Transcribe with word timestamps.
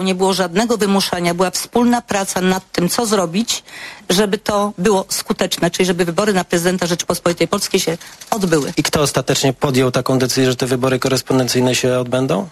Nie 0.00 0.14
było 0.14 0.32
żadnego 0.34 0.76
wymuszania, 0.76 1.34
była 1.34 1.50
wspólna 1.50 2.02
praca 2.02 2.40
nad 2.40 2.72
tym, 2.72 2.88
co 2.88 3.06
zrobić, 3.06 3.62
żeby 4.10 4.38
to 4.38 4.72
było 4.78 5.04
skuteczne, 5.08 5.70
czyli 5.70 5.86
żeby 5.86 6.04
wybory 6.04 6.32
na 6.32 6.44
prezydenta 6.44 6.86
Rzeczypospolitej 6.86 7.48
Polskiej 7.48 7.80
się 7.80 7.98
odbyły. 8.30 8.72
I 8.76 8.82
kto 8.82 9.00
ostatecznie 9.00 9.52
podjął 9.52 9.90
taką 9.90 10.18
decyzję, 10.18 10.50
że 10.50 10.56
te 10.56 10.66
wybory 10.66 10.98
korespondencyjne 10.98 11.74
się 11.74 11.98
odbędą? 11.98 12.48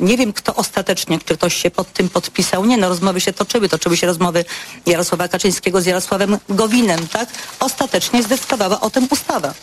Nie 0.00 0.16
wiem, 0.16 0.32
kto 0.32 0.54
ostatecznie, 0.54 1.18
czy 1.24 1.36
ktoś 1.36 1.54
się 1.54 1.70
pod 1.70 1.92
tym 1.92 2.08
podpisał. 2.08 2.64
Nie, 2.64 2.76
no 2.76 2.88
rozmowy 2.88 3.20
się 3.20 3.32
toczyły. 3.32 3.68
Toczyły 3.68 3.96
się 3.96 4.06
rozmowy 4.06 4.44
Jarosława 4.86 5.28
Kaczyńskiego 5.28 5.80
z 5.80 5.86
Jarosławem 5.86 6.38
Gowinem, 6.48 7.08
tak? 7.08 7.28
Ostatecznie 7.60 8.22
zdecydowała 8.22 8.80
o 8.80 8.90
tym 8.90 9.08
ustawa. 9.10 9.54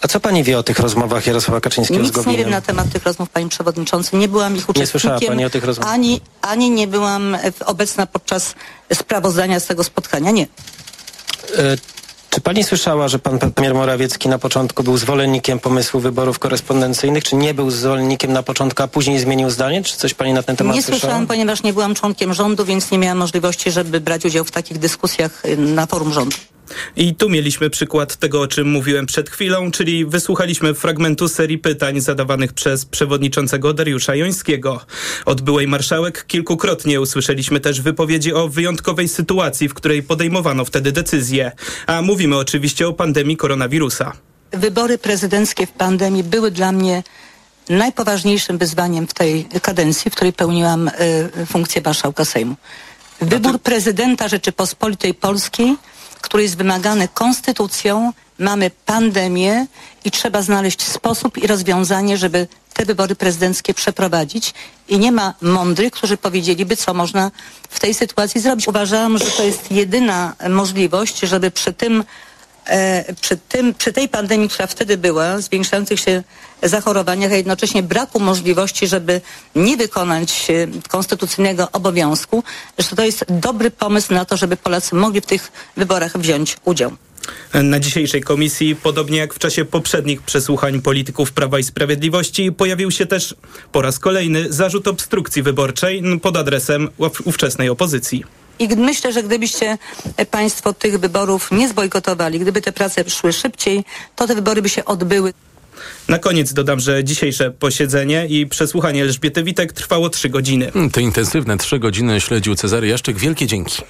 A 0.00 0.08
co 0.08 0.20
pani 0.20 0.42
wie 0.44 0.58
o 0.58 0.62
tych 0.62 0.78
rozmowach 0.78 1.26
Jarosława 1.26 1.60
Kaczyńskiego 1.60 2.00
z 2.00 2.02
Nic 2.06 2.12
Gowinem? 2.14 2.32
nie 2.36 2.44
wiem 2.44 2.50
na 2.50 2.60
temat 2.60 2.88
tych 2.92 3.04
rozmów, 3.04 3.30
panie 3.30 3.48
przewodniczący. 3.48 4.16
Nie 4.16 4.28
byłam 4.28 4.56
ich 4.56 4.68
uczestnikiem. 4.68 4.86
słyszała 5.00 5.20
pani 5.28 5.44
o 5.44 5.50
tych 5.50 5.64
rozmowach? 5.64 5.94
Ani, 5.94 6.20
ani 6.42 6.70
nie 6.70 6.86
byłam 6.86 7.36
obecna 7.66 8.06
podczas 8.06 8.54
sprawozdania 8.94 9.60
z 9.60 9.66
tego 9.66 9.84
spotkania. 9.84 10.30
Nie. 10.30 10.42
E, 10.42 11.76
Czy 12.30 12.40
pani 12.40 12.64
słyszała, 12.64 13.08
że 13.08 13.18
pan 13.18 13.38
premier 13.38 13.74
Morawiecki 13.74 14.28
na 14.28 14.38
początku 14.38 14.82
był 14.82 14.96
zwolennikiem 14.96 15.58
pomysłu 15.58 16.00
wyborów 16.00 16.38
korespondencyjnych, 16.38 17.24
czy 17.24 17.36
nie 17.36 17.54
był 17.54 17.70
zwolennikiem 17.70 18.32
na 18.32 18.42
początku, 18.42 18.82
a 18.82 18.88
później 18.88 19.18
zmienił 19.18 19.50
zdanie? 19.50 19.82
Czy 19.82 19.96
coś 19.96 20.14
pani 20.14 20.32
na 20.32 20.42
ten 20.42 20.56
temat 20.56 20.76
Nie 20.76 20.82
słyszała? 20.82 21.00
słyszałam, 21.00 21.26
ponieważ 21.26 21.62
nie 21.62 21.72
byłam 21.72 21.94
członkiem 21.94 22.34
rządu, 22.34 22.64
więc 22.64 22.90
nie 22.90 22.98
miałam 22.98 23.18
możliwości, 23.18 23.70
żeby 23.70 24.00
brać 24.00 24.24
udział 24.24 24.44
w 24.44 24.50
takich 24.50 24.78
dyskusjach 24.78 25.44
y, 25.44 25.56
na 25.56 25.86
forum 25.86 26.12
rządu. 26.12 26.36
I 26.96 27.14
tu 27.14 27.28
mieliśmy 27.28 27.70
przykład 27.70 28.16
tego, 28.16 28.40
o 28.40 28.46
czym 28.46 28.70
mówiłem 28.70 29.06
przed 29.06 29.30
chwilą, 29.30 29.70
czyli 29.70 30.06
wysłuchaliśmy 30.06 30.74
fragmentu 30.74 31.28
serii 31.28 31.58
pytań 31.58 32.00
zadawanych 32.00 32.52
przez 32.52 32.84
przewodniczącego 32.84 33.72
Dariusza 33.72 34.14
Jońskiego. 34.14 34.80
Od 35.24 35.40
byłej 35.40 35.68
marszałek 35.68 36.26
kilkukrotnie 36.26 37.00
usłyszeliśmy 37.00 37.60
też 37.60 37.80
wypowiedzi 37.80 38.32
o 38.32 38.48
wyjątkowej 38.48 39.08
sytuacji, 39.08 39.68
w 39.68 39.74
której 39.74 40.02
podejmowano 40.02 40.64
wtedy 40.64 40.92
decyzje. 40.92 41.52
A 41.86 42.02
mówimy 42.02 42.36
oczywiście 42.36 42.88
o 42.88 42.92
pandemii 42.92 43.36
koronawirusa. 43.36 44.12
Wybory 44.52 44.98
prezydenckie 44.98 45.66
w 45.66 45.72
pandemii 45.72 46.24
były 46.24 46.50
dla 46.50 46.72
mnie 46.72 47.02
najpoważniejszym 47.68 48.58
wyzwaniem 48.58 49.06
w 49.06 49.14
tej 49.14 49.44
kadencji, 49.62 50.10
w 50.10 50.14
której 50.14 50.32
pełniłam 50.32 50.88
y, 50.88 51.46
funkcję 51.46 51.82
marszałka 51.84 52.24
Sejmu. 52.24 52.56
Wybór 53.20 53.58
prezydenta 53.60 54.28
Rzeczypospolitej 54.28 55.14
Polskiej, 55.14 55.76
który 56.26 56.42
jest 56.42 56.56
wymagany 56.56 57.08
konstytucją, 57.08 58.12
mamy 58.38 58.70
pandemię 58.86 59.66
i 60.04 60.10
trzeba 60.10 60.42
znaleźć 60.42 60.82
sposób 60.82 61.38
i 61.38 61.46
rozwiązanie, 61.46 62.16
żeby 62.16 62.46
te 62.74 62.84
wybory 62.84 63.14
prezydenckie 63.14 63.74
przeprowadzić. 63.74 64.54
I 64.88 64.98
nie 64.98 65.12
ma 65.12 65.34
mądrych, 65.40 65.92
którzy 65.92 66.16
powiedzieliby, 66.16 66.76
co 66.76 66.94
można 66.94 67.30
w 67.68 67.80
tej 67.80 67.94
sytuacji 67.94 68.40
zrobić. 68.40 68.68
Uważałam, 68.68 69.18
że 69.18 69.24
to 69.24 69.42
jest 69.42 69.70
jedyna 69.70 70.34
możliwość, 70.48 71.20
żeby 71.20 71.50
przy 71.50 71.72
tym 71.72 72.04
przy, 73.20 73.36
tym, 73.36 73.74
przy 73.74 73.92
tej 73.92 74.08
pandemii, 74.08 74.48
która 74.48 74.66
wtedy 74.66 74.96
była, 74.96 75.40
zwiększających 75.40 76.00
się 76.00 76.22
zachorowaniach, 76.62 77.32
a 77.32 77.34
jednocześnie 77.34 77.82
braku 77.82 78.20
możliwości, 78.20 78.86
żeby 78.86 79.20
nie 79.54 79.76
wykonać 79.76 80.46
e, 80.50 80.88
konstytucyjnego 80.88 81.68
obowiązku, 81.72 82.42
że 82.78 82.96
to 82.96 83.04
jest 83.04 83.24
dobry 83.28 83.70
pomysł 83.70 84.14
na 84.14 84.24
to, 84.24 84.36
żeby 84.36 84.56
Polacy 84.56 84.94
mogli 84.94 85.20
w 85.20 85.26
tych 85.26 85.52
wyborach 85.76 86.18
wziąć 86.18 86.56
udział. 86.64 86.92
Na 87.54 87.80
dzisiejszej 87.80 88.22
komisji, 88.22 88.76
podobnie 88.76 89.18
jak 89.18 89.34
w 89.34 89.38
czasie 89.38 89.64
poprzednich 89.64 90.22
przesłuchań 90.22 90.80
polityków 90.82 91.32
Prawa 91.32 91.58
i 91.58 91.62
Sprawiedliwości, 91.64 92.52
pojawił 92.52 92.90
się 92.90 93.06
też 93.06 93.34
po 93.72 93.82
raz 93.82 93.98
kolejny 93.98 94.52
zarzut 94.52 94.88
obstrukcji 94.88 95.42
wyborczej 95.42 96.02
pod 96.22 96.36
adresem 96.36 96.88
ów- 96.98 97.26
ówczesnej 97.26 97.68
opozycji. 97.68 98.24
I 98.58 98.68
myślę, 98.76 99.12
że 99.12 99.22
gdybyście 99.22 99.78
Państwo 100.30 100.72
tych 100.72 100.98
wyborów 100.98 101.50
nie 101.50 101.68
zbojkotowali, 101.68 102.38
gdyby 102.38 102.62
te 102.62 102.72
prace 102.72 103.10
szły 103.10 103.32
szybciej, 103.32 103.84
to 104.16 104.26
te 104.26 104.34
wybory 104.34 104.62
by 104.62 104.68
się 104.68 104.84
odbyły. 104.84 105.32
Na 106.08 106.18
koniec 106.18 106.52
dodam, 106.52 106.80
że 106.80 107.04
dzisiejsze 107.04 107.50
posiedzenie 107.50 108.26
i 108.26 108.46
przesłuchanie 108.46 109.02
Elżbiety 109.02 109.42
Witek 109.42 109.72
trwało 109.72 110.10
trzy 110.10 110.28
godziny. 110.28 110.72
Te 110.92 111.02
intensywne 111.02 111.58
trzy 111.58 111.78
godziny 111.78 112.20
śledził 112.20 112.54
Cezary 112.54 112.86
Jaszczyk. 112.86 113.18
Wielkie 113.18 113.46
dzięki. 113.46 113.82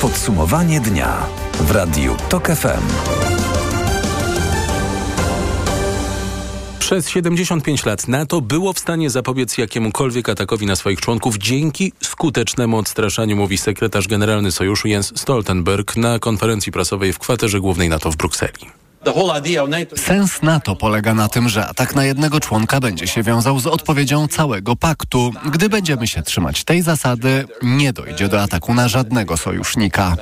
Podsumowanie 0.00 0.80
dnia 0.80 1.26
w 1.60 1.70
Radiu 1.70 2.16
TOK 2.28 2.46
FM. 2.46 3.25
Przez 6.86 7.08
75 7.08 7.86
lat 7.86 8.08
NATO 8.08 8.40
było 8.40 8.72
w 8.72 8.78
stanie 8.78 9.10
zapobiec 9.10 9.58
jakiemukolwiek 9.58 10.28
atakowi 10.28 10.66
na 10.66 10.76
swoich 10.76 11.00
członków 11.00 11.38
dzięki 11.38 11.92
skutecznemu 12.02 12.78
odstraszaniu, 12.78 13.36
mówi 13.36 13.58
sekretarz 13.58 14.08
generalny 14.08 14.52
sojuszu 14.52 14.88
Jens 14.88 15.12
Stoltenberg 15.20 15.96
na 15.96 16.18
konferencji 16.18 16.72
prasowej 16.72 17.12
w 17.12 17.18
kwaterze 17.18 17.60
głównej 17.60 17.88
NATO 17.88 18.10
w 18.10 18.16
Brukseli. 18.16 18.85
Sens 19.96 20.42
NATO 20.42 20.76
polega 20.76 21.14
na 21.14 21.28
tym, 21.28 21.48
że 21.48 21.66
atak 21.66 21.94
na 21.94 22.04
jednego 22.04 22.40
członka 22.40 22.80
będzie 22.80 23.06
się 23.06 23.22
wiązał 23.22 23.60
z 23.60 23.66
odpowiedzią 23.66 24.28
całego 24.28 24.76
paktu. 24.76 25.32
Gdy 25.52 25.68
będziemy 25.68 26.06
się 26.06 26.22
trzymać 26.22 26.64
tej 26.64 26.82
zasady, 26.82 27.44
nie 27.62 27.92
dojdzie 27.92 28.28
do 28.28 28.42
ataku 28.42 28.74
na 28.74 28.88
żadnego 28.88 29.36
sojusznika. 29.36 30.16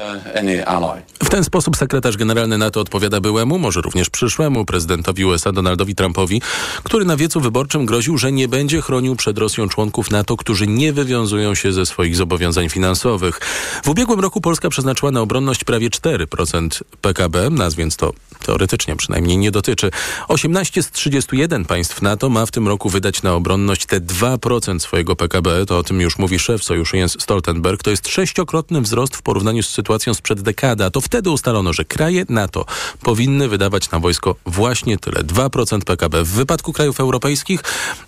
W 1.25 1.29
ten 1.29 1.45
sposób 1.45 1.77
sekretarz 1.77 2.17
generalny 2.17 2.59
NATO 2.59 2.81
odpowiada 2.81 3.21
byłemu, 3.21 3.59
może 3.59 3.81
również 3.81 4.11
przyszłemu 4.11 4.65
prezydentowi 4.65 5.25
USA 5.25 5.53
Donaldowi 5.53 5.95
Trumpowi, 5.95 6.43
który 6.83 7.05
na 7.05 7.17
wiecu 7.17 7.41
wyborczym 7.41 7.87
groził, 7.87 8.19
że 8.19 8.33
nie 8.33 8.49
będzie 8.49 8.83
chronił 8.83 9.17
przed 9.17 9.39
Rosją 9.39 9.69
członków 9.69 10.11
NATO, 10.11 10.37
którzy 10.37 10.67
nie 10.67 10.93
wywiązują 10.93 11.55
się 11.55 11.73
ze 11.73 11.87
swoich 11.87 12.17
zobowiązań 12.17 12.69
finansowych. 12.69 13.41
W 13.85 13.89
ubiegłym 13.89 14.21
roku 14.21 14.41
Polska 14.41 14.69
przeznaczyła 14.69 15.11
na 15.11 15.21
obronność 15.21 15.65
prawie 15.65 15.91
4% 15.91 16.83
PKB, 17.01 17.51
nas 17.51 17.75
więc 17.75 17.97
to 17.97 18.13
teoretycznie 18.47 18.74
przynajmniej 18.97 19.39
nie 19.39 19.51
dotyczy. 19.51 19.91
18 20.29 20.83
z 20.83 20.91
31 20.91 21.65
państw 21.65 22.03
NATO 22.03 22.29
ma 22.29 22.47
w 22.47 22.51
tym 22.51 22.69
roku 22.69 22.89
wydać 22.89 23.23
na 23.23 23.35
obronność 23.35 23.87
te 23.87 24.01
2% 24.01 24.79
swojego 24.79 25.17
PKB. 25.17 25.67
To 25.67 25.79
o 25.79 25.83
tym 25.83 26.01
już 26.01 26.19
mówi 26.19 26.39
szef 26.39 26.65
sojuszu 26.65 26.97
Jens 26.97 27.17
Stoltenberg. 27.21 27.83
To 27.83 27.91
jest 27.91 28.09
sześciokrotny 28.09 28.81
wzrost 28.81 29.17
w 29.17 29.23
porównaniu 29.23 29.63
z 29.63 29.69
sytuacją 29.69 30.15
sprzed 30.15 30.41
dekady. 30.41 30.91
To 30.91 31.01
wtedy 31.01 31.31
ustalono, 31.31 31.73
że 31.73 31.85
kraje 31.85 32.25
NATO 32.29 32.67
powinny 33.03 33.49
wydawać 33.49 33.91
na 33.91 33.99
wojsko 33.99 34.37
właśnie 34.47 34.99
tyle. 34.99 35.25
2% 35.25 35.85
PKB. 35.85 36.25
W 36.25 36.29
wypadku 36.29 36.73
krajów 36.73 37.01
europejskich 37.01 37.61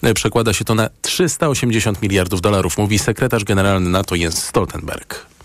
e, 0.02 0.14
przekłada 0.14 0.52
się 0.52 0.64
to 0.64 0.74
na 0.74 0.88
380 1.02 2.02
miliardów 2.02 2.40
dolarów, 2.40 2.78
mówi 2.78 2.98
sekretarz 2.98 3.44
generalny 3.44 3.90
NATO 3.90 4.14
Jens 4.14 4.42
Stoltenberg. 4.42 5.35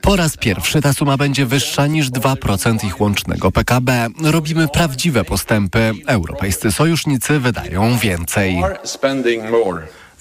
Po 0.00 0.16
raz 0.16 0.36
pierwszy 0.36 0.80
ta 0.80 0.92
suma 0.92 1.16
będzie 1.16 1.46
wyższa 1.46 1.86
niż 1.86 2.10
2% 2.10 2.86
ich 2.86 3.00
łącznego 3.00 3.50
PKB. 3.52 4.08
Robimy 4.22 4.68
prawdziwe 4.68 5.24
postępy. 5.24 5.92
Europejscy 6.06 6.72
sojusznicy 6.72 7.40
wydają 7.40 7.98
więcej. 7.98 8.62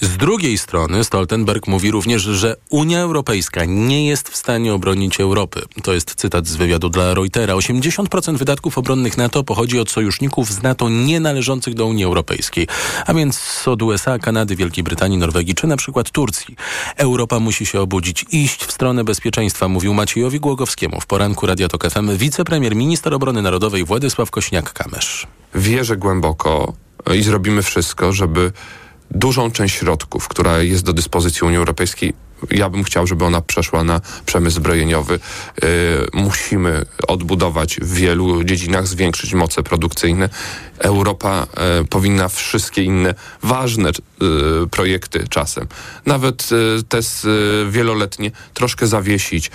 Z 0.01 0.17
drugiej 0.17 0.57
strony 0.57 1.03
Stoltenberg 1.03 1.67
mówi 1.67 1.91
również, 1.91 2.22
że 2.22 2.56
Unia 2.69 3.00
Europejska 3.00 3.66
nie 3.66 4.07
jest 4.07 4.29
w 4.29 4.35
stanie 4.35 4.73
obronić 4.73 5.19
Europy. 5.19 5.62
To 5.84 5.94
jest 5.94 6.16
cytat 6.16 6.47
z 6.47 6.56
wywiadu 6.56 6.89
dla 6.89 7.13
Reutera. 7.13 7.53
80% 7.53 8.38
wydatków 8.38 8.78
obronnych 8.78 9.17
NATO 9.17 9.44
pochodzi 9.44 9.79
od 9.79 9.91
sojuszników 9.91 10.50
z 10.50 10.61
NATO 10.63 10.90
nie 10.90 11.19
należących 11.19 11.73
do 11.73 11.85
Unii 11.85 12.03
Europejskiej, 12.03 12.67
a 13.06 13.13
więc 13.13 13.63
od 13.67 13.81
USA, 13.81 14.19
Kanady, 14.19 14.56
Wielkiej 14.56 14.84
Brytanii, 14.84 15.17
Norwegii 15.17 15.56
czy 15.56 15.67
na 15.67 15.78
przykład 15.78 16.11
Turcji. 16.11 16.56
Europa 16.97 17.40
musi 17.40 17.66
się 17.66 17.81
obudzić, 17.81 18.25
iść 18.31 18.66
w 18.66 18.72
stronę 18.72 19.03
bezpieczeństwa, 19.03 19.67
mówił 19.67 19.94
Maciejowi 19.94 20.40
Głogowskiemu 20.40 21.01
w 21.01 21.06
poranku 21.06 21.45
Radia 21.45 21.67
Tok 21.67 21.91
FM 21.91 22.17
wicepremier, 22.17 22.75
minister 22.75 23.13
obrony 23.13 23.41
narodowej 23.41 23.85
Władysław 23.85 24.31
Kośniak-Kamysz. 24.31 25.28
Wierzę 25.56 25.97
głęboko 25.97 26.73
i 27.16 27.23
zrobimy 27.23 27.61
wszystko, 27.61 28.13
żeby 28.13 28.51
dużą 29.11 29.51
część 29.51 29.75
środków, 29.75 30.28
która 30.28 30.61
jest 30.61 30.84
do 30.84 30.93
dyspozycji 30.93 31.47
Unii 31.47 31.58
Europejskiej, 31.58 32.13
ja 32.49 32.70
bym 32.70 32.84
chciał, 32.84 33.08
żeby 33.08 33.26
ona 33.26 33.41
przeszła 33.41 33.84
na 33.84 34.02
przemysł 34.26 34.55
zbrojeniowy. 34.55 35.20
Yy, 35.61 35.70
musimy 36.14 36.85
odbudować 37.08 37.76
w 37.82 37.93
wielu 37.93 38.43
dziedzinach, 38.43 38.88
zwiększyć 38.88 39.34
moce 39.34 39.64
produkcyjne. 39.64 40.29
Europa 40.79 41.47
yy, 41.79 41.85
powinna 41.85 42.29
wszystkie 42.29 42.84
inne 42.84 43.14
ważne 43.43 43.91
yy, 44.22 44.67
projekty 44.72 45.28
czasem, 45.29 45.67
nawet 46.05 46.49
te 46.90 46.99
wieloletnie, 47.70 48.32
troszkę 48.53 48.87
zawiesić, 48.87 49.52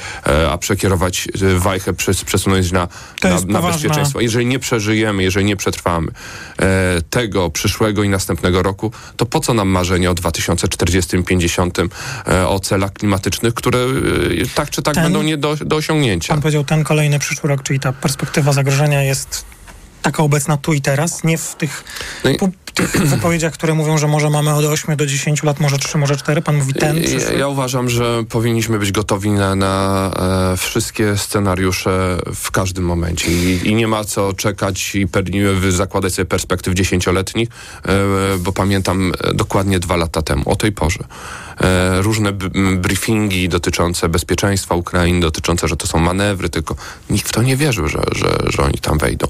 a 0.50 0.58
przekierować 0.58 1.28
wajchę, 1.56 1.92
przes, 1.92 2.24
przesunąć 2.24 2.72
na, 2.72 2.88
na, 3.22 3.40
na 3.46 3.62
bezpieczeństwo. 3.62 4.20
Jeżeli 4.20 4.46
nie 4.46 4.58
przeżyjemy, 4.58 5.22
jeżeli 5.22 5.46
nie 5.46 5.56
przetrwamy 5.56 6.12
tego 7.10 7.50
przyszłego 7.50 8.02
i 8.02 8.08
następnego 8.08 8.62
roku, 8.62 8.92
to 9.16 9.26
po 9.26 9.40
co 9.40 9.54
nam 9.54 9.68
marzenie 9.68 10.10
o 10.10 10.14
2040-50 10.14 11.88
e, 12.28 12.48
o 12.48 12.60
celach 12.76 12.92
klimatycznych, 12.92 13.54
które 13.54 13.78
e, 13.78 14.46
tak 14.54 14.70
czy 14.70 14.82
tak 14.82 14.94
Ten- 14.94 15.02
będą 15.04 15.22
nie 15.22 15.36
do, 15.36 15.56
do 15.56 15.76
osiągnięcia? 15.76 16.34
Pan 16.34 16.42
powiedział, 16.42 16.64
ten 16.64 16.84
kolejny 16.84 17.18
przyszły 17.18 17.48
rok, 17.48 17.62
czyli 17.62 17.80
ta 17.80 17.92
perspektywa 17.92 18.52
zagrożenia 18.52 19.02
jest 19.02 19.44
taka 20.02 20.22
obecna 20.22 20.56
tu 20.56 20.72
i 20.72 20.80
teraz, 20.80 21.24
nie 21.24 21.38
w 21.38 21.54
tych 21.54 21.84
No 22.24 22.30
i- 22.30 22.36
wypowiedziach, 23.16 23.52
które 23.52 23.74
mówią, 23.74 23.98
że 23.98 24.08
może 24.08 24.30
mamy 24.30 24.54
od 24.54 24.64
8 24.64 24.96
do 24.96 25.06
10 25.06 25.42
lat, 25.42 25.60
może 25.60 25.78
3, 25.78 25.98
może 25.98 26.16
4? 26.16 26.42
Pan 26.42 26.56
mówi 26.56 26.74
ten, 26.74 27.02
ja, 27.02 27.32
ja 27.32 27.48
uważam, 27.48 27.88
że 27.88 28.24
powinniśmy 28.28 28.78
być 28.78 28.92
gotowi 28.92 29.30
na, 29.30 29.54
na 29.54 30.10
e, 30.52 30.56
wszystkie 30.56 31.16
scenariusze 31.16 32.18
w 32.34 32.50
każdym 32.50 32.84
momencie 32.84 33.32
I, 33.32 33.68
i 33.68 33.74
nie 33.74 33.88
ma 33.88 34.04
co 34.04 34.32
czekać 34.32 34.94
i 34.94 35.06
per, 35.06 35.24
zakładać 35.68 36.14
sobie 36.14 36.26
perspektyw 36.26 36.74
dziesięcioletnich, 36.74 37.48
e, 37.84 37.98
bo 38.38 38.52
pamiętam 38.52 39.12
dokładnie 39.34 39.78
dwa 39.78 39.96
lata 39.96 40.22
temu, 40.22 40.42
o 40.50 40.56
tej 40.56 40.72
porze. 40.72 41.04
E, 41.60 42.02
różne 42.02 42.32
briefingi 42.76 43.48
dotyczące 43.48 44.08
bezpieczeństwa 44.08 44.74
Ukrainy, 44.74 45.20
dotyczące, 45.20 45.68
że 45.68 45.76
to 45.76 45.86
są 45.86 45.98
manewry, 45.98 46.48
tylko 46.48 46.76
nikt 47.10 47.28
w 47.28 47.32
to 47.32 47.42
nie 47.42 47.56
wierzył, 47.56 47.88
że, 47.88 48.02
że, 48.12 48.38
że 48.46 48.62
oni 48.62 48.78
tam 48.78 48.98
wejdą. 48.98 49.26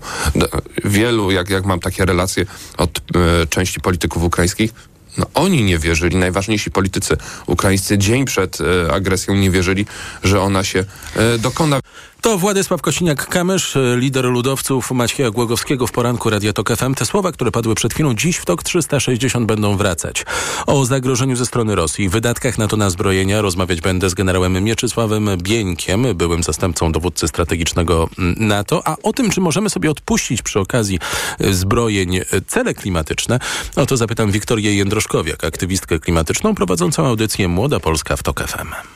Wielu, 0.84 1.30
jak, 1.30 1.50
jak 1.50 1.64
mam 1.64 1.80
takie 1.80 2.04
relacje 2.04 2.46
od 2.76 2.98
e, 2.98 3.35
części 3.50 3.80
polityków 3.80 4.22
ukraińskich, 4.22 4.72
no, 5.18 5.26
oni 5.34 5.62
nie 5.62 5.78
wierzyli, 5.78 6.16
najważniejsi 6.16 6.70
politycy 6.70 7.16
ukraińscy 7.46 7.98
dzień 7.98 8.24
przed 8.24 8.58
e, 8.60 8.92
agresją 8.92 9.34
nie 9.34 9.50
wierzyli, 9.50 9.86
że 10.22 10.40
ona 10.40 10.64
się 10.64 10.84
e, 11.16 11.38
dokona. 11.38 11.80
To 12.26 12.38
Władysław 12.38 12.82
Kosiniak-Kamysz, 12.82 13.78
lider 13.96 14.24
ludowców 14.24 14.90
Macieja 14.90 15.30
Głogowskiego 15.30 15.86
w 15.86 15.92
poranku 15.92 16.30
Radia 16.30 16.52
Tok 16.52 16.76
FM. 16.76 16.94
Te 16.94 17.06
słowa, 17.06 17.32
które 17.32 17.50
padły 17.50 17.74
przed 17.74 17.94
chwilą, 17.94 18.14
dziś 18.14 18.36
w 18.36 18.44
TOK 18.44 18.62
360 18.62 19.46
będą 19.46 19.76
wracać. 19.76 20.24
O 20.66 20.84
zagrożeniu 20.84 21.36
ze 21.36 21.46
strony 21.46 21.74
Rosji, 21.74 22.08
wydatkach 22.08 22.58
na 22.58 22.68
to 22.68 22.76
na 22.76 22.90
zbrojenia 22.90 23.42
rozmawiać 23.42 23.80
będę 23.80 24.10
z 24.10 24.14
generałem 24.14 24.64
Mieczysławem 24.64 25.28
Bieńkiem, 25.36 26.06
byłym 26.14 26.42
zastępcą 26.42 26.92
dowódcy 26.92 27.28
strategicznego 27.28 28.08
NATO, 28.36 28.82
a 28.84 28.96
o 29.02 29.12
tym, 29.12 29.30
czy 29.30 29.40
możemy 29.40 29.70
sobie 29.70 29.90
odpuścić 29.90 30.42
przy 30.42 30.60
okazji 30.60 30.98
zbrojeń 31.40 32.20
cele 32.46 32.74
klimatyczne, 32.74 33.38
o 33.76 33.86
to 33.86 33.96
zapytam 33.96 34.30
Wiktorię 34.30 34.74
Jędroszkowiak, 34.74 35.44
aktywistkę 35.44 35.98
klimatyczną 35.98 36.54
prowadzącą 36.54 37.06
audycję 37.06 37.48
Młoda 37.48 37.80
Polska 37.80 38.16
w 38.16 38.22
TOK 38.22 38.48
FM. 38.48 38.95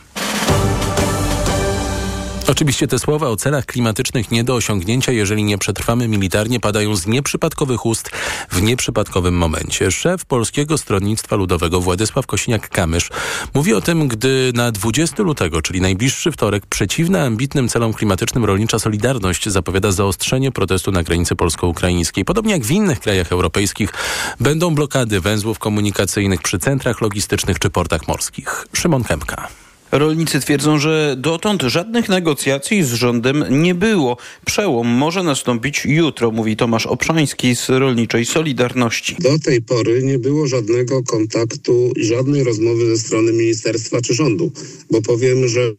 Oczywiście 2.50 2.86
te 2.86 2.98
słowa 2.98 3.28
o 3.28 3.36
celach 3.36 3.66
klimatycznych 3.66 4.30
nie 4.30 4.44
do 4.44 4.54
osiągnięcia, 4.54 5.12
jeżeli 5.12 5.44
nie 5.44 5.58
przetrwamy 5.58 6.08
militarnie, 6.08 6.60
padają 6.60 6.96
z 6.96 7.06
nieprzypadkowych 7.06 7.86
ust 7.86 8.10
w 8.50 8.62
nieprzypadkowym 8.62 9.34
momencie. 9.34 9.90
Szef 9.90 10.24
Polskiego 10.24 10.78
Stronnictwa 10.78 11.36
Ludowego 11.36 11.80
Władysław 11.80 12.26
Kosiniak-Kamysz 12.26 13.10
mówi 13.54 13.74
o 13.74 13.80
tym, 13.80 14.08
gdy 14.08 14.52
na 14.54 14.72
20 14.72 15.22
lutego, 15.22 15.62
czyli 15.62 15.80
najbliższy 15.80 16.32
wtorek, 16.32 16.66
przeciwna 16.66 17.22
ambitnym 17.22 17.68
celom 17.68 17.92
klimatycznym 17.92 18.44
rolnicza 18.44 18.78
Solidarność 18.78 19.48
zapowiada 19.48 19.92
zaostrzenie 19.92 20.52
protestu 20.52 20.92
na 20.92 21.02
granicy 21.02 21.36
polsko-ukraińskiej. 21.36 22.24
Podobnie 22.24 22.52
jak 22.52 22.64
w 22.64 22.70
innych 22.70 23.00
krajach 23.00 23.32
europejskich 23.32 23.92
będą 24.40 24.74
blokady 24.74 25.20
węzłów 25.20 25.58
komunikacyjnych 25.58 26.42
przy 26.42 26.58
centrach 26.58 27.00
logistycznych 27.00 27.58
czy 27.58 27.70
portach 27.70 28.08
morskich. 28.08 28.66
Szymon 28.72 29.04
Kępka. 29.04 29.59
Rolnicy 29.92 30.40
twierdzą, 30.40 30.78
że 30.78 31.16
dotąd 31.18 31.62
żadnych 31.62 32.08
negocjacji 32.08 32.84
z 32.84 32.92
rządem 32.92 33.44
nie 33.50 33.74
było. 33.74 34.16
Przełom 34.46 34.88
może 34.88 35.22
nastąpić 35.22 35.84
jutro, 35.84 36.30
mówi 36.30 36.56
Tomasz 36.56 36.86
Obszański 36.86 37.56
z 37.56 37.68
Rolniczej 37.68 38.26
Solidarności. 38.26 39.16
Do 39.18 39.38
tej 39.38 39.62
pory 39.62 40.02
nie 40.02 40.18
było 40.18 40.46
żadnego 40.46 41.02
kontaktu 41.02 41.92
żadnej 41.96 42.44
rozmowy 42.44 42.86
ze 42.86 42.98
strony 42.98 43.32
ministerstwa 43.32 44.00
czy 44.00 44.14
rządu, 44.14 44.52
bo 44.90 45.02
powiem, 45.02 45.48
że 45.48 45.72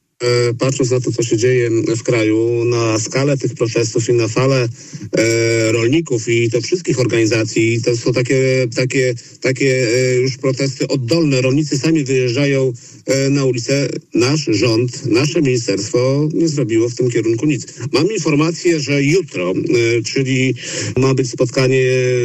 patrząc 0.59 0.91
na 0.91 0.99
to, 0.99 1.11
co 1.11 1.23
się 1.23 1.37
dzieje 1.37 1.69
w 1.97 2.03
kraju, 2.03 2.65
na 2.65 2.99
skalę 2.99 3.37
tych 3.37 3.53
protestów 3.53 4.09
i 4.09 4.13
na 4.13 4.27
falę 4.27 4.69
e, 5.17 5.71
rolników 5.71 6.29
i 6.29 6.49
to 6.49 6.61
wszystkich 6.61 6.99
organizacji, 6.99 7.81
to 7.81 7.97
są 7.97 8.13
takie, 8.13 8.67
takie, 8.75 9.13
takie 9.41 9.87
e, 9.95 10.15
już 10.15 10.37
protesty 10.37 10.87
oddolne. 10.87 11.41
Rolnicy 11.41 11.77
sami 11.77 12.03
wyjeżdżają 12.03 12.73
e, 13.05 13.29
na 13.29 13.45
ulicę. 13.45 13.89
Nasz 14.13 14.45
rząd, 14.45 15.05
nasze 15.05 15.41
ministerstwo 15.41 16.29
nie 16.33 16.47
zrobiło 16.47 16.89
w 16.89 16.95
tym 16.95 17.11
kierunku 17.11 17.45
nic. 17.45 17.67
Mam 17.91 18.11
informację, 18.11 18.79
że 18.79 19.03
jutro, 19.03 19.51
e, 19.51 20.03
czyli 20.03 20.55
ma 20.97 21.13
być 21.13 21.29
spotkanie 21.29 21.81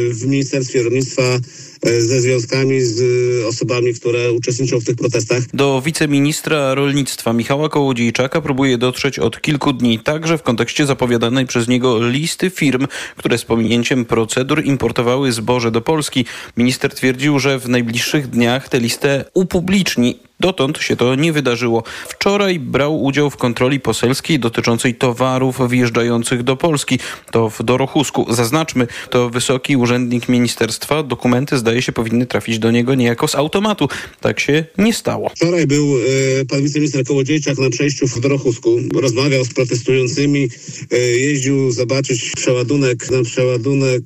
w 0.09 0.25
Ministerstwie 0.25 0.83
Rolnictwa 0.83 1.23
E, 1.23 1.66
ze 1.87 2.21
związkami, 2.21 2.81
z 2.81 3.01
e, 3.43 3.47
osobami, 3.47 3.93
które 3.93 4.31
uczestniczą 4.31 4.79
w 4.79 4.83
tych 4.83 4.95
protestach. 4.95 5.43
Do 5.53 5.81
wiceministra 5.85 6.75
rolnictwa 6.75 7.33
Michała 7.33 7.69
Kołodziejczaka 7.69 8.41
próbuje 8.41 8.77
dotrzeć 8.77 9.19
od 9.19 9.41
kilku 9.41 9.73
dni, 9.73 9.99
także 9.99 10.37
w 10.37 10.43
kontekście 10.43 10.85
zapowiadanej 10.85 11.45
przez 11.45 11.67
niego 11.67 12.09
listy 12.09 12.49
firm, 12.49 12.87
które 13.17 13.37
z 13.37 13.45
pominięciem 13.45 14.05
procedur 14.05 14.65
importowały 14.65 15.31
zboże 15.31 15.71
do 15.71 15.81
Polski. 15.81 16.25
Minister 16.57 16.95
twierdził, 16.95 17.39
że 17.39 17.59
w 17.59 17.69
najbliższych 17.69 18.27
dniach 18.27 18.69
tę 18.69 18.79
listę 18.79 19.25
upubliczni. 19.33 20.26
Dotąd 20.39 20.77
się 20.77 20.95
to 20.95 21.15
nie 21.15 21.33
wydarzyło. 21.33 21.83
Wczoraj 22.09 22.59
brał 22.59 23.03
udział 23.03 23.29
w 23.29 23.37
kontroli 23.37 23.79
poselskiej 23.79 24.39
dotyczącej 24.39 24.95
towarów 24.95 25.59
wjeżdżających 25.69 26.43
do 26.43 26.55
Polski. 26.55 26.99
To 27.31 27.49
w 27.49 27.63
Dorochusku. 27.63 28.25
Zaznaczmy, 28.29 28.87
to 29.09 29.29
wysoki 29.29 29.77
urzędnik 29.77 30.29
ministerstwa. 30.29 31.03
Dokumenty 31.03 31.57
zdaje 31.57 31.81
się 31.81 31.91
powinny 31.91 32.25
trafić 32.25 32.59
do 32.59 32.71
niego 32.71 32.95
niejako 32.95 33.27
z 33.27 33.35
automatu. 33.35 33.89
Tak 34.21 34.39
się 34.39 34.65
nie 34.77 34.93
stało. 34.93 35.29
Wczoraj 35.29 35.67
był 35.67 35.95
e, 36.41 36.45
pan 36.45 36.63
wiceminister 36.63 37.05
Kołodziejczak 37.05 37.57
na 37.57 37.69
przejściu 37.69 38.07
w 38.07 38.19
Dorochusku. 38.19 38.77
Rozmawiał 38.93 39.45
z 39.45 39.53
protestującymi, 39.53 40.49
e, 40.91 40.97
jeździł 40.97 41.71
zobaczyć 41.71 42.31
przeładunek 42.35 43.11
na 43.11 43.23
przeładunek 43.23 44.03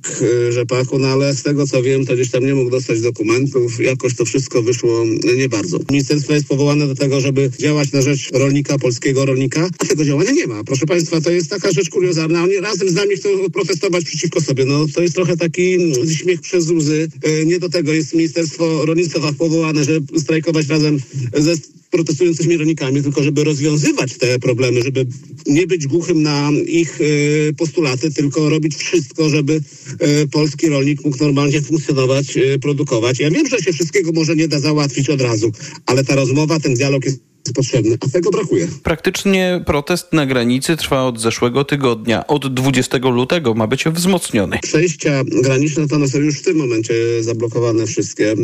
e, 0.48 0.52
rzepaku, 0.52 0.98
no 0.98 1.08
ale 1.08 1.34
z 1.34 1.42
tego 1.42 1.66
co 1.66 1.82
wiem, 1.82 2.06
to 2.06 2.14
gdzieś 2.14 2.30
tam 2.30 2.46
nie 2.46 2.54
mógł 2.54 2.70
dostać 2.70 3.00
dokumentów. 3.00 3.80
Jakoś 3.80 4.16
to 4.16 4.24
wszystko 4.24 4.62
wyszło 4.62 5.04
nie 5.36 5.48
bardzo. 5.48 5.78
Ministerstwo 6.22 6.34
jest 6.34 6.48
powołane 6.48 6.86
do 6.86 6.94
tego, 6.94 7.20
żeby 7.20 7.50
działać 7.58 7.92
na 7.92 8.02
rzecz 8.02 8.30
rolnika, 8.32 8.78
polskiego 8.78 9.26
rolnika, 9.26 9.68
a 9.78 9.86
tego 9.86 10.04
działania 10.04 10.30
nie 10.30 10.46
ma. 10.46 10.64
Proszę 10.64 10.86
Państwa, 10.86 11.20
to 11.20 11.30
jest 11.30 11.50
taka 11.50 11.72
rzecz 11.72 11.90
kuriozalna. 11.90 12.42
Oni 12.42 12.60
razem 12.60 12.88
z 12.88 12.94
nami 12.94 13.16
chcą 13.16 13.28
protestować 13.52 14.04
przeciwko 14.04 14.40
sobie. 14.40 14.64
No 14.64 14.86
to 14.94 15.02
jest 15.02 15.14
trochę 15.14 15.36
taki 15.36 15.78
śmiech 16.14 16.40
przez 16.40 16.70
łzy. 16.70 17.08
E, 17.22 17.44
nie 17.46 17.58
do 17.58 17.68
tego 17.68 17.92
jest 17.92 18.14
Ministerstwo 18.14 18.86
Rolnictwa 18.86 19.32
powołane, 19.38 19.84
żeby 19.84 20.20
strajkować 20.20 20.68
razem 20.68 20.98
ze 21.36 21.54
protestującymi 21.92 22.56
rolnikami, 22.56 23.02
tylko 23.02 23.22
żeby 23.22 23.44
rozwiązywać 23.44 24.18
te 24.18 24.38
problemy, 24.38 24.82
żeby 24.82 25.06
nie 25.46 25.66
być 25.66 25.86
głuchym 25.86 26.22
na 26.22 26.50
ich 26.66 27.00
e, 27.00 27.52
postulaty, 27.52 28.10
tylko 28.10 28.48
robić 28.48 28.74
wszystko, 28.74 29.28
żeby 29.28 29.60
e, 29.98 30.26
polski 30.26 30.68
rolnik 30.68 31.04
mógł 31.04 31.24
normalnie 31.24 31.62
funkcjonować, 31.62 32.36
e, 32.36 32.58
produkować. 32.58 33.20
Ja 33.20 33.30
wiem, 33.30 33.46
że 33.46 33.58
się 33.58 33.72
wszystkiego 33.72 34.12
może 34.12 34.36
nie 34.36 34.48
da 34.48 34.60
załatwić 34.60 35.10
od 35.10 35.20
razu, 35.20 35.52
ale 35.86 36.04
ta 36.04 36.14
rozmowa, 36.14 36.60
ten 36.60 36.74
dialog 36.74 37.04
jest 37.04 37.31
potrzebny, 37.54 37.98
a 38.00 38.08
tego 38.08 38.30
brakuje. 38.30 38.68
Praktycznie 38.82 39.62
protest 39.66 40.12
na 40.12 40.26
granicy 40.26 40.76
trwa 40.76 41.04
od 41.04 41.20
zeszłego 41.20 41.64
tygodnia. 41.64 42.26
Od 42.26 42.54
20 42.54 42.98
lutego 42.98 43.54
ma 43.54 43.66
być 43.66 43.84
wzmocniony. 43.84 44.58
Przejścia 44.62 45.22
graniczne 45.42 45.88
to 45.88 45.96
one 45.96 46.08
są 46.08 46.18
już 46.18 46.38
w 46.38 46.42
tym 46.42 46.56
momencie 46.56 46.94
zablokowane 47.20 47.86
wszystkie. 47.86 48.34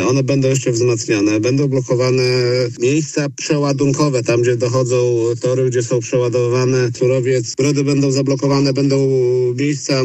E, 0.00 0.06
one 0.06 0.22
będą 0.22 0.48
jeszcze 0.48 0.72
wzmacniane. 0.72 1.40
Będą 1.40 1.68
blokowane 1.68 2.22
miejsca 2.80 3.26
przeładunkowe, 3.36 4.22
tam 4.22 4.42
gdzie 4.42 4.56
dochodzą 4.56 4.96
tory, 5.40 5.70
gdzie 5.70 5.82
są 5.82 6.00
przeładowywane 6.00 6.90
surowiec. 6.98 7.54
Brody 7.54 7.84
będą 7.84 8.10
zablokowane, 8.10 8.72
będą 8.72 9.08
miejsca 9.58 9.94
e, 9.94 10.04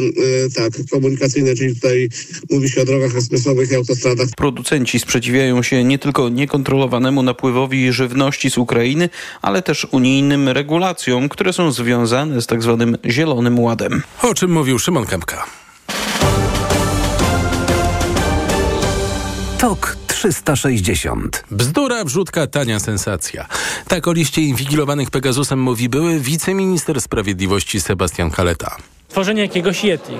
tak 0.54 0.72
komunikacyjne, 0.90 1.54
czyli 1.54 1.74
tutaj 1.74 2.08
mówi 2.50 2.68
się 2.68 2.82
o 2.82 2.84
drogach 2.84 3.16
ekspresowych 3.16 3.70
i 3.70 3.74
autostradach. 3.74 4.28
Producenci 4.36 4.98
sprzeciwiają 4.98 5.62
się 5.62 5.84
nie 5.84 5.98
tylko 5.98 6.28
niekontrolowanemu 6.28 7.22
napływowi 7.22 7.92
żywności, 7.92 8.41
z 8.50 8.58
Ukrainy, 8.58 9.08
ale 9.42 9.62
też 9.62 9.86
unijnym 9.90 10.48
regulacjom, 10.48 11.28
które 11.28 11.52
są 11.52 11.72
związane 11.72 12.42
z 12.42 12.46
tak 12.46 12.62
zwanym 12.62 12.96
Zielonym 13.06 13.58
Ładem. 13.58 14.02
O 14.22 14.34
czym 14.34 14.52
mówił 14.52 14.78
Szymon 14.78 15.06
Kępka. 15.06 15.44
TOK 19.58 19.96
360. 20.06 21.44
Bzdura, 21.50 22.04
wrzutka, 22.04 22.46
tania 22.46 22.80
sensacja. 22.80 23.46
Tak 23.88 24.08
o 24.08 24.12
liście 24.12 24.42
inwigilowanych 24.42 25.10
Pegasusem 25.10 25.58
mówi 25.58 25.88
były 25.88 26.20
wiceminister 26.20 27.00
sprawiedliwości 27.00 27.80
Sebastian 27.80 28.30
Kaleta. 28.30 28.76
Tworzenie 29.08 29.42
jakiegoś 29.42 29.84
Yeti. 29.84 30.12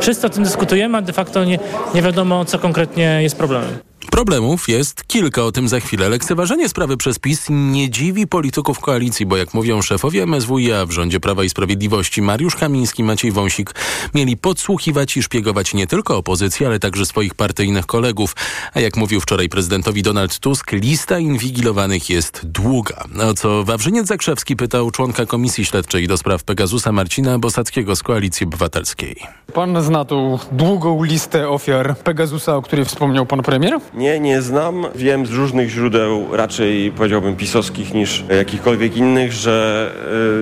Wszyscy 0.00 0.26
o 0.26 0.30
tym 0.30 0.44
dyskutujemy, 0.44 0.98
a 0.98 1.02
de 1.02 1.12
facto 1.12 1.44
nie, 1.44 1.58
nie 1.94 2.02
wiadomo, 2.02 2.44
co 2.44 2.58
konkretnie 2.58 3.18
jest 3.22 3.36
problemem. 3.36 3.78
Problemów 4.10 4.68
jest 4.68 5.04
kilka, 5.06 5.42
o 5.42 5.52
tym 5.52 5.68
za 5.68 5.80
chwilę. 5.80 6.08
Lekceważenie 6.08 6.68
sprawy 6.68 6.96
przez 6.96 7.18
PiS 7.18 7.46
nie 7.50 7.90
dziwi 7.90 8.26
polityków 8.26 8.80
koalicji, 8.80 9.26
bo 9.26 9.36
jak 9.36 9.54
mówią 9.54 9.82
szefowie 9.82 10.22
MSWiA 10.26 10.86
w 10.86 10.90
rządzie 10.90 11.20
Prawa 11.20 11.44
i 11.44 11.48
Sprawiedliwości 11.48 12.22
Mariusz 12.22 12.56
Kamiński, 12.56 13.02
Maciej 13.02 13.32
Wąsik 13.32 13.74
mieli 14.14 14.36
podsłuchiwać 14.36 15.16
i 15.16 15.22
szpiegować 15.22 15.74
nie 15.74 15.86
tylko 15.86 16.16
opozycję, 16.16 16.66
ale 16.66 16.78
także 16.78 17.06
swoich 17.06 17.34
partyjnych 17.34 17.86
kolegów. 17.86 18.36
A 18.74 18.80
jak 18.80 18.96
mówił 18.96 19.20
wczoraj 19.20 19.48
prezydentowi 19.48 20.02
Donald 20.02 20.38
Tusk, 20.38 20.72
lista 20.72 21.18
inwigilowanych 21.18 22.10
jest 22.10 22.46
długa. 22.46 23.04
O 23.22 23.34
co 23.34 23.64
Wawrzyniec 23.64 24.06
Zakrzewski 24.06 24.56
pytał 24.56 24.90
członka 24.90 25.26
Komisji 25.26 25.64
Śledczej 25.64 26.08
do 26.08 26.16
spraw 26.16 26.44
Pegasusa 26.44 26.92
Marcina 26.92 27.38
Bosackiego 27.38 27.96
z 27.96 28.02
Koalicji 28.02 28.46
Obywatelskiej. 28.46 29.16
Pan 29.54 29.82
zna 29.82 30.04
tą 30.04 30.38
długą 30.52 31.02
listę 31.02 31.48
ofiar 31.48 31.96
Pegasusa, 31.98 32.56
o 32.56 32.62
której 32.62 32.84
wspomniał 32.84 33.26
pan 33.26 33.42
premier? 33.42 33.78
Nie, 33.94 34.05
nie 34.20 34.42
znam. 34.42 34.86
Wiem 34.94 35.26
z 35.26 35.32
różnych 35.32 35.70
źródeł, 35.70 36.26
raczej 36.32 36.92
powiedziałbym 36.96 37.36
pisowskich 37.36 37.94
niż 37.94 38.24
jakichkolwiek 38.38 38.96
innych, 38.96 39.32
że 39.32 39.90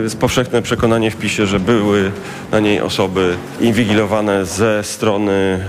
jest 0.02 0.18
powszechne 0.18 0.62
przekonanie 0.62 1.10
w 1.10 1.16
PiSie, 1.16 1.46
że 1.46 1.60
były 1.60 2.10
na 2.52 2.60
niej 2.60 2.80
osoby 2.80 3.36
inwigilowane 3.60 4.46
ze 4.46 4.84
strony 4.84 5.60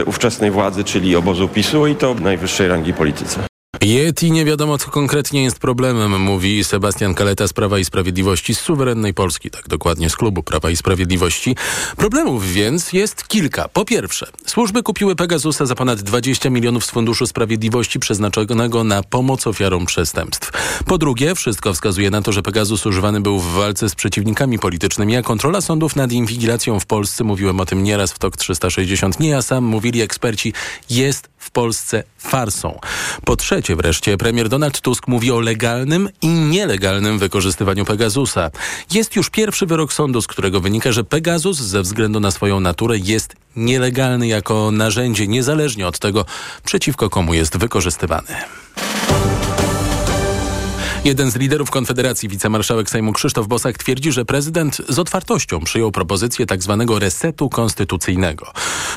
y, 0.00 0.04
ówczesnej 0.04 0.50
władzy, 0.50 0.84
czyli 0.84 1.16
obozu 1.16 1.48
PiSu 1.48 1.86
i 1.86 1.94
to 1.94 2.14
najwyższej 2.14 2.68
rangi 2.68 2.92
polityce. 2.92 3.53
Yeti 3.84 4.32
nie 4.32 4.44
wiadomo, 4.44 4.78
co 4.78 4.90
konkretnie 4.90 5.42
jest 5.42 5.58
problemem, 5.58 6.20
mówi 6.20 6.64
Sebastian 6.64 7.14
Kaleta 7.14 7.48
z 7.48 7.52
Prawa 7.52 7.78
i 7.78 7.84
Sprawiedliwości 7.84 8.54
z 8.54 8.60
suwerennej 8.60 9.14
Polski, 9.14 9.50
tak 9.50 9.68
dokładnie 9.68 10.10
z 10.10 10.16
klubu 10.16 10.42
Prawa 10.42 10.70
i 10.70 10.76
Sprawiedliwości. 10.76 11.56
Problemów 11.96 12.52
więc 12.52 12.92
jest 12.92 13.28
kilka. 13.28 13.68
Po 13.68 13.84
pierwsze, 13.84 14.26
służby 14.46 14.82
kupiły 14.82 15.16
Pegasusa 15.16 15.66
za 15.66 15.74
ponad 15.74 16.02
20 16.02 16.50
milionów 16.50 16.84
z 16.84 16.90
Funduszu 16.90 17.26
Sprawiedliwości 17.26 17.98
przeznaczonego 17.98 18.84
na 18.84 19.02
pomoc 19.02 19.46
ofiarom 19.46 19.86
przestępstw. 19.86 20.50
Po 20.84 20.98
drugie, 20.98 21.34
wszystko 21.34 21.74
wskazuje 21.74 22.10
na 22.10 22.22
to, 22.22 22.32
że 22.32 22.42
Pegasus 22.42 22.86
używany 22.86 23.20
był 23.20 23.38
w 23.38 23.52
walce 23.52 23.88
z 23.88 23.94
przeciwnikami 23.94 24.58
politycznymi, 24.58 25.16
a 25.16 25.22
kontrola 25.22 25.60
sądów 25.60 25.96
nad 25.96 26.12
inwigilacją 26.12 26.80
w 26.80 26.86
Polsce, 26.86 27.24
mówiłem 27.24 27.60
o 27.60 27.66
tym 27.66 27.82
nieraz 27.82 28.12
w 28.12 28.18
TOK 28.18 28.36
360, 28.36 29.20
nie 29.20 29.28
ja 29.28 29.42
sam, 29.42 29.64
mówili 29.64 30.02
eksperci, 30.02 30.52
jest 30.90 31.33
w 31.44 31.50
Polsce 31.50 32.02
farsą. 32.18 32.78
Po 33.24 33.36
trzecie 33.36 33.76
wreszcie, 33.76 34.16
premier 34.16 34.48
Donald 34.48 34.80
Tusk 34.80 35.08
mówi 35.08 35.32
o 35.32 35.40
legalnym 35.40 36.08
i 36.22 36.28
nielegalnym 36.28 37.18
wykorzystywaniu 37.18 37.84
Pegasusa. 37.84 38.50
Jest 38.92 39.16
już 39.16 39.30
pierwszy 39.30 39.66
wyrok 39.66 39.92
sądu, 39.92 40.22
z 40.22 40.26
którego 40.26 40.60
wynika, 40.60 40.92
że 40.92 41.04
Pegasus 41.04 41.58
ze 41.58 41.82
względu 41.82 42.20
na 42.20 42.30
swoją 42.30 42.60
naturę 42.60 42.98
jest 42.98 43.36
nielegalny 43.56 44.26
jako 44.26 44.70
narzędzie, 44.70 45.26
niezależnie 45.26 45.86
od 45.88 45.98
tego, 45.98 46.24
przeciwko 46.64 47.10
komu 47.10 47.34
jest 47.34 47.56
wykorzystywany. 47.56 48.36
Jeden 51.04 51.30
z 51.30 51.36
liderów 51.36 51.70
Konfederacji, 51.70 52.28
wicemarszałek 52.28 52.90
Sejmu 52.90 53.12
Krzysztof 53.12 53.46
Bosak 53.46 53.78
twierdzi, 53.78 54.12
że 54.12 54.24
prezydent 54.24 54.82
z 54.88 54.98
otwartością 54.98 55.60
przyjął 55.60 55.92
propozycję 55.92 56.46
tzw. 56.46 56.84
Tak 56.88 57.00
resetu 57.00 57.48
konstytucyjnego. 57.48 58.52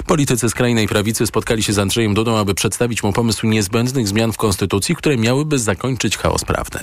Politycy 0.06 0.50
skrajnej 0.50 0.88
prawicy 0.88 1.28
spotkali 1.28 1.64
się 1.64 1.74
z 1.74 1.80
Andrzejem 1.80 2.14
Dudą, 2.14 2.38
aby 2.38 2.54
przedstawić 2.54 3.04
mu 3.04 3.14
pomysł 3.14 3.48
niezbędnych 3.48 4.08
zmian 4.08 4.34
w 4.34 4.38
konstytucji, 4.38 4.96
które 4.96 5.18
miałyby 5.18 5.60
zakończyć 5.60 6.18
chaos 6.18 6.46
prawny 6.46 6.80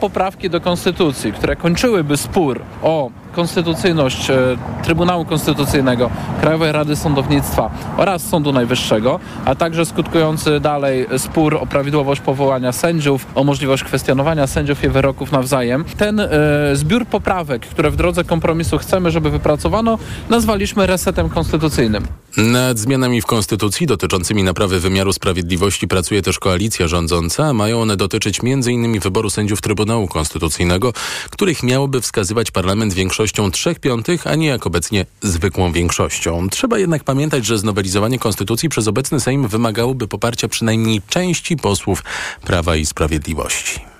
poprawki 0.00 0.50
do 0.50 0.60
konstytucji, 0.60 1.32
które 1.32 1.56
kończyłyby 1.56 2.16
spór 2.16 2.60
o 2.82 3.10
konstytucyjność 3.32 4.30
e, 4.30 4.36
Trybunału 4.82 5.24
Konstytucyjnego, 5.24 6.10
Krajowej 6.40 6.72
Rady 6.72 6.96
Sądownictwa 6.96 7.70
oraz 7.96 8.28
Sądu 8.28 8.52
Najwyższego, 8.52 9.20
a 9.44 9.54
także 9.54 9.86
skutkujący 9.86 10.60
dalej 10.60 11.06
spór 11.18 11.54
o 11.54 11.66
prawidłowość 11.66 12.20
powołania 12.20 12.72
sędziów, 12.72 13.26
o 13.34 13.44
możliwość 13.44 13.84
kwestionowania 13.84 14.46
sędziów 14.46 14.84
i 14.84 14.88
wyroków 14.88 15.32
nawzajem. 15.32 15.84
Ten 15.96 16.20
e, 16.20 16.28
zbiór 16.72 17.06
poprawek, 17.06 17.66
które 17.66 17.90
w 17.90 17.96
drodze 17.96 18.24
kompromisu 18.24 18.78
chcemy, 18.78 19.10
żeby 19.10 19.30
wypracowano, 19.30 19.98
nazwaliśmy 20.30 20.86
resetem 20.86 21.28
konstytucyjnym. 21.28 22.06
Nad 22.36 22.78
zmianami 22.78 23.22
w 23.22 23.26
Konstytucji 23.26 23.86
dotyczącymi 23.86 24.42
naprawy 24.42 24.80
wymiaru 24.80 25.12
sprawiedliwości 25.12 25.88
pracuje 25.88 26.22
też 26.22 26.38
koalicja 26.38 26.88
rządząca. 26.88 27.52
Mają 27.52 27.80
one 27.82 27.96
dotyczyć 27.96 28.40
m.in. 28.44 29.00
wyboru 29.00 29.30
sędziów 29.30 29.60
Trybunału 29.60 30.08
Konstytucyjnego, 30.08 30.92
których 31.30 31.62
miałoby 31.62 32.00
wskazywać 32.00 32.50
parlament 32.50 32.94
większością 32.94 33.50
trzech 33.50 33.80
piątych, 33.80 34.26
a 34.26 34.34
nie 34.34 34.46
jak 34.46 34.66
obecnie 34.66 35.06
zwykłą 35.22 35.72
większością. 35.72 36.48
Trzeba 36.50 36.78
jednak 36.78 37.04
pamiętać, 37.04 37.46
że 37.46 37.58
znowelizowanie 37.58 38.18
Konstytucji 38.18 38.68
przez 38.68 38.88
obecny 38.88 39.20
Sejm 39.20 39.48
wymagałoby 39.48 40.08
poparcia 40.08 40.48
przynajmniej 40.48 41.02
części 41.08 41.56
posłów 41.56 42.04
Prawa 42.44 42.76
i 42.76 42.86
Sprawiedliwości. 42.86 43.95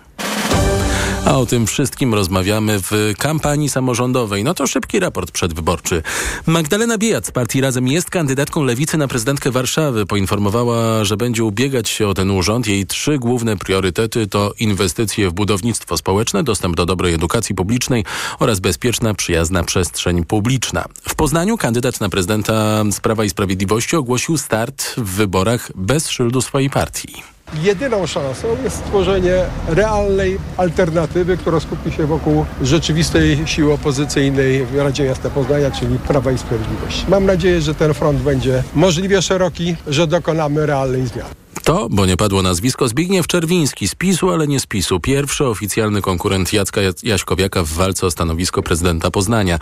A 1.26 1.38
o 1.38 1.46
tym 1.46 1.66
wszystkim 1.66 2.14
rozmawiamy 2.14 2.80
w 2.82 3.12
kampanii 3.18 3.68
samorządowej. 3.68 4.44
No 4.44 4.54
to 4.54 4.66
szybki 4.66 5.00
raport 5.00 5.30
przedwyborczy. 5.30 6.02
Magdalena 6.46 6.98
Biejat 6.98 7.26
z 7.26 7.30
partii 7.30 7.60
Razem 7.60 7.88
jest 7.88 8.10
kandydatką 8.10 8.64
Lewicy 8.64 8.98
na 8.98 9.08
prezydentkę 9.08 9.50
Warszawy. 9.50 10.06
Poinformowała, 10.06 11.04
że 11.04 11.16
będzie 11.16 11.44
ubiegać 11.44 11.88
się 11.88 12.08
o 12.08 12.14
ten 12.14 12.30
urząd. 12.30 12.66
Jej 12.66 12.86
trzy 12.86 13.18
główne 13.18 13.56
priorytety 13.56 14.26
to 14.26 14.52
inwestycje 14.58 15.30
w 15.30 15.32
budownictwo 15.32 15.96
społeczne, 15.96 16.44
dostęp 16.44 16.76
do 16.76 16.86
dobrej 16.86 17.14
edukacji 17.14 17.54
publicznej 17.54 18.04
oraz 18.38 18.60
bezpieczna, 18.60 19.14
przyjazna 19.14 19.64
przestrzeń 19.64 20.24
publiczna. 20.24 20.84
W 21.08 21.14
Poznaniu 21.14 21.56
kandydat 21.56 22.00
na 22.00 22.08
prezydenta 22.08 22.84
z 22.90 23.00
Prawa 23.00 23.24
i 23.24 23.30
Sprawiedliwości 23.30 23.96
ogłosił 23.96 24.38
start 24.38 24.94
w 24.96 25.16
wyborach 25.16 25.70
bez 25.74 26.08
szyldu 26.08 26.42
swojej 26.42 26.70
partii. 26.70 27.35
Jedyną 27.62 28.06
szansą 28.06 28.48
jest 28.64 28.76
stworzenie 28.76 29.34
realnej 29.68 30.38
alternatywy, 30.56 31.36
która 31.36 31.60
skupi 31.60 31.92
się 31.92 32.06
wokół 32.06 32.46
rzeczywistej 32.62 33.38
siły 33.46 33.72
opozycyjnej 33.72 34.66
w 34.66 34.76
Radzie 34.76 35.04
Miasta 35.04 35.30
Poznania, 35.30 35.70
czyli 35.70 35.98
Prawa 35.98 36.32
i 36.32 36.38
Sprawiedliwości. 36.38 37.04
Mam 37.08 37.26
nadzieję, 37.26 37.60
że 37.60 37.74
ten 37.74 37.94
front 37.94 38.20
będzie 38.20 38.62
możliwie 38.74 39.22
szeroki, 39.22 39.76
że 39.86 40.06
dokonamy 40.06 40.66
realnej 40.66 41.06
zmiany. 41.06 41.45
To, 41.66 41.88
bo 41.90 42.06
nie 42.06 42.16
padło 42.16 42.42
nazwisko, 42.42 42.88
Zbigniew 42.88 43.26
Czerwiński 43.26 43.88
z 43.88 43.94
PiSu, 43.94 44.30
ale 44.30 44.46
nie 44.46 44.60
z 44.60 44.66
PiSu. 44.66 45.00
Pierwszy 45.00 45.46
oficjalny 45.46 46.02
konkurent 46.02 46.52
Jacka 46.52 46.80
Jaśkowiaka 47.02 47.62
w 47.62 47.68
walce 47.68 48.06
o 48.06 48.10
stanowisko 48.10 48.62
prezydenta 48.62 49.10
Poznania. 49.10 49.58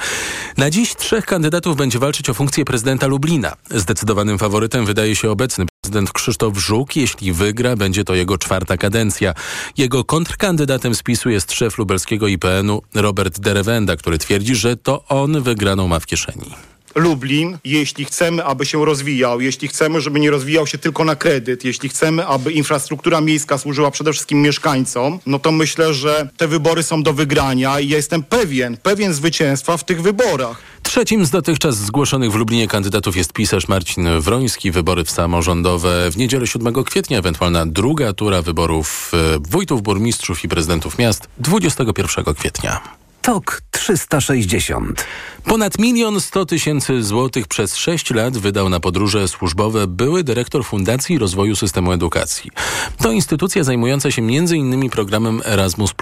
Na 0.56 0.70
dziś 0.70 0.96
trzech 0.96 1.26
kandydatów 1.26 1.76
będzie 1.76 1.98
walczyć 1.98 2.30
o 2.30 2.34
funkcję 2.34 2.64
prezydenta 2.64 3.06
Lublina. 3.06 3.52
Zdecydowanym 3.70 4.38
faworytem 4.38 4.86
wydaje 4.86 5.16
się 5.16 5.30
obecny 5.30 5.64
prezydent 5.80 6.12
Krzysztof 6.12 6.58
Żuk. 6.58 6.96
Jeśli 6.96 7.32
wygra, 7.32 7.76
będzie 7.76 8.04
to 8.04 8.14
jego 8.14 8.38
czwarta 8.38 8.76
kadencja. 8.76 9.34
Jego 9.76 10.04
kontrkandydatem 10.04 10.94
z 10.94 11.02
PiSu 11.02 11.30
jest 11.30 11.52
szef 11.52 11.78
lubelskiego 11.78 12.28
IPN-u 12.28 12.82
Robert 12.94 13.40
Derewenda, 13.40 13.96
który 13.96 14.18
twierdzi, 14.18 14.54
że 14.54 14.76
to 14.76 15.04
on 15.08 15.42
wygraną 15.42 15.88
ma 15.88 16.00
w 16.00 16.06
kieszeni. 16.06 16.73
Lublin, 16.94 17.58
jeśli 17.64 18.04
chcemy, 18.04 18.44
aby 18.44 18.66
się 18.66 18.84
rozwijał, 18.84 19.40
jeśli 19.40 19.68
chcemy, 19.68 20.00
żeby 20.00 20.20
nie 20.20 20.30
rozwijał 20.30 20.66
się 20.66 20.78
tylko 20.78 21.04
na 21.04 21.16
kredyt, 21.16 21.64
jeśli 21.64 21.88
chcemy, 21.88 22.26
aby 22.26 22.52
infrastruktura 22.52 23.20
miejska 23.20 23.58
służyła 23.58 23.90
przede 23.90 24.12
wszystkim 24.12 24.42
mieszkańcom, 24.42 25.18
no 25.26 25.38
to 25.38 25.52
myślę, 25.52 25.94
że 25.94 26.28
te 26.36 26.48
wybory 26.48 26.82
są 26.82 27.02
do 27.02 27.12
wygrania 27.12 27.80
i 27.80 27.88
ja 27.88 27.96
jestem 27.96 28.22
pewien, 28.22 28.76
pewien 28.76 29.14
zwycięstwa 29.14 29.76
w 29.76 29.84
tych 29.84 30.02
wyborach. 30.02 30.74
Trzecim 30.82 31.26
z 31.26 31.30
dotychczas 31.30 31.76
zgłoszonych 31.76 32.32
w 32.32 32.34
Lublinie 32.34 32.68
kandydatów 32.68 33.16
jest 33.16 33.32
pisarz 33.32 33.68
Marcin 33.68 34.20
Wroński. 34.20 34.70
Wybory 34.70 35.04
w 35.04 35.10
samorządowe 35.10 36.10
w 36.10 36.16
niedzielę 36.16 36.46
7 36.46 36.84
kwietnia, 36.84 37.18
ewentualna 37.18 37.66
druga 37.66 38.12
tura 38.12 38.42
wyborów 38.42 39.12
e, 39.14 39.38
wójtów, 39.48 39.82
burmistrzów 39.82 40.44
i 40.44 40.48
prezydentów 40.48 40.98
miast 40.98 41.28
21 41.38 42.34
kwietnia. 42.34 43.03
TOK 43.24 43.62
360. 43.70 45.06
Ponad 45.44 45.78
milion 45.78 46.20
sto 46.20 46.46
tysięcy 46.46 47.02
złotych 47.02 47.48
przez 47.48 47.76
sześć 47.76 48.10
lat 48.10 48.38
wydał 48.38 48.68
na 48.68 48.80
podróże 48.80 49.28
służbowe 49.28 49.86
były 49.86 50.24
dyrektor 50.24 50.64
Fundacji 50.64 51.18
Rozwoju 51.18 51.56
Systemu 51.56 51.92
Edukacji. 51.92 52.50
To 52.98 53.12
instytucja 53.12 53.64
zajmująca 53.64 54.10
się 54.10 54.22
m.in. 54.22 54.90
programem 54.90 55.42
Erasmus+. 55.44 55.94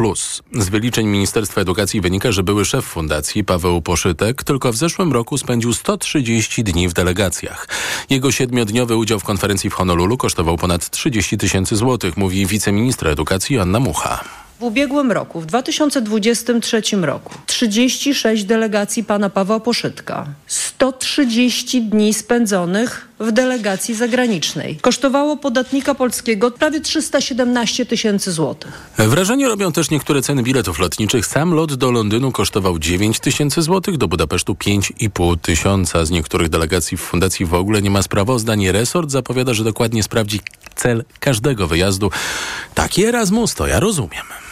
Z 0.53 0.69
wyliczeń 0.69 1.07
Ministerstwa 1.07 1.61
Edukacji 1.61 2.01
wynika, 2.01 2.33
że 2.33 2.43
były 2.43 2.65
szef 2.65 2.85
fundacji 2.85 3.45
Paweł 3.45 3.83
Poszytek 3.83 4.45
tylko 4.45 4.73
w 4.73 4.77
zeszłym 4.77 5.13
roku 5.13 5.39
spędził 5.39 5.75
130 5.75 6.65
dni 6.65 6.89
w 6.89 6.93
delegacjach. 6.93 7.69
Jego 8.11 8.33
siedmiodniowy 8.33 8.97
udział 8.97 9.21
w 9.21 9.25
konferencji 9.25 9.71
w 9.71 9.75
Honolulu 9.75 10.17
kosztował 10.17 10.57
ponad 10.57 10.91
30 10.91 11.39
tysięcy 11.39 11.77
złotych, 11.77 12.17
mówi 12.17 12.47
wiceministra 12.47 13.11
edukacji 13.11 13.59
Anna 13.59 13.81
Mucha. 13.81 14.42
W 14.63 14.65
ubiegłym 14.65 15.13
roku, 15.13 15.41
w 15.41 15.47
2023 15.47 16.83
roku, 16.97 17.35
36 17.47 18.45
delegacji 18.45 19.05
pana 19.05 19.31
Pawła 19.31 19.61
Poszytka, 19.61 20.27
130 20.47 21.83
dni 21.83 22.15
spędzonych 22.15 23.09
w 23.21 23.33
delegacji 23.33 23.95
zagranicznej. 23.95 24.77
Kosztowało 24.77 25.37
podatnika 25.37 25.95
polskiego 25.95 26.51
prawie 26.51 26.81
317 26.81 27.87
tysięcy 27.87 28.33
złotych. 28.33 28.73
Wrażenie 28.99 29.49
robią 29.49 29.73
też 29.73 29.91
niektóre 29.91 30.23
ceny 30.23 30.43
biletów 30.43 30.79
lotniczych. 30.79 31.27
Sam 31.27 31.55
lot 31.55 31.75
do 31.75 31.91
Londynu 31.91 32.33
kosztował 32.33 32.79
9 32.79 33.21
tysięcy 33.21 33.63
złotych, 33.63 33.97
do 33.99 34.09
Budapesztu 34.09 34.53
5,5 34.53 35.39
tysiąca. 35.39 36.05
Z 36.05 36.11
niektórych 36.11 36.49
delegacji 36.49 36.97
w 36.97 37.01
fundacji 37.01 37.47
w 37.47 37.55
ogóle 37.55 37.83
nie 37.83 37.91
ma 37.91 38.03
sprawozdań. 38.03 38.69
Resort 38.69 39.11
zapowiada, 39.11 39.55
że 39.55 39.65
dokładnie 39.65 40.03
sprawdzi 40.03 40.41
cel 40.75 41.05
każdego 41.21 41.67
wyjazdu. 41.67 42.11
Taki 42.75 43.05
Erasmus 43.05 43.55
to 43.55 43.67
ja 43.67 43.81
rozumiem. 43.81 44.52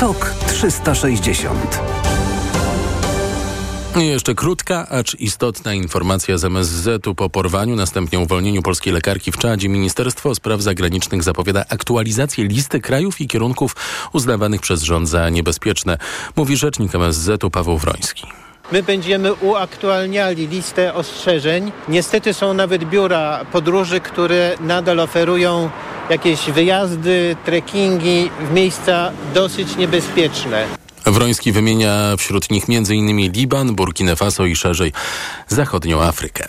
TOK 0.00 0.34
360 0.46 1.80
i 3.96 4.06
jeszcze 4.06 4.34
krótka, 4.34 4.88
acz 4.88 5.14
istotna 5.14 5.74
informacja 5.74 6.38
z 6.38 6.44
MSZ-u 6.44 7.14
po 7.14 7.30
porwaniu, 7.30 7.76
następnie 7.76 8.18
uwolnieniu 8.18 8.62
polskiej 8.62 8.92
lekarki 8.92 9.32
w 9.32 9.38
Czadzie. 9.38 9.68
Ministerstwo 9.68 10.34
Spraw 10.34 10.60
Zagranicznych 10.60 11.22
zapowiada 11.22 11.64
aktualizację 11.68 12.44
listy 12.44 12.80
krajów 12.80 13.20
i 13.20 13.28
kierunków 13.28 13.76
uznawanych 14.12 14.60
przez 14.60 14.82
rząd 14.82 15.08
za 15.08 15.28
niebezpieczne, 15.28 15.98
mówi 16.36 16.56
rzecznik 16.56 16.94
MSZ-u 16.94 17.50
Paweł 17.50 17.78
Wroński. 17.78 18.26
My 18.72 18.82
będziemy 18.82 19.34
uaktualniali 19.34 20.48
listę 20.48 20.94
ostrzeżeń. 20.94 21.72
Niestety 21.88 22.34
są 22.34 22.54
nawet 22.54 22.84
biura 22.84 23.44
podróży, 23.52 24.00
które 24.00 24.54
nadal 24.60 25.00
oferują 25.00 25.70
jakieś 26.10 26.50
wyjazdy, 26.50 27.36
trekkingi 27.44 28.30
w 28.40 28.52
miejsca 28.52 29.12
dosyć 29.34 29.76
niebezpieczne. 29.76 30.64
Wroński 31.06 31.52
wymienia 31.52 32.16
wśród 32.18 32.50
nich 32.50 32.64
m.in. 32.68 33.32
Liban, 33.32 33.74
Burkina 33.74 34.16
Faso 34.16 34.46
i 34.46 34.56
szerzej 34.56 34.92
zachodnią 35.48 36.02
Afrykę. 36.02 36.46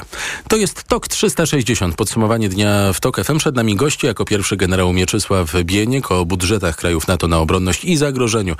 To 0.47 0.55
jest 0.55 0.83
TOK 0.83 1.07
360. 1.07 1.95
Podsumowanie 1.95 2.49
dnia 2.49 2.93
w 2.93 2.99
TOK 2.99 3.23
FM. 3.23 3.37
Przed 3.37 3.55
nami 3.55 3.75
goście 3.75 4.07
jako 4.07 4.25
pierwszy 4.25 4.57
generał 4.57 4.93
Mieczysław 4.93 5.53
Bieniek 5.63 6.11
o 6.11 6.25
budżetach 6.25 6.75
krajów 6.75 7.07
NATO 7.07 7.27
na 7.27 7.37
obronność 7.37 7.85
i 7.85 7.97
zagrożeniu 7.97 8.55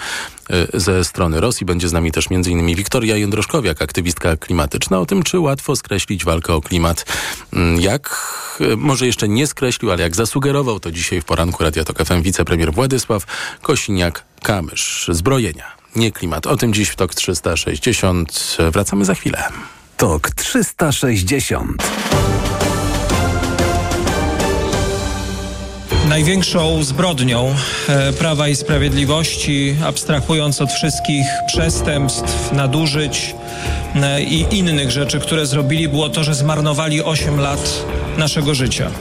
e, 0.50 0.80
ze 0.80 1.04
strony 1.04 1.42
Rosji. 1.42 1.66
Będzie 1.66 1.90
z 1.90 1.94
nami 1.94 2.12
też 2.12 2.28
m.in. 2.32 2.76
Wiktoria 2.76 3.16
Jędroszkowiak, 3.16 3.82
aktywistka 3.82 4.38
klimatyczna, 4.38 5.00
o 5.00 5.06
tym, 5.06 5.24
czy 5.24 5.40
łatwo 5.40 5.76
skreślić 5.76 6.26
walkę 6.26 6.54
o 6.54 6.62
klimat. 6.62 7.06
Mm, 7.54 7.82
jak, 7.82 8.32
e, 8.60 8.76
może 8.76 9.06
jeszcze 9.06 9.28
nie 9.28 9.48
skreślił, 9.48 9.92
ale 9.92 10.04
jak 10.04 10.16
zasugerował, 10.16 10.80
to 10.80 10.92
dzisiaj 10.92 11.22
w 11.22 11.26
poranku 11.26 11.64
Radia 11.64 11.84
TOK 11.84 11.98
FM 12.06 12.22
wicepremier 12.22 12.74
Władysław 12.74 13.26
Kosiniak-Kamysz. 14.42 15.14
Zbrojenia 15.14 15.66
nie 15.96 16.12
klimat. 16.12 16.48
O 16.48 16.58
tym 16.58 16.74
dziś 16.74 16.90
w 16.90 16.96
TOK 16.96 17.16
360. 17.16 18.58
Wracamy 18.72 19.06
za 19.06 19.16
chwilę. 19.16 19.44
TOK 19.98 20.32
360. 20.32 21.92
Największą 26.10 26.84
zbrodnią 26.84 27.56
e, 27.88 28.14
Prawa 28.14 28.48
i 28.48 28.56
Sprawiedliwości, 28.56 29.76
abstrahując 29.86 30.62
od 30.62 30.72
wszystkich 30.72 31.26
przestępstw, 31.48 32.52
nadużyć 32.52 33.36
e, 33.96 34.24
i 34.24 34.58
innych 34.58 34.92
rzeczy, 34.92 35.20
które 35.20 35.46
zrobili, 35.46 35.88
było 35.88 36.10
to, 36.10 36.24
że 36.24 36.36
zmarnowali 36.36 37.04
8 37.04 37.40
lat 37.40 37.86
naszego 38.18 38.56
życia. 38.56 38.92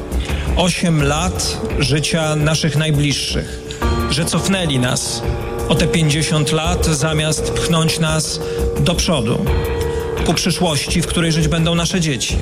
8 0.56 1.02
lat 1.02 1.61
życia 1.78 2.37
naszych 2.37 2.76
najbliższych, 2.76 3.69
że 4.10 4.24
cofnęli 4.24 4.78
nas 4.78 5.22
o 5.68 5.74
te 5.74 5.86
50 5.86 6.52
lat, 6.52 6.86
zamiast 6.86 7.50
pchnąć 7.50 7.98
nas 7.98 8.40
do 8.80 8.94
przodu, 8.94 9.44
ku 10.26 10.34
przyszłości, 10.34 11.02
w 11.02 11.06
której 11.06 11.32
żyć 11.32 11.48
będą 11.48 11.74
nasze 11.74 12.00
dzieci. 12.00 12.36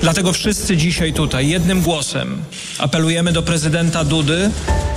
Dlatego 0.00 0.32
wszyscy 0.32 0.76
dzisiaj 0.76 1.12
tutaj 1.12 1.48
jednym 1.48 1.80
głosem 1.80 2.42
apelujemy 2.78 3.32
do 3.32 3.42
prezydenta 3.42 4.04
Dudy, 4.04 4.50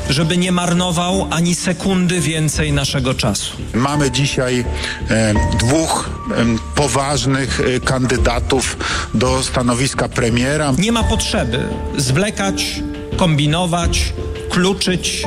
żeby 0.10 0.38
nie 0.38 0.52
marnował 0.52 1.28
ani 1.30 1.56
sekundy 1.56 2.20
więcej 2.20 2.74
naszego 2.74 3.14
czasu. 3.14 3.58
Mamy 3.74 4.12
dzisiaj 4.12 4.66
e, 5.10 5.34
dwóch 5.60 6.10
e, 6.32 6.46
poważnych 6.76 7.60
e, 7.60 7.80
kandydatów 7.80 8.78
do 9.14 9.44
stanowiska 9.44 10.10
premiera. 10.10 10.74
Nie 10.78 10.92
ma 10.92 11.04
potrzeby 11.04 11.60
zwlekać, 11.98 12.82
kombinować, 13.18 14.14
kluczyć 14.50 15.24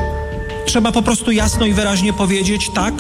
Trzeba 0.71 0.93
po 0.93 1.03
prostu 1.03 1.31
jasno 1.31 1.67
i 1.67 1.73
wyraźnie 1.73 2.13
powiedzieć 2.13 2.71
tak. 2.71 2.95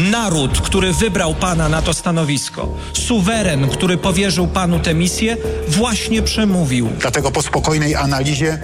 Naród, 0.00 0.60
który 0.60 0.92
wybrał 0.92 1.34
pana 1.34 1.68
na 1.68 1.82
to 1.82 1.94
stanowisko, 1.94 2.68
suweren, 2.92 3.68
który 3.68 3.98
powierzył 3.98 4.46
panu 4.46 4.78
tę 4.78 4.94
misję, 4.94 5.36
właśnie 5.68 6.22
przemówił. 6.22 6.88
Dlatego 7.00 7.30
po 7.30 7.42
spokojnej 7.42 7.94
analizie 7.94 8.58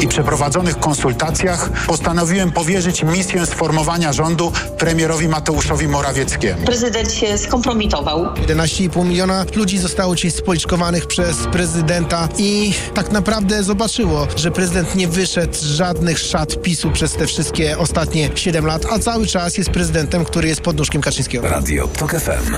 i 0.00 0.08
przeprowadzonych 0.08 0.78
konsultacjach 0.78 1.70
postanowiłem 1.86 2.52
powierzyć 2.52 3.02
misję 3.02 3.46
sformowania 3.46 4.12
rządu 4.12 4.52
premierowi 4.78 5.28
Mateuszowi 5.28 5.88
Morawieckiemu. 5.88 6.64
Prezydent 6.66 7.12
się 7.12 7.38
skompromitował. 7.38 8.24
11,5 8.34 9.06
miliona 9.06 9.44
ludzi 9.54 9.78
zostało 9.78 10.14
dzisiaj 10.14 10.30
spoliczkowanych 10.30 11.06
przez 11.06 11.36
prezydenta 11.36 12.28
i 12.38 12.72
tak 12.94 13.12
naprawdę 13.12 13.62
zobaczyło, 13.62 14.26
że 14.36 14.50
prezydent 14.50 14.94
nie 14.94 15.08
wyszedł 15.08 15.54
z 15.54 15.62
żadnych 15.62 16.18
szat 16.18 16.62
PiSu 16.62 16.90
przez 16.90 17.12
te 17.12 17.26
wszystkie 17.26 17.78
ostatnie 17.78 18.30
7 18.34 18.66
lat, 18.66 18.86
a 18.90 18.98
cały 18.98 19.26
czas 19.26 19.58
jest 19.58 19.70
prezydentem, 19.70 20.24
który 20.24 20.48
jest 20.48 20.60
pod 20.60 20.81
Kaczyńskiego. 20.90 21.48
Radio 21.48 21.88
TOK 21.88 22.10
FM. 22.10 22.56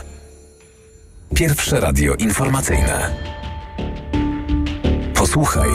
Pierwsze 1.34 1.80
radio 1.80 2.14
informacyjne. 2.14 3.16
Posłuchaj, 5.14 5.70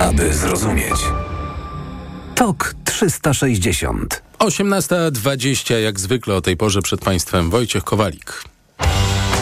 aby 0.00 0.34
zrozumieć. 0.34 1.00
TOK 2.34 2.74
360. 2.84 4.22
18.20, 4.38 5.74
jak 5.74 6.00
zwykle 6.00 6.34
o 6.34 6.40
tej 6.40 6.56
porze 6.56 6.82
przed 6.82 7.00
Państwem 7.00 7.50
Wojciech 7.50 7.84
Kowalik. 7.84 8.44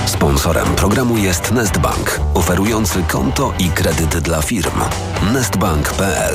Sponsorem 0.07 0.67
programu 0.75 1.17
jest 1.19 1.53
Nestbank, 1.53 2.21
oferujący 2.35 3.03
konto 3.03 3.55
i 3.59 3.69
kredyt 3.69 4.19
dla 4.19 4.43
firm. 4.43 4.81
Nestbank.pl 5.33 6.35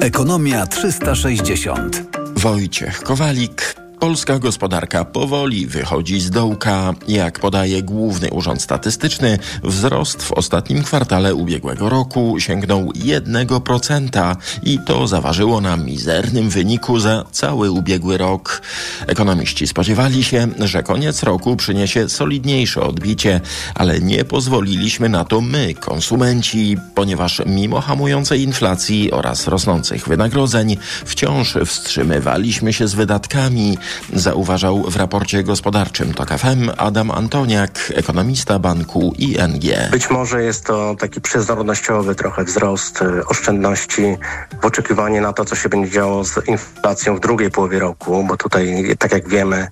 Ekonomia 0.00 0.66
360. 0.66 2.21
Wojciech 2.42 3.02
Kowalik 3.02 3.81
Polska 4.02 4.38
gospodarka 4.38 5.04
powoli 5.04 5.66
wychodzi 5.66 6.20
z 6.20 6.30
dołka. 6.30 6.94
Jak 7.08 7.38
podaje 7.38 7.82
Główny 7.82 8.30
Urząd 8.30 8.62
Statystyczny, 8.62 9.38
wzrost 9.64 10.22
w 10.22 10.32
ostatnim 10.32 10.82
kwartale 10.82 11.34
ubiegłego 11.34 11.88
roku 11.88 12.36
sięgnął 12.38 12.90
1% 12.90 14.36
i 14.62 14.78
to 14.86 15.06
zaważyło 15.06 15.60
na 15.60 15.76
mizernym 15.76 16.50
wyniku 16.50 17.00
za 17.00 17.24
cały 17.32 17.70
ubiegły 17.70 18.18
rok. 18.18 18.62
Ekonomiści 19.06 19.66
spodziewali 19.66 20.24
się, 20.24 20.48
że 20.58 20.82
koniec 20.82 21.22
roku 21.22 21.56
przyniesie 21.56 22.08
solidniejsze 22.08 22.82
odbicie, 22.82 23.40
ale 23.74 24.00
nie 24.00 24.24
pozwoliliśmy 24.24 25.08
na 25.08 25.24
to 25.24 25.40
my, 25.40 25.74
konsumenci, 25.74 26.76
ponieważ 26.94 27.42
mimo 27.46 27.80
hamującej 27.80 28.42
inflacji 28.42 29.10
oraz 29.12 29.46
rosnących 29.46 30.08
wynagrodzeń, 30.08 30.76
wciąż 31.04 31.56
wstrzymywaliśmy 31.66 32.72
się 32.72 32.88
z 32.88 32.94
wydatkami, 32.94 33.78
zauważał 34.12 34.90
w 34.90 34.96
raporcie 34.96 35.42
gospodarczym 35.42 36.14
TOK 36.14 36.28
FM 36.28 36.70
Adam 36.76 37.10
Antoniak, 37.10 37.92
ekonomista 37.94 38.58
banku 38.58 39.14
ING. 39.18 39.90
Być 39.90 40.10
może 40.10 40.42
jest 40.42 40.64
to 40.64 40.96
taki 40.98 41.20
przezornościowy 41.20 42.14
trochę 42.14 42.44
wzrost 42.44 43.02
y, 43.02 43.26
oszczędności 43.26 44.16
w 44.62 44.64
oczekiwaniu 44.64 45.22
na 45.22 45.32
to, 45.32 45.44
co 45.44 45.56
się 45.56 45.68
będzie 45.68 45.90
działo 45.90 46.24
z 46.24 46.48
inflacją 46.48 47.16
w 47.16 47.20
drugiej 47.20 47.50
połowie 47.50 47.78
roku, 47.78 48.24
bo 48.28 48.36
tutaj, 48.36 48.96
tak 48.98 49.12
jak 49.12 49.28
wiemy, 49.28 49.68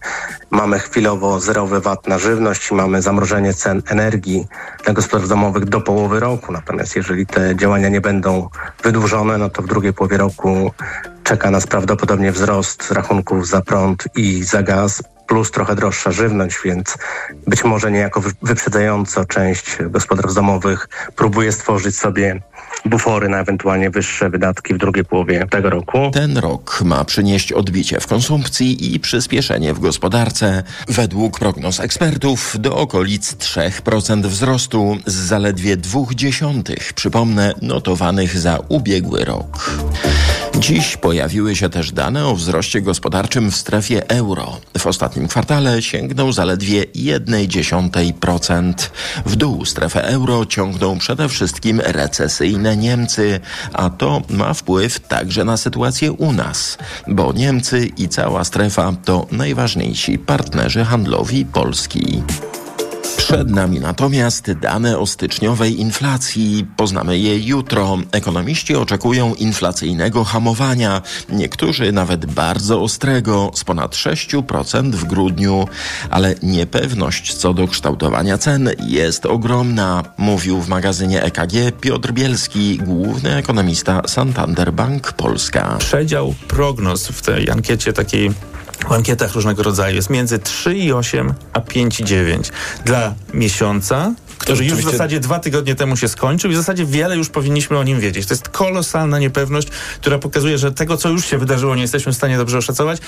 mamy 0.50 0.78
chwilowo 0.78 1.40
zerowy 1.40 1.80
VAT 1.80 2.06
na 2.06 2.18
żywność 2.18 2.70
mamy 2.72 3.02
zamrożenie 3.02 3.54
cen 3.54 3.82
energii 3.86 4.46
dla 4.84 4.94
gospodarstw 4.94 5.28
domowych 5.28 5.64
do 5.64 5.80
połowy 5.80 6.20
roku. 6.20 6.52
Natomiast 6.52 6.96
jeżeli 6.96 7.26
te 7.26 7.56
działania 7.56 7.88
nie 7.88 8.00
będą 8.00 8.48
wydłużone, 8.82 9.38
no 9.38 9.50
to 9.50 9.62
w 9.62 9.66
drugiej 9.66 9.92
połowie 9.92 10.16
roku 10.16 10.70
czeka 11.24 11.50
nas 11.50 11.66
prawdopodobnie 11.66 12.32
wzrost 12.32 12.90
rachunków 12.90 13.48
za 13.48 13.60
prąd 13.60 14.04
i 14.16 14.44
za 14.44 14.62
gaz 14.62 15.02
plus 15.30 15.50
trochę 15.50 15.74
droższa 15.74 16.12
żywność, 16.12 16.56
więc 16.64 16.98
być 17.46 17.64
może 17.64 17.90
niejako 17.90 18.22
wyprzedzająco 18.42 19.24
część 19.24 19.78
gospodarstw 19.82 20.34
domowych 20.34 20.88
próbuje 21.16 21.52
stworzyć 21.52 21.98
sobie 21.98 22.40
bufory 22.84 23.28
na 23.28 23.38
ewentualnie 23.38 23.90
wyższe 23.90 24.30
wydatki 24.30 24.74
w 24.74 24.78
drugiej 24.78 25.04
połowie 25.04 25.46
tego 25.50 25.70
roku. 25.70 26.10
Ten 26.12 26.38
rok 26.38 26.82
ma 26.84 27.04
przynieść 27.04 27.52
odbicie 27.52 28.00
w 28.00 28.06
konsumpcji 28.06 28.94
i 28.94 29.00
przyspieszenie 29.00 29.74
w 29.74 29.80
gospodarce. 29.80 30.62
Według 30.88 31.38
prognoz 31.38 31.80
ekspertów 31.80 32.56
do 32.58 32.76
okolic 32.76 33.36
3% 33.36 34.26
wzrostu 34.26 34.96
z 35.06 35.14
zaledwie 35.14 35.76
0,2, 35.76 36.92
przypomnę, 36.94 37.54
notowanych 37.62 38.38
za 38.38 38.58
ubiegły 38.68 39.24
rok. 39.24 39.70
Dziś 40.58 40.96
pojawiły 40.96 41.56
się 41.56 41.70
też 41.70 41.92
dane 41.92 42.26
o 42.26 42.34
wzroście 42.34 42.82
gospodarczym 42.82 43.50
w 43.50 43.56
strefie 43.56 44.10
euro. 44.10 44.60
W 44.78 44.86
ostatnim 44.86 45.19
kwartale 45.28 45.82
sięgnął 45.82 46.32
zaledwie 46.32 46.84
1,1%. 46.84 48.72
W 49.26 49.36
dół 49.36 49.64
strefę 49.64 50.04
euro 50.04 50.46
ciągną 50.46 50.98
przede 50.98 51.28
wszystkim 51.28 51.80
recesyjne 51.80 52.76
Niemcy, 52.76 53.40
a 53.72 53.90
to 53.90 54.22
ma 54.30 54.54
wpływ 54.54 55.00
także 55.00 55.44
na 55.44 55.56
sytuację 55.56 56.12
u 56.12 56.32
nas, 56.32 56.78
bo 57.08 57.32
Niemcy 57.32 57.86
i 57.96 58.08
cała 58.08 58.44
strefa 58.44 58.92
to 59.04 59.26
najważniejsi 59.32 60.18
partnerzy 60.18 60.84
handlowi 60.84 61.44
Polski. 61.44 62.22
Przed 63.16 63.50
nami 63.50 63.80
natomiast 63.80 64.52
dane 64.52 64.98
o 64.98 65.06
styczniowej 65.06 65.80
inflacji. 65.80 66.66
Poznamy 66.76 67.18
je 67.18 67.38
jutro. 67.38 67.98
Ekonomiści 68.12 68.76
oczekują 68.76 69.34
inflacyjnego 69.34 70.24
hamowania, 70.24 71.02
niektórzy 71.28 71.92
nawet 71.92 72.26
bardzo 72.26 72.82
ostrego, 72.82 73.50
z 73.54 73.64
ponad 73.64 73.94
6% 73.94 74.90
w 74.90 75.04
grudniu. 75.04 75.68
Ale 76.10 76.34
niepewność 76.42 77.34
co 77.34 77.54
do 77.54 77.68
kształtowania 77.68 78.38
cen 78.38 78.70
jest 78.86 79.26
ogromna, 79.26 80.02
mówił 80.18 80.60
w 80.60 80.68
magazynie 80.68 81.22
EKG 81.22 81.80
Piotr 81.80 82.12
Bielski, 82.12 82.78
główny 82.78 83.36
ekonomista 83.36 84.02
Santander 84.06 84.72
Bank 84.72 85.12
Polska. 85.12 85.76
Przedział 85.78 86.34
prognoz 86.48 87.08
w 87.08 87.22
tej 87.22 87.50
ankiecie 87.50 87.92
takiej 87.92 88.30
w 88.88 88.92
ankietach 88.92 89.32
różnego 89.32 89.62
rodzaju 89.62 89.96
jest 89.96 90.10
między 90.10 90.38
3,8 90.38 91.32
a 91.52 91.60
5,9 91.60 92.52
dla 92.84 93.14
miesiąca 93.34 94.14
który 94.40 94.64
już 94.64 94.74
w 94.74 94.90
zasadzie 94.90 95.20
dwa 95.20 95.38
tygodnie 95.38 95.74
temu 95.74 95.96
się 95.96 96.08
skończył 96.08 96.50
i 96.50 96.54
w 96.54 96.56
zasadzie 96.56 96.84
wiele 96.84 97.16
już 97.16 97.28
powinniśmy 97.28 97.78
o 97.78 97.84
nim 97.84 98.00
wiedzieć. 98.00 98.26
To 98.26 98.34
jest 98.34 98.48
kolosalna 98.48 99.18
niepewność, 99.18 99.68
która 100.00 100.18
pokazuje, 100.18 100.58
że 100.58 100.72
tego, 100.72 100.96
co 100.96 101.08
już 101.08 101.26
się 101.26 101.38
wydarzyło, 101.38 101.74
nie 101.74 101.82
jesteśmy 101.82 102.12
w 102.12 102.16
stanie 102.16 102.36
dobrze 102.36 102.58
oszacować, 102.58 102.98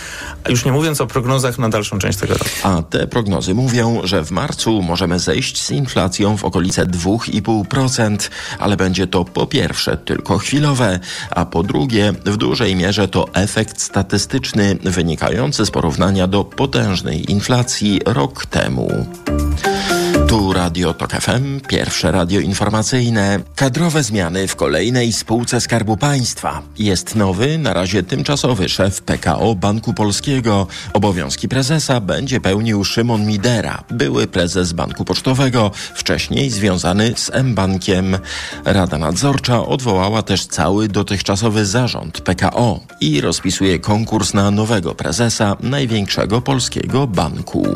a 0.45 0.51
już 0.51 0.65
nie 0.65 0.73
mówiąc 0.73 1.01
o 1.01 1.07
prognozach 1.07 1.59
na 1.59 1.69
dalszą 1.69 1.99
część 1.99 2.19
tego 2.19 2.35
roku. 2.35 2.51
A 2.63 2.83
te 2.83 3.07
prognozy 3.07 3.55
mówią, 3.55 4.01
że 4.05 4.25
w 4.25 4.31
marcu 4.31 4.83
możemy 4.83 5.19
zejść 5.19 5.63
z 5.63 5.71
inflacją 5.71 6.37
w 6.37 6.45
okolice 6.45 6.87
2,5%, 6.87 8.31
ale 8.59 8.77
będzie 8.77 9.07
to 9.07 9.25
po 9.25 9.47
pierwsze 9.47 9.97
tylko 9.97 10.39
chwilowe, 10.39 11.01
a 11.31 11.45
po 11.45 11.63
drugie 11.63 12.13
w 12.25 12.37
dużej 12.37 12.77
mierze 12.77 13.09
to 13.09 13.29
efekt 13.35 13.81
statystyczny 13.81 14.77
wynikający 14.85 15.67
z 15.67 15.71
porównania 15.71 16.27
do 16.27 16.45
potężnej 16.45 17.31
inflacji 17.31 18.01
rok 18.07 18.47
temu. 18.47 19.07
Tu 20.33 20.53
Radio 20.53 20.95
Tok 20.95 21.13
FM, 21.13 21.61
pierwsze 21.61 22.13
radio 22.13 22.41
informacyjne. 22.41 23.41
Kadrowe 23.57 24.03
zmiany 24.03 24.49
w 24.49 24.57
kolejnej 24.57 25.13
spółce 25.13 25.61
Skarbu 25.61 25.97
Państwa. 25.97 26.63
Jest 26.79 27.15
nowy, 27.17 27.59
na 27.59 27.73
razie 27.73 28.03
tymczasowy 28.03 28.69
szef 28.69 29.03
PKO 29.03 29.55
Banku 29.55 29.95
Polskiego. 29.95 30.67
Obowiązki 30.93 31.49
prezesa 31.49 32.01
będzie 32.01 32.41
pełnił 32.41 32.85
Szymon 32.85 33.27
Midera, 33.27 33.85
były 33.91 34.27
prezes 34.27 34.73
Banku 34.73 35.05
Pocztowego, 35.05 35.71
wcześniej 35.95 36.51
związany 36.51 37.13
z 37.17 37.31
M-Bankiem. 37.35 38.19
Rada 38.65 38.99
Nadzorcza 38.99 39.67
odwołała 39.67 40.23
też 40.23 40.47
cały 40.47 40.89
dotychczasowy 40.89 41.67
zarząd 41.67 42.21
PKO 42.21 42.81
i 43.01 43.21
rozpisuje 43.21 43.79
konkurs 43.79 44.35
na 44.35 44.51
nowego 44.51 44.95
prezesa 44.95 45.57
największego 45.61 46.41
polskiego 46.41 47.07
banku. 47.07 47.67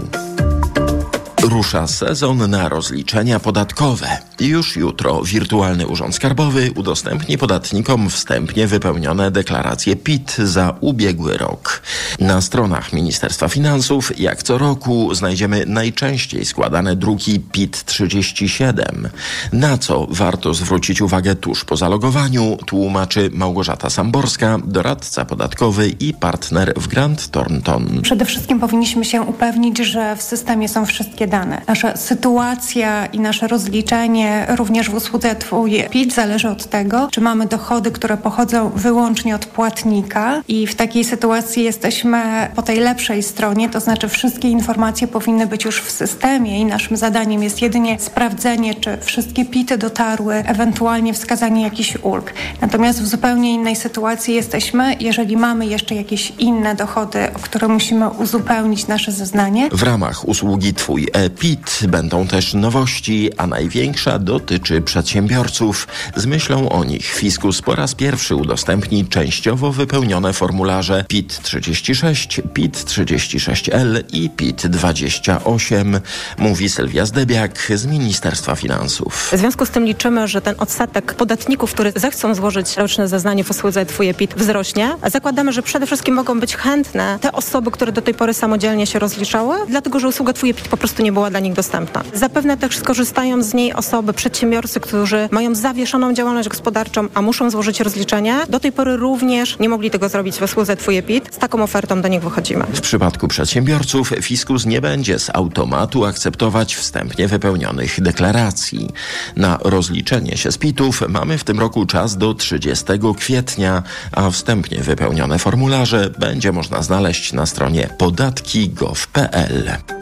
Rusza 1.49 1.87
sezon 1.87 2.51
na 2.51 2.69
rozliczenia 2.69 3.41
podatkowe. 3.41 4.19
Już 4.41 4.77
jutro 4.77 5.23
Wirtualny 5.23 5.87
Urząd 5.87 6.15
Skarbowy 6.15 6.71
udostępni 6.75 7.39
podatnikom 7.39 8.11
wstępnie 8.11 8.67
wypełnione 8.67 9.31
deklaracje 9.31 9.97
PIT 9.97 10.37
za 10.37 10.75
ubiegły 10.81 11.37
rok. 11.37 11.83
Na 12.21 12.41
stronach 12.41 12.93
Ministerstwa 12.93 13.49
Finansów, 13.49 14.19
jak 14.21 14.43
co 14.43 14.59
roku, 14.59 15.15
znajdziemy 15.15 15.65
najczęściej 15.67 16.45
składane 16.45 16.97
druki 16.97 17.41
PIT 17.41 17.85
37. 17.85 19.09
Na 19.53 19.79
co 19.79 20.07
warto 20.11 20.55
zwrócić 20.55 21.03
uwagę 21.03 21.35
tuż 21.35 21.65
po 21.65 21.77
zalogowaniu, 21.77 22.57
tłumaczy 22.67 23.31
Małgorzata 23.33 23.91
Samborska, 23.91 24.59
doradca 24.65 25.25
podatkowy 25.25 25.89
i 25.89 26.15
partner 26.15 26.75
w 26.77 26.87
Grant 26.87 27.31
Thornton. 27.31 28.01
Przede 28.03 28.25
wszystkim 28.25 28.61
powinniśmy 28.61 29.05
się 29.05 29.23
upewnić, 29.23 29.79
że 29.79 30.17
w 30.17 30.23
systemie 30.23 30.69
są 30.69 30.87
wszystkie 30.87 31.27
dane 31.27 31.36
dane. 31.37 31.63
Nasza 31.67 31.97
sytuacja 31.97 33.07
i 33.07 33.21
nasze 33.21 33.49
rozliczenie 33.49 34.47
również 34.49 34.91
w 34.91 34.95
usłudze 34.95 35.37
Twój 35.37 35.85
PIT 35.91 36.15
zależy 36.15 36.49
od 36.49 36.67
tego, 36.67 37.09
czy 37.11 37.21
mamy 37.21 37.47
dochody, 37.47 37.91
które 37.91 38.17
pochodzą 38.17 38.71
wyłącznie 38.75 39.35
od 39.35 39.47
płatnika 39.47 40.43
i 40.49 40.67
w 40.67 40.75
takiej 40.75 41.05
sytuacji 41.05 41.65
jesteśmy 41.65 42.49
po 42.55 42.63
tej 42.63 42.81
lepszej 42.81 43.23
stronie, 43.23 43.69
to 43.69 43.81
znaczy 43.81 44.09
wszystkie 44.09 44.49
informacje 44.51 45.09
powinny 45.09 45.47
być 45.47 45.65
już 45.65 45.81
w 45.81 45.91
systemie 45.91 46.61
i 46.61 46.65
naszym 46.65 46.97
zadaniem 46.97 47.43
jest 47.43 47.63
jedynie 47.63 48.01
sprawdzenie, 48.01 48.75
czy 48.75 48.99
wszystkie 49.01 49.45
PITy 49.45 49.79
dotarły, 49.79 50.35
ewentualnie 50.35 51.15
wskazanie 51.15 51.63
jakichś 51.63 51.97
ulg. 52.03 52.33
Natomiast 52.61 53.03
w 53.03 53.07
zupełnie 53.07 53.53
innej 53.53 53.77
sytuacji 53.77 54.35
jesteśmy, 54.35 54.97
jeżeli 55.01 55.37
mamy 55.37 55.67
jeszcze 55.67 55.95
jakieś 55.95 56.33
inne 56.39 56.75
dochody, 56.75 57.19
o 57.37 57.39
które 57.39 57.69
musimy 57.69 58.09
uzupełnić 58.09 58.87
nasze 58.87 59.13
zeznanie. 59.13 59.69
W 59.73 59.83
ramach 59.83 60.29
usługi 60.29 60.75
Twój 60.75 61.09
PIT 61.31 61.81
będą 61.89 62.27
też 62.27 62.55
nowości, 62.55 63.31
a 63.37 63.47
największa 63.47 64.19
dotyczy 64.19 64.81
przedsiębiorców. 64.81 65.89
Z 66.17 66.27
myślą 66.27 66.69
o 66.69 66.85
nich 66.85 67.07
Fiskus 67.07 67.63
po 67.63 67.75
raz 67.75 67.95
pierwszy 67.95 68.35
udostępni 68.35 69.07
częściowo 69.07 69.73
wypełnione 69.73 70.33
formularze 70.33 71.05
PIT 71.09 71.43
36, 71.43 72.41
PIT 72.55 72.77
36L 72.77 74.03
i 74.13 74.31
PIT 74.31 74.67
28, 74.67 76.01
mówi 76.39 76.69
Sylwia 76.69 77.07
Zdebiak 77.07 77.73
z 77.75 77.87
Ministerstwa 77.87 78.55
Finansów. 78.55 79.29
W 79.33 79.39
związku 79.39 79.67
z 79.67 79.71
tym 79.71 79.85
liczymy, 79.85 80.29
że 80.29 80.41
ten 80.41 80.55
odsetek 80.59 81.15
podatników, 81.15 81.73
którzy 81.73 81.93
zechcą 81.97 82.35
złożyć 82.35 82.77
roczne 82.77 83.09
zeznanie 83.09 83.45
w 83.45 83.51
usłudze 83.51 83.87
Twój 83.87 84.15
PIT 84.15 84.35
wzrośnie. 84.35 84.97
Zakładamy, 85.07 85.53
że 85.53 85.63
przede 85.63 85.87
wszystkim 85.87 86.15
mogą 86.15 86.41
być 86.41 86.57
chętne 86.57 87.19
te 87.21 87.33
osoby, 87.33 87.71
które 87.71 87.93
do 87.93 88.03
tej 88.03 88.15
pory 88.15 88.35
samodzielnie 88.35 88.87
się 88.87 88.99
rozliczały, 88.99 89.57
dlatego 89.69 90.01
że 90.01 90.09
usługa 90.09 90.33
Twój 90.33 90.55
PIT 90.55 90.69
po 90.69 90.77
prostu 90.77 91.03
nie 91.03 91.13
była 91.17 91.31
dla 91.31 91.41
nich 91.41 91.53
dostępna. 91.53 92.05
Zapewne 92.15 92.57
też 92.57 92.77
skorzystają 92.79 93.43
z 93.43 93.55
niej 93.55 93.73
osoby, 93.73 94.13
przedsiębiorcy, 94.13 94.81
którzy 94.81 95.29
mają 95.31 95.55
zawieszoną 95.55 96.15
działalność 96.15 96.49
gospodarczą, 96.49 97.09
a 97.15 97.23
muszą 97.23 97.51
złożyć 97.51 97.81
rozliczenie. 97.81 98.37
Do 98.49 98.61
tej 98.61 98.73
pory 98.73 98.97
również 98.97 99.59
nie 99.59 99.69
mogli 99.69 99.91
tego 99.91 100.09
zrobić 100.09 100.39
we 100.39 100.49
służbie 100.49 100.77
Twój 100.77 101.03
PIT. 101.03 101.35
Z 101.35 101.39
taką 101.39 101.63
ofertą 101.63 102.03
do 102.03 102.09
nich 102.09 102.23
wychodzimy. 102.23 102.65
W 102.73 102.81
przypadku 102.81 103.29
przedsiębiorców 103.29 104.13
fiskus 104.23 104.67
nie 104.67 104.81
będzie 104.81 105.19
z 105.19 105.31
automatu 105.35 106.05
akceptować 106.05 106.77
wstępnie 106.77 107.29
wypełnionych 107.29 108.01
deklaracji. 108.01 108.91
Na 109.37 109.59
rozliczenie 109.63 110.37
się 110.37 110.53
z 110.53 110.59
PIT-ów 110.59 111.03
mamy 111.09 111.39
w 111.39 111.45
tym 111.45 111.61
roku 111.61 111.87
czas 111.87 112.17
do 112.17 112.35
30 112.35 112.85
kwietnia, 113.17 113.83
a 114.13 114.31
wstępnie 114.31 114.79
wypełnione 114.79 115.39
formularze 115.39 116.11
będzie 116.19 116.53
można 116.53 116.83
znaleźć 116.83 117.33
na 117.33 117.47
stronie 117.47 117.89
podatki.gov.pl. 117.99 119.96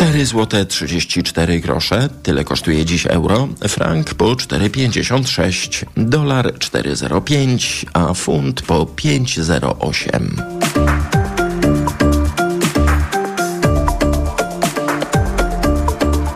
4 0.00 0.26
zł 0.26 0.64
34 0.64 1.60
grosze, 1.60 2.08
tyle 2.22 2.44
kosztuje 2.44 2.84
dziś 2.84 3.06
euro, 3.06 3.48
frank 3.68 4.14
po 4.14 4.24
4,56, 4.24 5.84
dolar 5.96 6.54
4,05, 6.54 7.84
a 7.92 8.14
funt 8.14 8.62
po 8.62 8.84
5,08. 8.84 10.20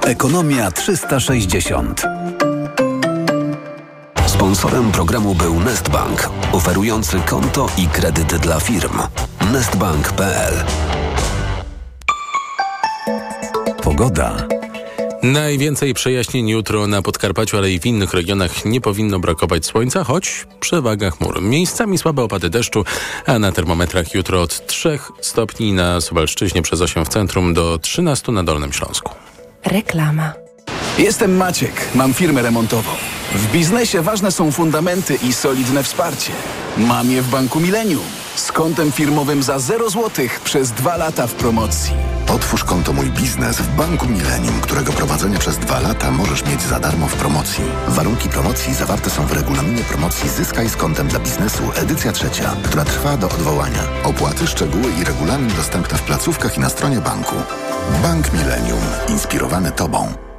Ekonomia 0.06 0.70
360. 0.70 2.02
Sponsorem 4.26 4.92
programu 4.92 5.34
był 5.34 5.60
Nestbank, 5.60 6.30
oferujący 6.52 7.20
konto 7.20 7.66
i 7.78 7.86
kredyty 7.86 8.38
dla 8.38 8.60
firm. 8.60 8.98
Nestbank.pl 9.52 10.54
Pogoda. 13.96 14.46
Najwięcej 15.22 15.94
przejaśnień 15.94 16.48
jutro 16.48 16.86
na 16.86 17.02
Podkarpaciu, 17.02 17.56
ale 17.56 17.70
i 17.70 17.80
w 17.80 17.86
innych 17.86 18.14
regionach 18.14 18.64
nie 18.64 18.80
powinno 18.80 19.18
brakować 19.18 19.66
słońca, 19.66 20.04
choć 20.04 20.46
przewaga 20.60 21.10
chmur. 21.10 21.42
Miejscami 21.42 21.98
słabe 21.98 22.22
opady 22.22 22.50
deszczu, 22.50 22.84
a 23.26 23.38
na 23.38 23.52
termometrach 23.52 24.14
jutro 24.14 24.42
od 24.42 24.66
3 24.66 24.98
stopni 25.20 25.72
na 25.72 26.00
Suwalszczyźnie 26.00 26.62
przez 26.62 26.80
8 26.80 27.04
w 27.04 27.08
centrum 27.08 27.54
do 27.54 27.78
13 27.78 28.32
na 28.32 28.44
Dolnym 28.44 28.72
Śląsku. 28.72 29.12
Reklama. 29.64 30.32
Jestem 30.98 31.36
Maciek, 31.36 31.88
mam 31.94 32.14
firmę 32.14 32.42
remontową. 32.42 32.90
W 33.34 33.52
biznesie 33.52 34.02
ważne 34.02 34.32
są 34.32 34.52
fundamenty 34.52 35.18
i 35.22 35.32
solidne 35.32 35.82
wsparcie. 35.82 36.32
Mam 36.76 37.10
je 37.10 37.22
w 37.22 37.28
Banku 37.28 37.60
Millennium. 37.60 38.04
Z 38.34 38.52
kontem 38.52 38.92
firmowym 38.92 39.42
za 39.42 39.58
0 39.58 39.90
zł 39.90 40.26
przez 40.44 40.70
dwa 40.70 40.96
lata 40.96 41.26
w 41.26 41.34
promocji. 41.34 42.13
Otwórz 42.28 42.64
konto 42.64 42.92
Mój 42.92 43.10
Biznes 43.10 43.56
w 43.56 43.76
Banku 43.76 44.06
Millennium, 44.06 44.60
którego 44.60 44.92
prowadzenie 44.92 45.38
przez 45.38 45.58
dwa 45.58 45.80
lata 45.80 46.10
możesz 46.10 46.46
mieć 46.46 46.62
za 46.62 46.80
darmo 46.80 47.06
w 47.06 47.14
promocji. 47.14 47.64
Warunki 47.88 48.28
promocji 48.28 48.74
zawarte 48.74 49.10
są 49.10 49.26
w 49.26 49.32
regulaminie 49.32 49.82
promocji 49.82 50.28
Zyskaj 50.28 50.68
z 50.68 50.76
kontem 50.76 51.08
dla 51.08 51.18
biznesu 51.18 51.62
edycja 51.74 52.12
trzecia, 52.12 52.56
która 52.64 52.84
trwa 52.84 53.16
do 53.16 53.26
odwołania. 53.26 53.82
Opłaty, 54.04 54.46
szczegóły 54.46 54.92
i 55.00 55.04
regulamin 55.04 55.56
dostępne 55.56 55.98
w 55.98 56.02
placówkach 56.02 56.56
i 56.56 56.60
na 56.60 56.68
stronie 56.68 57.00
banku. 57.00 57.34
Bank 58.02 58.32
Millennium. 58.32 58.80
Inspirowany 59.08 59.72
Tobą. 59.72 60.33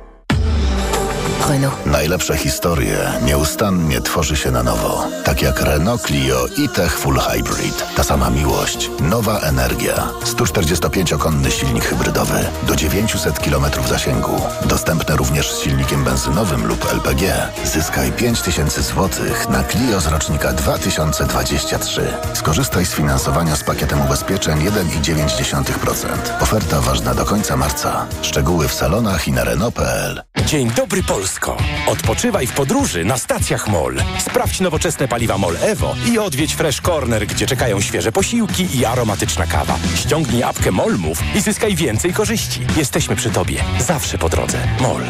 Renault. 1.50 1.86
Najlepsze 1.86 2.38
historie 2.38 2.98
nieustannie 3.26 4.02
tworzy 4.02 4.36
się 4.36 4.52
na 4.52 4.64
nowo. 4.64 5.08
Tak 5.24 5.42
jak 5.42 5.62
Renault 5.62 6.02
Clio 6.02 6.46
i 6.58 6.70
Tech 6.70 7.00
Full 7.00 7.20
Hybrid. 7.20 7.86
Ta 7.96 8.04
sama 8.04 8.30
miłość, 8.30 8.90
nowa 9.00 9.40
energia. 9.40 10.10
145-konny 10.24 11.52
silnik 11.52 11.86
hybrydowy 11.86 12.40
do 12.68 12.76
900 12.76 13.40
km 13.40 13.66
zasięgu. 13.90 14.42
Dostępne 14.66 15.16
również 15.16 15.52
z 15.52 15.62
silnikiem 15.62 16.04
benzynowym 16.04 16.68
lub 16.68 16.94
LPG. 16.94 17.50
Zyskaj 17.64 18.12
5000 18.12 18.82
zł 18.82 19.10
na 19.50 19.64
Clio 19.64 20.02
z 20.02 20.08
rocznika 20.08 20.54
2023. 20.54 22.14
Skorzystaj 22.34 22.86
z 22.86 22.94
finansowania 22.94 23.56
z 23.56 23.64
pakietem 23.64 24.02
ubezpieczeń 24.02 24.60
1,9%. 24.60 26.06
Oferta 26.40 26.82
ważna 26.82 27.14
do 27.14 27.26
końca 27.26 27.58
marca. 27.58 28.06
Szczegóły 28.22 28.68
w 28.68 28.74
salonach 28.74 29.28
i 29.28 29.32
na 29.32 29.44
Renault.pl. 29.44 30.24
Dzień 30.46 30.72
dobry 30.72 31.04
Polsko. 31.04 31.58
Odpoczywaj 31.88 32.48
w 32.48 32.54
podróży 32.54 33.06
na 33.06 33.18
stacjach 33.18 33.68
MOL. 33.68 33.96
Sprawdź 34.20 34.60
nowoczesne 34.60 35.08
paliwa 35.08 35.38
MOL 35.38 35.58
Evo 35.62 35.96
i 36.12 36.20
odwiedź 36.20 36.56
Fresh 36.56 36.82
Corner, 36.82 37.28
gdzie 37.28 37.46
czekają 37.48 37.82
świeże 37.82 38.12
posiłki 38.12 38.78
i 38.78 38.86
aromatyczna 38.86 39.48
kawa. 39.48 39.78
Ściągnij 39.96 40.44
apkę 40.44 40.72
MOL 40.72 40.98
Move 40.98 41.24
i 41.36 41.42
zyskaj 41.42 41.76
więcej 41.76 42.14
korzyści. 42.14 42.60
Jesteśmy 42.78 43.16
przy 43.16 43.30
Tobie. 43.30 43.64
Zawsze 43.80 44.18
po 44.18 44.30
drodze. 44.30 44.58
MOL. 44.82 45.02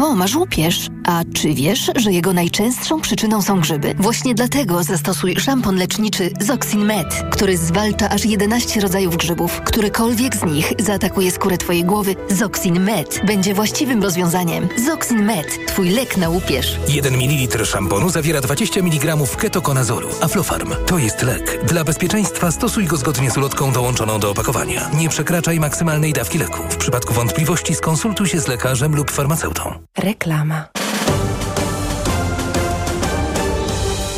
O, 0.00 0.14
masz 0.14 0.34
łupież. 0.34 0.88
A 1.06 1.22
czy 1.34 1.54
wiesz, 1.54 1.90
że 1.96 2.12
jego 2.12 2.32
najczęstszą 2.32 3.00
przyczyną 3.00 3.42
są 3.42 3.60
grzyby? 3.60 3.94
Właśnie 3.98 4.34
dlatego 4.34 4.82
zastosuj 4.82 5.36
szampon 5.36 5.76
leczniczy 5.76 6.30
Zoxin 6.40 6.84
Med, 6.84 7.22
który 7.30 7.58
zwalcza 7.58 8.08
aż 8.10 8.24
11 8.24 8.80
rodzajów 8.80 9.16
grzybów. 9.16 9.60
Którykolwiek 9.60 10.36
z 10.36 10.44
nich 10.44 10.72
zaatakuje 10.78 11.30
skórę 11.30 11.58
Twojej 11.58 11.84
głowy, 11.84 12.16
Zoxin 12.30 12.80
Med 12.80 13.20
będzie 13.26 13.54
właściwym 13.54 14.02
rozwiązaniem. 14.02 14.68
Zoxin 14.84 15.24
Med, 15.24 15.66
Twój 15.66 15.90
lek 15.90 16.16
na 16.16 16.28
łupież. 16.28 16.78
1 16.88 17.14
ml 17.14 17.64
szamponu 17.66 18.10
zawiera 18.10 18.40
20 18.40 18.80
mg 18.80 19.16
ketokonazolu. 19.38 20.08
Aflofarm 20.20 20.74
to 20.86 20.98
jest 20.98 21.22
lek. 21.22 21.64
Dla 21.64 21.84
bezpieczeństwa 21.84 22.50
stosuj 22.50 22.86
go 22.86 22.96
zgodnie 22.96 23.30
z 23.30 23.36
ulotką 23.36 23.72
dołączoną 23.72 24.20
do 24.20 24.30
opakowania. 24.30 24.90
Nie 24.94 25.08
przekraczaj 25.08 25.60
maksymalnej 25.60 26.12
dawki 26.12 26.38
leku. 26.38 26.62
W 26.70 26.76
przypadku 26.76 27.14
wątpliwości 27.14 27.74
skonsultuj 27.74 28.28
się 28.28 28.40
z 28.40 28.48
lekarzem 28.48 28.96
lub 28.96 29.10
farmaceutą. 29.10 29.72
Reklama. 29.98 30.68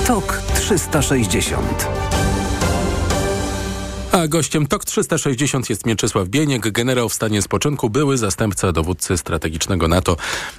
TOK 0.07 0.43
360. 0.55 2.06
A 4.17 4.29
gościem 4.29 4.67
TOK 4.67 4.85
360 4.85 5.71
jest 5.71 5.87
Mieczysław 5.87 6.29
Bieniek, 6.29 6.71
generał 6.71 7.09
w 7.09 7.15
stanie 7.15 7.43
spoczynku, 7.43 7.91
były 7.91 8.19
zastępca 8.19 8.73
dowódcy 8.73 9.17
strategicznego 9.17 9.89
NATO. 9.89 10.17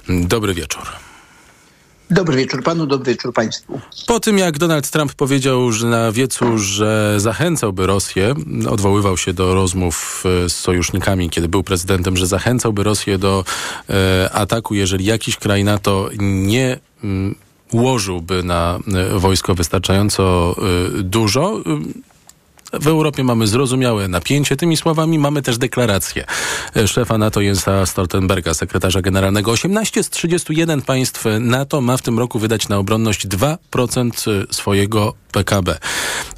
Dobry 0.08 0.54
wieczór. 0.54 0.82
Dobry 2.10 2.36
wieczór 2.36 2.62
panu, 2.62 2.86
dobry 2.86 3.12
wieczór 3.12 3.32
państwu. 3.32 3.80
Po 4.06 4.20
tym 4.20 4.38
jak 4.38 4.58
Donald 4.58 4.90
Trump 4.90 5.14
powiedział 5.14 5.72
że 5.72 5.86
na 5.86 6.12
wiecu, 6.12 6.58
że 6.58 7.14
zachęcałby 7.20 7.86
Rosję, 7.86 8.34
odwoływał 8.70 9.16
się 9.16 9.32
do 9.32 9.54
rozmów 9.54 10.24
e, 10.44 10.48
z 10.48 10.56
sojusznikami, 10.56 11.30
kiedy 11.30 11.48
był 11.48 11.62
prezydentem, 11.62 12.16
że 12.16 12.26
zachęcałby 12.26 12.82
Rosję 12.82 13.18
do 13.18 13.44
e, 13.90 14.30
ataku, 14.32 14.74
jeżeli 14.74 15.04
jakiś 15.04 15.36
kraj 15.36 15.64
NATO 15.64 16.08
nie 16.18 16.78
m, 17.04 17.34
ułożyłby 17.72 18.42
na 18.42 18.78
e, 18.94 19.18
wojsko 19.18 19.54
wystarczająco 19.54 20.54
e, 20.98 21.02
dużo. 21.02 21.62
W 22.72 22.86
Europie 22.86 23.24
mamy 23.24 23.46
zrozumiałe 23.46 24.08
napięcie 24.08 24.56
tymi 24.56 24.76
słowami, 24.76 25.18
mamy 25.18 25.42
też 25.42 25.58
deklarację 25.58 26.24
e, 26.76 26.88
szefa 26.88 27.18
NATO 27.18 27.40
Jensa 27.40 27.86
Stoltenberga, 27.86 28.54
sekretarza 28.54 29.02
generalnego. 29.02 29.50
18 29.50 30.02
z 30.02 30.10
31 30.10 30.82
państw 30.82 31.24
NATO 31.40 31.80
ma 31.80 31.96
w 31.96 32.02
tym 32.02 32.18
roku 32.18 32.38
wydać 32.38 32.68
na 32.68 32.78
obronność 32.78 33.26
2% 33.26 34.46
swojego 34.52 35.14
PKB. 35.32 35.78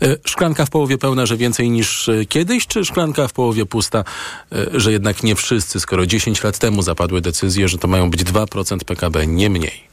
E, 0.03 0.17
Szklanka 0.25 0.67
w 0.67 0.71
połowie 0.71 0.99
pełna, 0.99 1.27
że 1.27 1.37
więcej 1.37 1.71
niż 1.71 2.09
e, 2.09 2.25
kiedyś, 2.25 2.67
czy 2.67 2.85
szklanka 2.85 3.29
w 3.29 3.33
połowie 3.33 3.67
pusta, 3.67 4.05
e, 4.53 4.67
że 4.81 4.93
jednak 4.93 5.23
nie 5.23 5.35
wszyscy, 5.35 5.81
skoro 5.81 6.07
10 6.07 6.43
lat 6.43 6.59
temu 6.59 6.83
zapadły 6.83 7.21
decyzje, 7.21 7.69
że 7.69 7.79
to 7.79 7.89
mają 7.89 8.11
być 8.11 8.25
2% 8.25 8.85
PKB, 8.85 9.27
nie 9.27 9.51
mniej? 9.51 9.90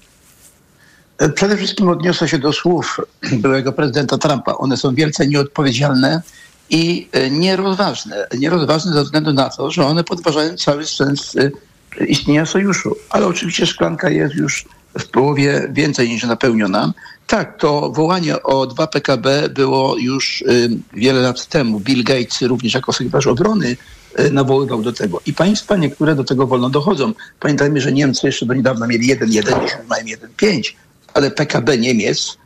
Przede 1.35 1.57
wszystkim 1.57 1.89
odniosę 1.89 2.27
się 2.27 2.39
do 2.39 2.53
słów 2.53 2.97
byłego 3.43 3.73
prezydenta 3.73 4.17
Trumpa. 4.17 4.57
One 4.57 4.77
są 4.77 4.95
wielce 4.95 5.27
nieodpowiedzialne 5.27 6.21
i 6.69 7.09
e, 7.11 7.29
nierozważne. 7.29 8.27
Nierozważne 8.37 8.93
ze 8.93 9.03
względu 9.03 9.33
na 9.33 9.49
to, 9.49 9.71
że 9.71 9.85
one 9.85 10.03
podważają 10.03 10.57
cały 10.57 10.85
sens 10.85 11.35
e, 11.35 12.05
istnienia 12.05 12.45
sojuszu. 12.45 12.95
Ale 13.09 13.27
oczywiście 13.27 13.65
szklanka 13.65 14.09
jest 14.09 14.35
już 14.35 14.65
w 14.99 15.07
połowie 15.07 15.67
więcej 15.71 16.09
niż 16.09 16.23
napełniona. 16.23 16.93
Tak, 17.27 17.57
to 17.57 17.91
wołanie 17.91 18.43
o 18.43 18.67
2 18.67 18.87
PKB 18.87 19.49
było 19.49 19.97
już 19.97 20.41
y, 20.41 20.69
wiele 20.93 21.21
lat 21.21 21.45
temu. 21.45 21.79
Bill 21.79 22.03
Gates 22.03 22.41
również 22.41 22.73
jako 22.73 22.93
sekretarz 22.93 23.27
obrony 23.27 23.77
nawoływał 24.31 24.81
do 24.81 24.93
tego. 24.93 25.21
I 25.25 25.33
państwa 25.33 25.77
niektóre 25.77 26.15
do 26.15 26.23
tego 26.23 26.47
wolno 26.47 26.69
dochodzą. 26.69 27.13
Pamiętajmy, 27.39 27.81
że 27.81 27.91
Niemcy 27.91 28.27
jeszcze 28.27 28.45
do 28.45 28.53
niedawna 28.53 28.87
mieli 28.87 29.15
1,1, 29.15 29.27
dziś 29.61 29.71
mają 29.89 30.03
1,5, 30.03 30.73
ale 31.17 31.31
PKB 31.31 31.77
Niemiec 31.77 32.37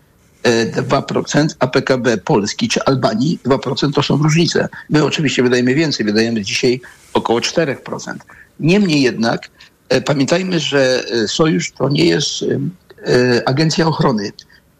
y, 0.47 0.71
2%, 0.71 1.47
a 1.59 1.67
PKB 1.67 2.17
Polski 2.17 2.67
czy 2.67 2.83
Albanii 2.83 3.39
2% 3.45 3.93
to 3.93 4.03
są 4.03 4.17
różnice. 4.17 4.69
My 4.89 5.03
oczywiście 5.03 5.43
wydajemy 5.43 5.75
więcej, 5.75 6.05
wydajemy 6.05 6.41
dzisiaj 6.41 6.81
około 7.13 7.39
4%. 7.39 7.75
Niemniej 8.59 9.01
jednak 9.01 9.49
e, 9.89 10.01
pamiętajmy, 10.01 10.59
że 10.59 11.03
e, 11.11 11.27
sojusz 11.27 11.71
to 11.71 11.89
nie 11.89 12.05
jest 12.05 12.43
e, 12.43 13.41
agencja 13.45 13.87
ochrony. 13.87 14.31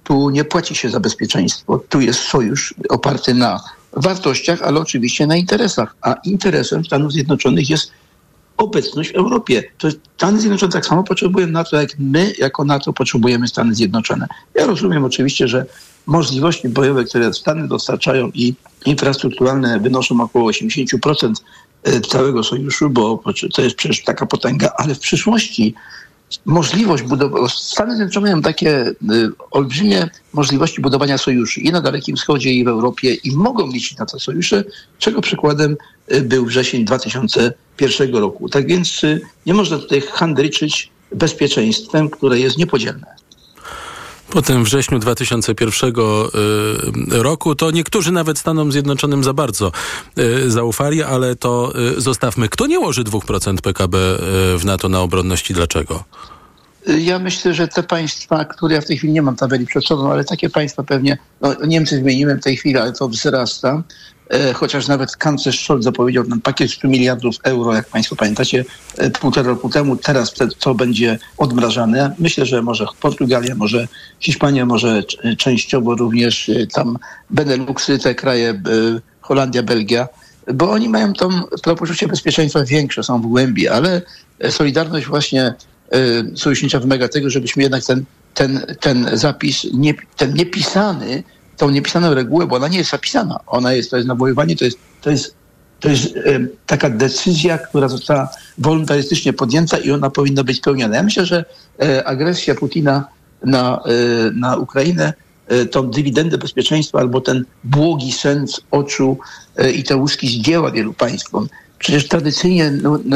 Tu 0.04 0.30
nie 0.30 0.44
płaci 0.44 0.76
się 0.76 0.90
za 0.90 1.00
bezpieczeństwo. 1.00 1.80
Tu 1.90 2.02
jest 2.02 2.20
sojusz 2.20 2.74
oparty 2.90 3.34
na 3.34 3.60
wartościach, 3.94 4.62
ale 4.62 4.80
oczywiście 4.80 5.28
na 5.28 5.36
interesach. 5.36 5.96
A 6.02 6.14
interesem 6.24 6.86
Stanów 6.86 7.12
Zjednoczonych 7.12 7.70
jest 7.70 7.92
obecność 8.58 9.12
w 9.12 9.16
Europie. 9.16 9.64
To 9.78 9.88
Stany 9.92 10.40
Zjednoczone 10.40 10.72
tak 10.72 10.86
samo 10.86 11.04
potrzebują 11.04 11.48
NATO, 11.48 11.82
jak 11.82 11.90
my 12.00 12.34
jako 12.38 12.66
NATO 12.66 12.94
potrzebujemy 12.94 13.48
Stany 13.48 13.76
Zjednoczone. 13.76 14.28
Ja 14.56 14.66
rozumiem 14.66 15.04
oczywiście, 15.06 15.48
że 15.48 15.66
możliwości 16.06 16.70
bojowe, 16.70 17.04
które 17.04 17.34
Stany 17.34 17.68
dostarczają 17.68 18.32
i 18.34 18.54
infrastrukturalne 18.86 19.80
wynoszą 19.80 20.22
około 20.22 20.52
80% 20.52 21.34
całego 22.10 22.44
sojuszu, 22.44 22.90
bo 22.90 23.24
to 23.54 23.62
jest 23.62 23.76
przecież 23.76 24.04
taka 24.04 24.26
potęga, 24.26 24.70
ale 24.78 24.96
w 24.96 25.00
przyszłości 25.00 25.76
możliwość 26.46 27.04
budowania, 27.04 27.48
Stany 27.48 27.96
Zjednoczone 27.96 28.30
mają 28.30 28.42
takie 28.42 28.88
y, 28.88 28.94
olbrzymie 29.52 30.10
możliwości 30.34 30.82
budowania 30.82 31.18
sojuszy 31.18 31.62
i 31.62 31.72
na 31.72 31.82
Dalekim 31.82 32.16
Wschodzie, 32.16 32.54
i 32.54 32.64
w 32.64 32.68
Europie 32.68 33.14
i 33.14 33.36
mogą 33.36 33.68
liczyć 33.68 33.98
na 33.98 34.06
te 34.06 34.20
sojusze, 34.20 34.64
czego 35.00 35.22
przykładem 35.22 35.78
y, 36.14 36.22
był 36.22 36.46
wrzesień 36.46 36.86
2001 37.82 38.22
roku. 38.22 38.50
Tak 38.50 38.68
więc 38.68 39.04
y, 39.04 39.22
nie 39.46 39.54
można 39.54 39.78
tutaj 39.78 40.02
handryczyć 40.02 40.90
bezpieczeństwem, 41.12 42.10
które 42.10 42.40
jest 42.40 42.58
niepodzielne. 42.58 43.16
Po 44.30 44.42
tym 44.42 44.64
wrześniu 44.64 45.00
2001 45.00 45.90
y, 45.90 47.24
roku 47.24 47.56
to 47.56 47.72
niektórzy 47.72 48.12
nawet 48.12 48.40
Stanom 48.40 48.72
Zjednoczonym 48.72 49.24
za 49.24 49.34
bardzo 49.34 49.72
y, 50.20 50.52
zaufali, 50.52 51.04
ale 51.04 51.36
to 51.36 51.74
zostawmy. 51.98 52.50
Kto 52.50 52.68
nie 52.68 52.80
łoży 52.80 53.04
2% 53.04 53.62
PKB 53.62 53.98
w 54.58 54.62
NATO 54.66 54.90
na 54.90 55.00
obronność 55.00 55.52
i 55.52 55.54
dlaczego? 55.54 56.04
Ja 56.88 57.20
myślę, 57.20 57.54
że 57.54 57.68
te 57.68 57.84
państwa, 57.84 58.46
które 58.46 58.76
ja 58.76 58.82
w 58.82 58.86
tej 58.86 58.98
chwili 58.98 59.14
nie 59.14 59.22
mam 59.22 59.36
tabeli 59.36 59.66
przed 59.66 59.86
sobą, 59.86 60.12
ale 60.12 60.24
takie 60.24 60.50
państwa 60.50 60.84
pewnie, 60.84 61.18
no 61.42 61.56
Niemcy 61.68 61.98
zmienimy 61.98 62.36
w 62.36 62.44
tej 62.44 62.58
chwili, 62.58 62.78
ale 62.78 62.94
to 62.94 63.10
wzrasta. 63.10 63.84
E, 64.32 64.54
chociaż 64.54 64.88
nawet 64.88 65.16
kanclerz 65.16 65.64
Scholz 65.64 65.84
zapowiedział 65.84 66.24
ten 66.24 66.42
pakiet 66.42 66.72
100 66.72 66.88
miliardów 66.88 67.36
euro, 67.44 67.74
jak 67.74 67.88
Państwo 67.88 68.16
pamiętacie, 68.16 68.66
e, 68.98 69.10
półtora 69.10 69.48
roku 69.48 69.70
temu. 69.70 69.96
Teraz 69.96 70.34
to 70.60 70.76
będzie 70.76 71.20
odmrażane. 71.38 72.16
Myślę, 72.20 72.46
że 72.46 72.62
może 72.62 72.86
Portugalia, 73.02 73.56
może 73.56 73.88
Hiszpania, 74.20 74.66
może 74.66 75.04
częściowo 75.38 75.96
również 75.96 76.50
e, 76.50 76.68
tam 76.68 76.98
Beneluxy, 77.30 78.00
te 78.00 78.16
kraje, 78.16 78.62
Holandia, 79.22 79.64
Belgia, 79.64 80.08
bo 80.54 80.72
oni 80.72 80.90
mają 80.90 81.14
tą, 81.14 81.30
to 81.64 81.76
poczucie 81.76 82.08
bezpieczeństwa 82.08 82.64
większe, 82.64 83.04
są 83.04 83.22
w 83.22 83.26
głębi, 83.26 83.68
ale 83.68 84.02
Solidarność 84.50 85.08
właśnie 85.08 85.54
sojusznicza 86.36 86.80
wymaga 86.80 87.08
tego, 87.08 87.30
żebyśmy 87.30 87.64
jednak 87.64 87.86
ten, 87.86 88.04
ten, 88.34 88.76
ten 88.80 89.10
zapis, 89.14 89.68
nie, 89.74 89.94
ten 90.18 90.34
niepisany, 90.34 91.24
tą 91.62 91.70
niepisaną 91.70 92.14
regułę, 92.14 92.48
bo 92.48 92.56
ona 92.56 92.68
nie 92.68 92.78
jest 92.78 92.90
zapisana. 92.90 93.40
Ona 93.48 93.74
jest, 93.74 93.92
to 93.92 93.98
jest 93.98 94.08
nawoływanie, 94.08 94.56
to 94.56 94.66
jest, 94.66 94.78
to 95.02 95.12
jest, 95.12 95.36
to 95.80 95.90
jest 95.90 96.14
taka 96.66 96.90
decyzja, 96.90 97.58
która 97.58 97.88
została 97.88 98.30
wolontarystycznie 98.58 99.34
podjęta 99.34 99.78
i 99.78 99.92
ona 99.92 100.10
powinna 100.10 100.44
być 100.44 100.58
spełniona. 100.58 100.96
Ja 100.96 101.04
myślę, 101.04 101.26
że 101.26 101.46
e, 101.82 102.08
agresja 102.08 102.56
Putina 102.56 103.08
na, 103.46 103.82
e, 103.86 104.32
na 104.32 104.58
Ukrainę 104.58 105.14
e, 105.48 105.66
tą 105.66 105.90
dywidendę 105.90 106.38
bezpieczeństwa 106.38 107.00
albo 107.00 107.22
ten 107.22 107.46
błogi 107.64 108.12
sens 108.12 108.62
oczu 108.72 109.18
i 109.76 109.84
te 109.84 109.96
łuski 109.96 110.28
zdjęła 110.28 110.72
wielu 110.72 110.94
państwom. 110.94 111.48
Przecież 111.80 112.08
tradycyjnie 112.08 112.72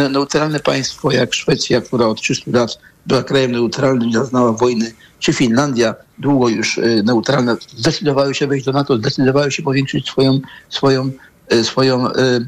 neutralne 0.10 0.60
państwo 0.60 1.12
jak 1.12 1.34
Szwecja, 1.34 1.82
która 1.82 2.06
od 2.06 2.22
300 2.22 2.52
lat 2.52 2.78
była 3.06 3.24
krajem 3.24 3.52
neutralnym, 3.52 4.10
nie 4.10 4.18
zaznała 4.18 4.54
wojny, 4.54 4.94
czy 5.20 5.34
Finlandia, 5.34 5.96
długo 6.18 6.50
już 6.50 6.78
y, 6.78 7.04
neutralne, 7.06 7.58
zdecydowały 7.78 8.36
się 8.36 8.48
wejść 8.48 8.66
do 8.66 8.72
NATO, 8.72 8.98
zdecydowały 8.98 9.52
się 9.52 9.64
powiększyć 9.64 10.08
swoją, 10.08 10.40
swoją, 10.70 11.12
y, 11.54 11.64
swoją 11.64 12.08
y, 12.08 12.48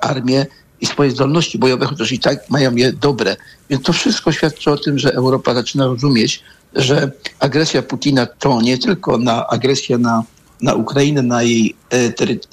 armię 0.00 0.46
i 0.80 0.86
swoje 0.86 1.10
zdolności 1.10 1.58
bojowe, 1.58 1.86
chociaż 1.86 2.12
i 2.12 2.18
tak 2.18 2.50
mają 2.50 2.76
je 2.76 2.92
dobre. 2.92 3.36
Więc 3.70 3.82
to 3.82 3.92
wszystko 3.92 4.32
świadczy 4.32 4.70
o 4.70 4.76
tym, 4.76 4.98
że 4.98 5.14
Europa 5.14 5.54
zaczyna 5.54 5.86
rozumieć, 5.86 6.42
że 6.74 7.10
agresja 7.38 7.82
Putina 7.82 8.26
to 8.26 8.62
nie 8.62 8.78
tylko 8.78 9.18
na 9.18 9.46
agresja 9.46 9.98
na, 9.98 10.22
na 10.62 10.74
Ukrainę, 10.74 11.22
na 11.22 11.42
jej, 11.42 11.76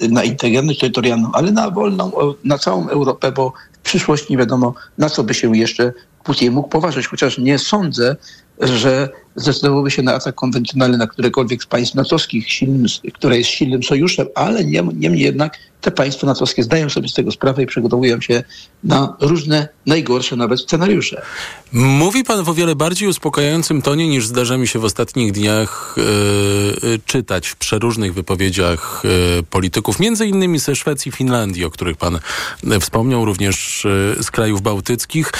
na 0.09 0.23
integralność 0.23 0.79
terytorialną, 0.79 1.31
ale 1.33 1.51
na 1.51 1.71
wolną, 1.71 2.11
na 2.43 2.57
całą 2.57 2.89
Europę, 2.89 3.31
bo 3.31 3.53
w 3.73 3.81
przyszłości 3.81 4.27
nie 4.29 4.37
wiadomo, 4.37 4.73
na 4.97 5.09
co 5.09 5.23
by 5.23 5.33
się 5.33 5.57
jeszcze 5.57 5.93
Putin 6.29 6.53
mógł 6.53 6.69
poważyć, 6.69 7.07
chociaż 7.07 7.37
nie 7.37 7.59
sądzę, 7.59 8.15
że 8.59 9.09
zdecydowałby 9.35 9.91
się 9.91 10.01
na 10.01 10.13
atak 10.13 10.35
konwencjonalny 10.35 10.97
na 10.97 11.07
którekolwiek 11.07 11.63
z 11.63 11.65
państw 11.65 11.95
natowskich, 11.95 12.47
które 13.13 13.37
jest 13.37 13.49
silnym 13.49 13.83
sojuszem, 13.83 14.27
ale 14.35 14.65
niemniej 14.65 15.19
jednak 15.19 15.57
te 15.81 15.91
państwa 15.91 16.27
natowskie 16.27 16.63
zdają 16.63 16.89
sobie 16.89 17.07
z 17.07 17.13
tego 17.13 17.31
sprawę 17.31 17.63
i 17.63 17.65
przygotowują 17.65 18.21
się 18.21 18.43
na 18.83 19.17
różne, 19.21 19.67
najgorsze 19.85 20.35
nawet 20.35 20.59
scenariusze. 20.59 21.21
Mówi 21.71 22.23
pan 22.23 22.43
w 22.43 22.49
o 22.49 22.53
wiele 22.53 22.75
bardziej 22.75 23.07
uspokajającym 23.07 23.81
tonie 23.81 24.07
niż 24.07 24.27
zdarza 24.27 24.57
mi 24.57 24.67
się 24.67 24.79
w 24.79 24.83
ostatnich 24.83 25.31
dniach 25.31 25.95
yy, 26.83 26.99
czytać 27.05 27.47
w 27.47 27.55
przeróżnych 27.55 28.13
wypowiedziach 28.13 29.01
yy, 29.03 29.43
polityków, 29.43 29.99
między 29.99 30.27
innymi 30.27 30.59
ze 30.59 30.75
Szwecji 30.75 31.09
i 31.09 31.11
Finlandii, 31.11 31.65
o 31.65 31.69
których 31.69 31.97
pan 31.97 32.19
wspomniał, 32.79 33.25
również 33.25 33.87
yy, 34.17 34.23
z 34.23 34.31
krajów 34.31 34.61
bałtyckich. 34.61 35.31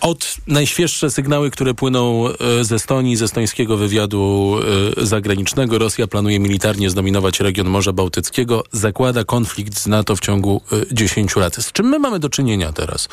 Od 0.00 0.36
najświeższe 0.46 1.10
sygnały, 1.10 1.50
które 1.50 1.74
płyną 1.74 2.24
ze 2.62 2.74
Estonii, 2.74 3.16
z 3.16 3.22
estońskiego 3.22 3.76
wywiadu 3.76 4.56
zagranicznego, 4.96 5.78
Rosja 5.78 6.06
planuje 6.06 6.38
militarnie 6.40 6.90
zdominować 6.90 7.40
region 7.40 7.66
Morza 7.66 7.92
Bałtyckiego, 7.92 8.64
zakłada 8.72 9.24
konflikt 9.24 9.78
z 9.78 9.86
NATO 9.86 10.16
w 10.16 10.20
ciągu 10.20 10.60
10 10.92 11.36
lat. 11.36 11.56
Z 11.56 11.72
czym 11.72 11.86
my 11.86 11.98
mamy 11.98 12.18
do 12.18 12.28
czynienia 12.28 12.72
teraz, 12.72 13.08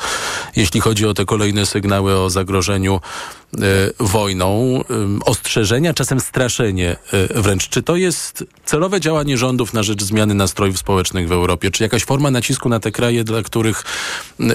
jeśli 0.56 0.80
chodzi 0.80 1.06
o 1.06 1.14
te 1.14 1.24
kolejne 1.24 1.66
sygnały 1.66 2.18
o 2.18 2.30
zagrożeniu 2.30 3.00
wojną, 4.00 4.80
y, 5.20 5.24
ostrzeżenia, 5.24 5.94
czasem 5.94 6.20
straszenie 6.20 6.96
y, 7.36 7.42
wręcz? 7.42 7.68
Czy 7.68 7.82
to 7.82 7.96
jest 7.96 8.44
celowe 8.64 9.00
działanie 9.00 9.38
rządów 9.38 9.74
na 9.74 9.82
rzecz 9.82 10.02
zmiany 10.02 10.34
nastrojów 10.34 10.78
społecznych 10.78 11.28
w 11.28 11.32
Europie? 11.32 11.70
Czy 11.70 11.82
jakaś 11.82 12.04
forma 12.04 12.30
nacisku 12.30 12.68
na 12.68 12.80
te 12.80 12.92
kraje, 12.92 13.24
dla 13.24 13.42
których 13.42 13.84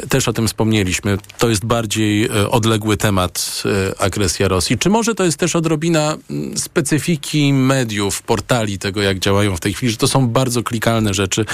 też 0.09 0.27
o 0.27 0.33
tym 0.33 0.47
wspomnieliśmy, 0.47 1.17
to 1.37 1.49
jest 1.49 1.65
bardziej 1.65 2.29
odległy 2.29 2.97
temat 2.97 3.63
agresja 3.97 4.47
Rosji? 4.47 4.77
Czy 4.77 4.89
może 4.89 5.15
to 5.15 5.23
jest 5.23 5.37
też 5.37 5.55
odrobina 5.55 6.17
specyfiki 6.55 7.53
mediów, 7.53 8.21
portali, 8.21 8.79
tego 8.79 9.01
jak 9.01 9.19
działają 9.19 9.55
w 9.55 9.59
tej 9.59 9.73
chwili, 9.73 9.91
że 9.91 9.97
to 9.97 10.07
są 10.07 10.27
bardzo 10.27 10.63
klikalne 10.63 11.13
rzeczy 11.13 11.45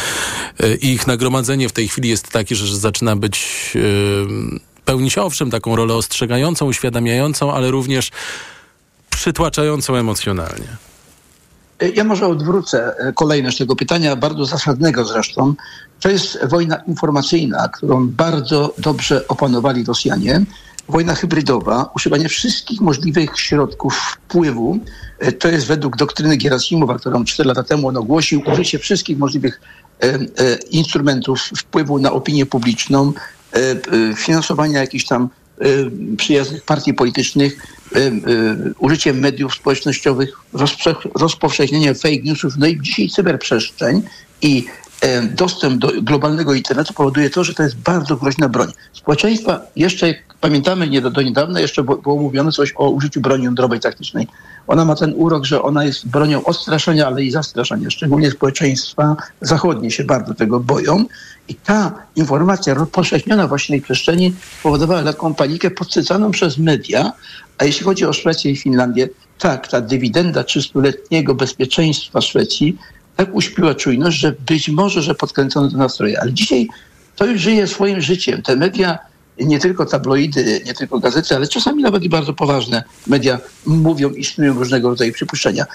i 0.81 0.87
ich 0.87 1.07
nagromadzenie 1.07 1.69
w 1.69 1.73
tej 1.73 1.87
chwili 1.87 2.09
jest 2.09 2.29
takie, 2.29 2.55
że 2.55 2.77
zaczyna 2.77 3.15
być 3.15 3.47
pełnić 4.87 5.17
owszem 5.17 5.51
taką 5.51 5.75
rolę 5.75 5.93
ostrzegającą, 5.93 6.65
uświadamiającą, 6.65 7.53
ale 7.53 7.71
również 7.71 8.11
przytłaczającą 9.09 9.95
emocjonalnie. 9.95 10.67
Ja 11.95 12.03
może 12.03 12.27
odwrócę 12.27 12.95
kolejność 13.15 13.57
tego 13.57 13.75
pytania, 13.75 14.15
bardzo 14.15 14.45
zasadnego 14.45 15.05
zresztą. 15.05 15.53
To 16.01 16.09
jest 16.09 16.45
wojna 16.45 16.75
informacyjna, 16.75 17.67
którą 17.67 18.07
bardzo 18.07 18.73
dobrze 18.77 19.27
opanowali 19.27 19.83
Rosjanie. 19.83 20.41
Wojna 20.89 21.15
hybrydowa, 21.15 21.89
używanie 21.95 22.29
wszystkich 22.29 22.81
możliwych 22.81 23.39
środków 23.39 23.95
wpływu. 23.95 24.79
To 25.39 25.47
jest 25.47 25.67
według 25.67 25.97
doktryny 25.97 26.37
Gerasimowa, 26.37 26.99
którą 26.99 27.25
4 27.25 27.47
lata 27.47 27.63
temu 27.63 27.87
on 27.87 27.97
ogłosił, 27.97 28.41
użycie 28.51 28.79
wszystkich 28.79 29.17
możliwych 29.17 29.61
E, 30.03 30.13
e, 30.13 30.19
instrumentów 30.71 31.41
wpływu 31.57 31.99
na 31.99 32.11
opinię 32.11 32.45
publiczną, 32.45 33.07
e, 33.07 33.11
finansowania 34.17 34.79
jakichś 34.79 35.05
tam 35.05 35.29
przyjaznych 36.17 36.63
partii 36.63 36.93
politycznych, 36.93 37.67
użycie 38.79 39.13
mediów 39.13 39.53
społecznościowych, 39.53 40.39
rozpowszechnienie 41.15 41.95
fake 41.95 42.21
newsów, 42.23 42.53
no 42.57 42.67
i 42.67 42.81
dzisiaj 42.81 43.09
cyberprzestrzeń 43.09 44.01
i 44.41 44.65
dostęp 45.31 45.81
do 45.81 45.91
globalnego 46.01 46.53
internetu 46.53 46.93
powoduje 46.93 47.29
to, 47.29 47.43
że 47.43 47.53
to 47.53 47.63
jest 47.63 47.77
bardzo 47.77 48.15
groźna 48.15 48.49
broń. 48.49 48.71
Społeczeństwa 48.93 49.61
jeszcze, 49.75 50.15
pamiętamy 50.41 50.87
nie 50.87 51.01
do, 51.01 51.11
do 51.11 51.21
niedawna, 51.21 51.59
jeszcze 51.59 51.83
było 51.83 52.15
mówione 52.15 52.51
coś 52.51 52.73
o 52.75 52.89
użyciu 52.89 53.21
broni 53.21 53.43
jądrowej 53.43 53.79
taktycznej. 53.79 54.27
Ona 54.67 54.85
ma 54.85 54.95
ten 54.95 55.13
urok, 55.15 55.45
że 55.45 55.61
ona 55.61 55.83
jest 55.83 56.07
bronią 56.07 56.43
odstraszania, 56.43 57.07
ale 57.07 57.23
i 57.23 57.31
zastraszania. 57.31 57.89
Szczególnie 57.89 58.31
społeczeństwa 58.31 59.15
zachodnie 59.41 59.91
się 59.91 60.03
bardzo 60.03 60.33
tego 60.33 60.59
boją. 60.59 61.05
I 61.47 61.55
ta 61.55 61.93
informacja 62.15 62.73
rozpowszechniona 62.73 63.47
właśnie 63.47 63.77
w 63.77 63.79
tej 63.79 63.81
przestrzeni 63.81 64.33
spowodowała 64.59 65.03
taką 65.03 65.33
panikę 65.33 65.71
podsycaną 65.71 66.31
przez 66.31 66.57
media. 66.57 67.11
A 67.57 67.65
jeśli 67.65 67.85
chodzi 67.85 68.05
o 68.05 68.13
Szwecję 68.13 68.51
i 68.51 68.55
Finlandię, 68.55 69.09
tak, 69.39 69.67
ta 69.67 69.81
dywidenda 69.81 70.41
300-letniego 70.41 71.35
bezpieczeństwa 71.35 72.21
Szwecji 72.21 72.77
tak 73.17 73.35
uśpiła 73.35 73.75
czujność, 73.75 74.19
że 74.19 74.35
być 74.47 74.69
może, 74.69 75.01
że 75.01 75.15
podkręcono 75.15 75.71
te 75.71 75.77
nastroje. 75.77 76.21
Ale 76.21 76.33
dzisiaj 76.33 76.67
to 77.15 77.25
już 77.25 77.41
żyje 77.41 77.67
swoim 77.67 78.01
życiem. 78.01 78.41
Te 78.41 78.55
media 78.55 78.97
nie 79.39 79.59
tylko 79.59 79.85
tabloidy, 79.85 80.61
nie 80.65 80.73
tylko 80.73 80.99
gazety, 80.99 81.35
ale 81.35 81.47
czasami 81.47 81.83
nawet 81.83 82.03
i 82.03 82.09
bardzo 82.09 82.33
poważne 82.33 82.83
media 83.07 83.39
mówią, 83.65 84.09
istnieją 84.09 84.53
różnego 84.53 84.89
rodzaju 84.89 85.13
przypuszczenia. 85.13 85.65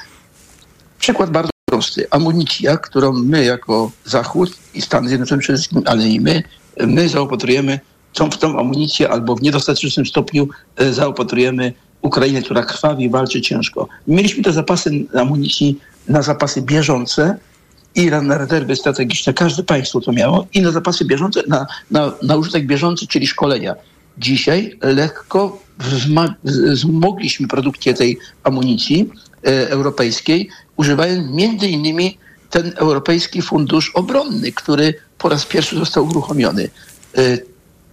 Przykład 0.99 1.31
bardzo 1.31 1.51
prosty. 1.65 2.07
Amunicja, 2.11 2.77
którą 2.77 3.13
my 3.13 3.45
jako 3.45 3.91
Zachód 4.05 4.57
i 4.75 4.83
Stany 4.83 5.09
Zjednoczone 5.09 5.41
przede 5.41 5.59
wszystkim, 5.59 5.83
ale 5.87 6.09
i 6.09 6.21
my, 6.21 6.43
my 6.87 7.09
zaopatrujemy 7.09 7.81
tą, 8.13 8.31
w 8.31 8.39
tą 8.39 8.59
amunicję 8.59 9.11
albo 9.11 9.37
w 9.37 9.43
niedostatecznym 9.43 10.07
stopniu 10.07 10.49
e, 10.77 10.93
zaopatrujemy 10.93 11.73
Ukrainę, 12.03 12.43
która 12.43 12.63
krwawi, 12.63 13.11
walczy 13.11 13.41
ciężko. 13.41 13.89
Mieliśmy 14.07 14.43
te 14.43 14.53
zapasy 14.53 14.91
amunicji 15.15 15.79
na 16.09 16.23
zapasy 16.23 16.63
bieżące, 16.63 17.39
i 17.95 18.07
na 18.07 18.39
rezerwy 18.39 18.77
strategiczne, 18.77 19.35
każde 19.35 19.63
państwo 19.63 20.01
to 20.01 20.13
miało, 20.13 20.47
i 20.53 20.63
na 20.63 20.71
zapasy 20.71 21.05
bieżące, 21.05 21.43
na, 21.49 21.67
na, 21.91 22.13
na 22.23 22.37
użytek 22.37 22.67
bieżący, 22.67 23.07
czyli 23.07 23.27
szkolenia. 23.27 23.75
Dzisiaj 24.19 24.79
lekko 24.83 25.63
wzmogliśmy 26.45 27.49
produkcję 27.49 27.95
tej 27.95 28.19
amunicji 28.45 29.11
e, 29.45 29.71
europejskiej, 29.71 30.49
używając 30.77 31.31
między 31.31 31.69
innymi 31.69 32.19
ten 32.51 32.73
Europejski 32.77 33.43
Fundusz 33.43 33.91
Obronny, 33.95 34.53
który 34.53 34.95
po 35.19 35.29
raz 35.29 35.47
pierwszy 35.47 35.77
został 35.77 36.07
uruchomiony. 36.07 36.71
E, 37.17 37.39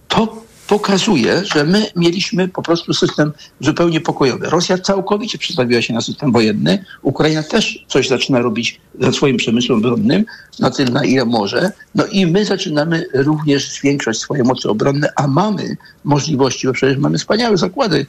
to 0.08 0.42
pokazuje, 0.70 1.42
że 1.44 1.64
my 1.64 1.86
mieliśmy 1.96 2.48
po 2.48 2.62
prostu 2.62 2.94
system 2.94 3.32
zupełnie 3.60 4.00
pokojowy. 4.00 4.50
Rosja 4.50 4.78
całkowicie 4.78 5.38
przestawiła 5.38 5.82
się 5.82 5.94
na 5.94 6.00
system 6.00 6.32
wojenny. 6.32 6.84
Ukraina 7.02 7.42
też 7.42 7.84
coś 7.88 8.08
zaczyna 8.08 8.38
robić 8.38 8.80
ze 9.00 9.12
swoim 9.12 9.36
przemysłem 9.36 9.78
obronnym, 9.78 10.24
na 10.58 10.70
tyle, 10.70 10.90
na 10.90 11.04
ile 11.04 11.24
może. 11.24 11.72
No 11.94 12.06
i 12.06 12.26
my 12.26 12.44
zaczynamy 12.44 13.04
również 13.14 13.70
zwiększać 13.70 14.16
swoje 14.16 14.44
moce 14.44 14.68
obronne, 14.68 15.12
a 15.16 15.26
mamy 15.26 15.76
możliwości, 16.04 16.66
bo 16.66 16.72
przecież 16.72 16.98
mamy 16.98 17.18
wspaniałe 17.18 17.56
zakłady 17.56 18.06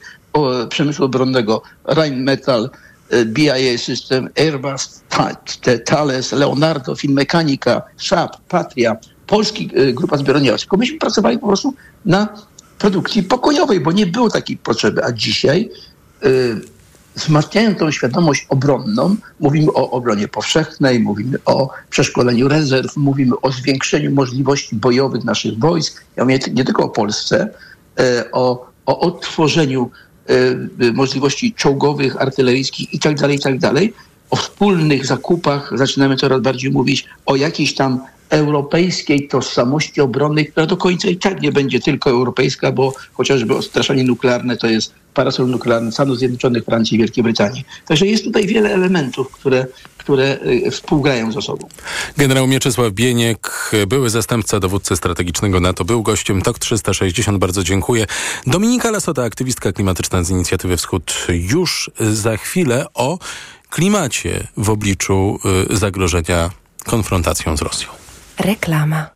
przemysłu 0.68 1.04
obronnego, 1.04 1.62
Rheinmetall, 1.84 2.70
e, 3.10 3.24
BIA 3.24 3.78
System, 3.78 4.28
Airbus, 4.38 5.02
Thales, 5.84 6.32
Leonardo, 6.32 6.94
Finmechanika, 6.96 7.82
Saab, 7.96 8.36
Patria, 8.48 8.96
Polski 9.26 9.70
e, 9.74 9.92
Grupa. 9.92 10.18
Tylko 10.18 10.76
myśmy 10.76 10.98
pracowali 10.98 11.38
po 11.38 11.46
prostu 11.46 11.74
na 12.04 12.28
produkcji 12.82 13.22
pokojowej, 13.22 13.80
bo 13.80 13.92
nie 13.92 14.06
było 14.06 14.30
takiej 14.30 14.56
potrzeby. 14.56 15.04
A 15.04 15.12
dzisiaj, 15.12 15.70
yy, 16.22 16.60
wzmacniając 17.14 17.78
tą 17.78 17.90
świadomość 17.90 18.46
obronną, 18.48 19.16
mówimy 19.40 19.72
o 19.72 19.90
obronie 19.90 20.28
powszechnej, 20.28 21.00
mówimy 21.00 21.38
o 21.44 21.70
przeszkoleniu 21.90 22.48
rezerw, 22.48 22.96
mówimy 22.96 23.34
o 23.42 23.52
zwiększeniu 23.52 24.10
możliwości 24.10 24.76
bojowych 24.76 25.24
naszych 25.24 25.58
wojsk. 25.58 26.04
Ja 26.16 26.24
mówię 26.24 26.38
nie 26.52 26.64
tylko 26.64 26.84
o 26.84 26.88
Polsce, 26.88 27.48
yy, 27.98 28.04
o, 28.32 28.66
o 28.86 29.00
odtworzeniu 29.00 29.90
yy, 30.78 30.92
możliwości 30.92 31.54
czołgowych, 31.54 32.22
artyleryjskich 32.22 32.94
itd., 32.94 33.20
tak 33.22 33.30
itd., 33.30 33.58
tak 33.60 33.82
o 34.30 34.36
wspólnych 34.36 35.06
zakupach 35.06 35.72
zaczynamy 35.74 36.16
coraz 36.16 36.40
bardziej 36.40 36.70
mówić 36.70 37.04
o 37.26 37.36
jakiejś 37.36 37.74
tam 37.74 38.00
europejskiej 38.32 39.28
tożsamości 39.28 40.00
obronnej, 40.00 40.46
która 40.46 40.66
do 40.66 40.76
końca 40.76 41.08
i 41.08 41.16
tak 41.16 41.42
nie 41.42 41.52
będzie 41.52 41.80
tylko 41.80 42.10
europejska, 42.10 42.72
bo 42.72 42.94
chociażby 43.12 43.56
odstraszanie 43.56 44.04
nuklearne 44.04 44.56
to 44.56 44.66
jest 44.66 44.94
parasol 45.14 45.48
nuklearny 45.48 45.92
Stanów 45.92 46.18
Zjednoczonych, 46.18 46.64
Francji 46.64 46.94
i 46.94 46.98
Wielkiej 46.98 47.24
Brytanii. 47.24 47.64
Także 47.86 48.06
jest 48.06 48.24
tutaj 48.24 48.46
wiele 48.46 48.74
elementów, 48.74 49.30
które 49.30 49.66
które 49.98 50.38
y, 50.66 50.70
współgrają 50.70 51.32
ze 51.32 51.42
sobą. 51.42 51.68
Generał 52.16 52.46
Mieczysław 52.46 52.92
Bieniek, 52.92 53.70
były 53.86 54.10
zastępca 54.10 54.60
dowódcy 54.60 54.96
strategicznego 54.96 55.60
NATO, 55.60 55.84
był 55.84 56.02
gościem 56.02 56.42
TOK 56.42 56.58
360. 56.58 57.38
Bardzo 57.38 57.64
dziękuję. 57.64 58.06
Dominika 58.46 58.90
Lasota, 58.90 59.22
aktywistka 59.22 59.72
klimatyczna 59.72 60.24
z 60.24 60.30
Inicjatywy 60.30 60.76
Wschód. 60.76 61.26
Już 61.28 61.90
za 62.00 62.36
chwilę 62.36 62.86
o 62.94 63.18
klimacie 63.70 64.46
w 64.56 64.70
obliczu 64.70 65.38
y, 65.72 65.76
zagrożenia 65.76 66.50
konfrontacją 66.84 67.56
z 67.56 67.62
Rosją. 67.62 68.01
Reklama. 68.40 69.11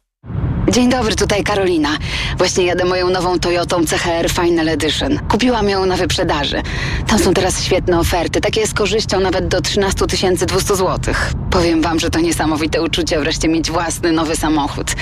Dzień 0.71 0.89
dobry, 0.89 1.15
tutaj 1.15 1.45
Karolina. 1.45 1.99
Właśnie 2.39 2.65
jadę 2.65 2.85
moją 2.85 3.11
nową 3.11 3.39
Toyotą 3.39 3.85
CHR 3.87 4.31
Final 4.31 4.69
Edition. 4.69 5.19
Kupiłam 5.29 5.69
ją 5.69 5.87
na 5.87 5.97
wyprzedaży. 5.97 6.63
Tam 7.07 7.19
są 7.19 7.35
teraz 7.35 7.63
świetne 7.63 7.99
oferty, 7.99 8.41
takie 8.41 8.67
z 8.67 8.75
korzyścią 8.75 9.21
nawet 9.21 9.49
do 9.49 9.61
13 9.61 10.07
200 10.47 10.77
zł. 10.77 11.15
Powiem 11.51 11.83
wam, 11.83 12.01
że 12.01 12.11
to 12.11 12.21
niesamowite 12.21 12.83
uczucie 12.83 13.21
wreszcie 13.21 13.49
mieć 13.49 13.71
własny 13.71 14.13
nowy 14.13 14.37
samochód. 14.37 14.93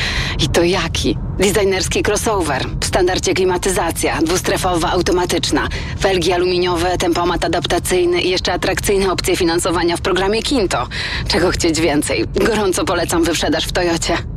I 0.40 0.48
to 0.48 0.62
jaki? 0.62 1.18
Designerski 1.38 2.02
crossover, 2.08 2.66
w 2.80 2.84
standardzie 2.84 3.34
klimatyzacja, 3.34 4.18
dwustrefowa 4.22 4.90
automatyczna, 4.90 5.68
felgi 6.00 6.32
aluminiowe, 6.32 6.98
tempomat 6.98 7.44
adaptacyjny 7.44 8.22
i 8.22 8.30
jeszcze 8.30 8.52
atrakcyjne 8.52 9.12
opcje 9.12 9.36
finansowania 9.36 9.96
w 9.96 10.00
programie 10.00 10.42
Kinto. 10.42 10.88
Czego 11.28 11.50
chcieć 11.50 11.80
więcej? 11.80 12.24
Gorąco 12.34 12.84
polecam 12.84 13.24
wyprzedaż 13.24 13.64
w 13.66 13.72
Toyocie. 13.72 14.33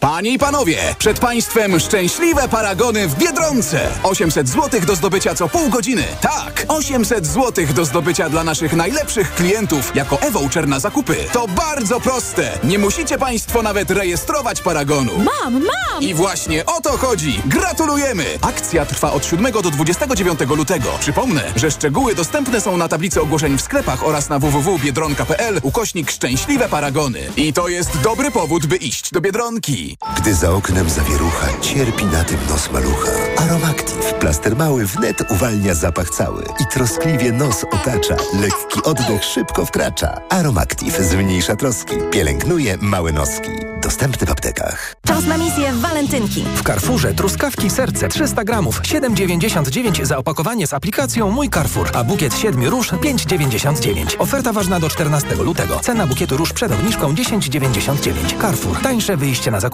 Panie 0.00 0.30
i 0.32 0.38
panowie, 0.38 0.78
przed 0.98 1.18
państwem 1.18 1.80
szczęśliwe 1.80 2.48
paragony 2.48 3.08
w 3.08 3.18
Biedronce. 3.18 3.88
800 4.02 4.48
zł 4.48 4.80
do 4.86 4.96
zdobycia 4.96 5.34
co 5.34 5.48
pół 5.48 5.70
godziny. 5.70 6.04
Tak, 6.20 6.64
800 6.68 7.26
zł 7.26 7.66
do 7.74 7.84
zdobycia 7.84 8.28
dla 8.28 8.44
naszych 8.44 8.72
najlepszych 8.72 9.34
klientów 9.34 9.96
jako 9.96 10.20
e-voucher 10.20 10.68
na 10.68 10.80
zakupy. 10.80 11.16
To 11.32 11.48
bardzo 11.48 12.00
proste. 12.00 12.58
Nie 12.64 12.78
musicie 12.78 13.18
państwo 13.18 13.62
nawet 13.62 13.90
rejestrować 13.90 14.60
paragonu. 14.60 15.12
Mam, 15.18 15.52
mam! 15.52 16.02
I 16.02 16.14
właśnie 16.14 16.66
o 16.66 16.80
to 16.80 16.96
chodzi. 16.98 17.40
Gratulujemy! 17.46 18.24
Akcja 18.42 18.86
trwa 18.86 19.12
od 19.12 19.26
7 19.26 19.52
do 19.52 19.70
29 19.70 20.40
lutego. 20.56 20.88
Przypomnę, 21.00 21.52
że 21.56 21.70
szczegóły 21.70 22.14
dostępne 22.14 22.60
są 22.60 22.76
na 22.76 22.88
tablicy 22.88 23.22
ogłoszeń 23.22 23.58
w 23.58 23.62
sklepach 23.62 24.06
oraz 24.06 24.28
na 24.28 24.38
www.biedronka.pl 24.38 25.60
ukośnik 25.62 26.10
szczęśliwe 26.10 26.68
paragony. 26.68 27.20
I 27.36 27.52
to 27.52 27.68
jest 27.68 28.00
dobry 28.00 28.30
powód, 28.30 28.66
by 28.66 28.76
iść 28.76 29.10
do 29.10 29.20
Biedronki. 29.20 29.93
Gdy 30.16 30.34
za 30.34 30.50
oknem 30.50 30.90
zawierucha, 30.90 31.46
cierpi 31.60 32.04
na 32.04 32.24
tym 32.24 32.38
nos 32.48 32.70
malucha. 32.72 33.10
Aromactive, 33.36 34.14
plaster 34.14 34.56
mały 34.56 34.86
wnet 34.86 35.30
uwalnia 35.30 35.74
zapach 35.74 36.10
cały 36.10 36.44
i 36.60 36.66
troskliwie 36.72 37.32
nos 37.32 37.64
otacza. 37.64 38.16
Lekki 38.40 38.82
oddech 38.84 39.24
szybko 39.24 39.66
wkracza. 39.66 40.20
Aromactive 40.30 41.02
zmniejsza 41.02 41.56
troski, 41.56 41.94
pielęgnuje 42.10 42.76
małe 42.80 43.12
noski. 43.12 43.50
Dostępny 43.82 44.26
w 44.26 44.30
aptekach. 44.30 44.94
Czas 45.06 45.26
na 45.26 45.38
misję 45.38 45.72
walentynki. 45.72 46.44
W 46.54 46.62
Carrefourze 46.62 47.14
truskawki 47.14 47.70
serce 47.70 48.08
300 48.08 48.44
gramów 48.44 48.80
7,99 48.80 50.04
za 50.04 50.18
opakowanie 50.18 50.66
z 50.66 50.74
aplikacją 50.74 51.30
Mój 51.30 51.50
Carrefour, 51.50 51.90
a 51.94 52.04
bukiet 52.04 52.34
7 52.34 52.64
róż 52.64 52.92
5,99. 52.92 54.16
Oferta 54.18 54.52
ważna 54.52 54.80
do 54.80 54.88
14 54.88 55.34
lutego. 55.34 55.80
Cena 55.80 56.06
bukietu 56.06 56.36
róż 56.36 56.52
przed 56.52 56.72
obniżką 56.72 57.14
10,99. 57.14 58.40
Carrefour. 58.40 58.80
Tańsze 58.82 59.16
wyjście 59.16 59.50
na 59.50 59.60
zakupy. 59.60 59.73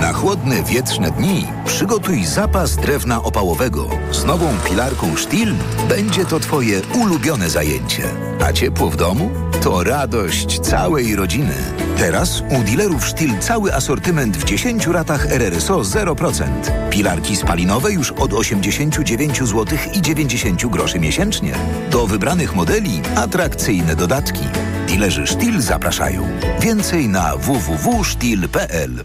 Na 0.00 0.12
chłodne, 0.12 0.62
wietrzne 0.62 1.10
dni 1.10 1.46
przygotuj 1.64 2.24
zapas 2.24 2.76
drewna 2.76 3.22
opałowego. 3.22 3.88
Z 4.12 4.24
nową 4.24 4.46
pilarką 4.68 5.16
Stihl 5.16 5.54
będzie 5.88 6.24
to 6.24 6.40
Twoje 6.40 6.80
ulubione 6.94 7.50
zajęcie. 7.50 8.02
A 8.44 8.52
ciepło 8.52 8.90
w 8.90 8.96
domu? 8.96 9.30
To 9.62 9.84
radość 9.84 10.60
całej 10.60 11.16
rodziny. 11.16 11.54
Teraz 11.98 12.40
u 12.40 12.62
dealerów 12.62 13.08
Stihl 13.08 13.38
cały 13.40 13.74
asortyment 13.74 14.36
w 14.36 14.44
10 14.44 14.86
ratach 14.86 15.26
RRSO 15.26 15.80
0%. 15.80 16.44
Pilarki 16.90 17.36
spalinowe 17.36 17.92
już 17.92 18.12
od 18.12 18.32
89 18.32 19.38
zł 19.38 19.78
i 19.94 20.02
90 20.02 20.66
groszy 20.66 20.98
miesięcznie. 20.98 21.52
Do 21.90 22.06
wybranych 22.06 22.54
modeli 22.54 23.02
atrakcyjne 23.16 23.96
dodatki. 23.96 24.44
Dilerzy 24.90 25.26
Stihl 25.26 25.60
zapraszają. 25.60 26.28
Więcej 26.60 27.08
na 27.08 27.36
www.stihl.pl 27.36 29.04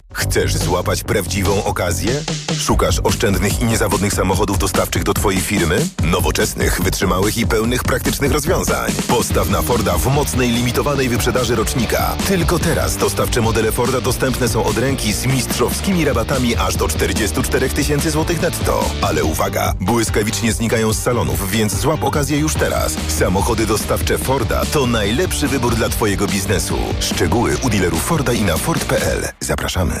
Chcesz 0.13 0.57
złapać 0.57 1.03
prawdziwą 1.03 1.63
okazję? 1.63 2.23
Szukasz 2.59 2.99
oszczędnych 3.03 3.61
i 3.61 3.65
niezawodnych 3.65 4.13
samochodów 4.13 4.57
dostawczych 4.57 5.03
do 5.03 5.13
Twojej 5.13 5.41
firmy? 5.41 5.87
Nowoczesnych, 6.03 6.81
wytrzymałych 6.81 7.37
i 7.37 7.47
pełnych 7.47 7.83
praktycznych 7.83 8.31
rozwiązań. 8.31 8.91
Postaw 9.07 9.49
na 9.49 9.61
Forda 9.61 9.97
w 9.97 10.07
mocnej, 10.07 10.51
limitowanej 10.51 11.09
wyprzedaży 11.09 11.55
rocznika. 11.55 12.15
Tylko 12.27 12.59
teraz 12.59 12.97
dostawcze 12.97 13.41
modele 13.41 13.71
Forda 13.71 14.01
dostępne 14.01 14.47
są 14.47 14.63
od 14.63 14.77
ręki 14.77 15.13
z 15.13 15.25
mistrzowskimi 15.25 16.05
rabatami 16.05 16.55
aż 16.55 16.75
do 16.75 16.87
44 16.87 17.69
tysięcy 17.69 18.11
złotych 18.11 18.41
netto. 18.41 18.85
Ale 19.01 19.23
uwaga, 19.23 19.73
błyskawicznie 19.79 20.53
znikają 20.53 20.93
z 20.93 21.03
salonów, 21.03 21.51
więc 21.51 21.75
złap 21.75 22.03
okazję 22.03 22.37
już 22.39 22.53
teraz. 22.53 22.97
Samochody 23.07 23.65
dostawcze 23.65 24.17
Forda 24.17 24.65
to 24.65 24.87
najlepszy 24.87 25.47
wybór 25.47 25.75
dla 25.75 25.89
Twojego 25.89 26.27
biznesu. 26.27 26.77
Szczegóły 26.99 27.57
u 27.57 27.69
dealerów 27.69 28.03
Forda 28.03 28.33
i 28.33 28.41
na 28.41 28.57
Ford.pl. 28.57 29.27
Zapraszamy. 29.39 30.00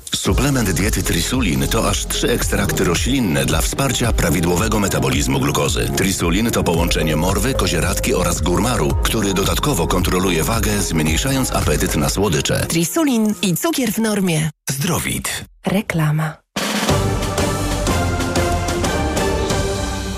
Suplement 0.15 0.71
diety 0.71 1.03
Trisulin 1.03 1.67
to 1.67 1.89
aż 1.89 2.05
trzy 2.05 2.29
ekstrakty 2.29 2.83
roślinne 2.83 3.45
dla 3.45 3.61
wsparcia 3.61 4.13
prawidłowego 4.13 4.79
metabolizmu 4.79 5.39
glukozy. 5.39 5.89
Trisulin 5.97 6.51
to 6.51 6.63
połączenie 6.63 7.15
morwy, 7.15 7.53
kozieradki 7.53 8.13
oraz 8.13 8.41
górmaru, 8.41 8.95
który 9.03 9.33
dodatkowo 9.33 9.87
kontroluje 9.87 10.43
wagę, 10.43 10.81
zmniejszając 10.81 11.51
apetyt 11.51 11.95
na 11.95 12.09
słodycze. 12.09 12.65
Trisulin 12.65 13.33
i 13.41 13.55
cukier 13.55 13.91
w 13.91 13.97
normie. 13.97 14.49
Zdrowit. 14.69 15.45
Reklama. 15.65 16.37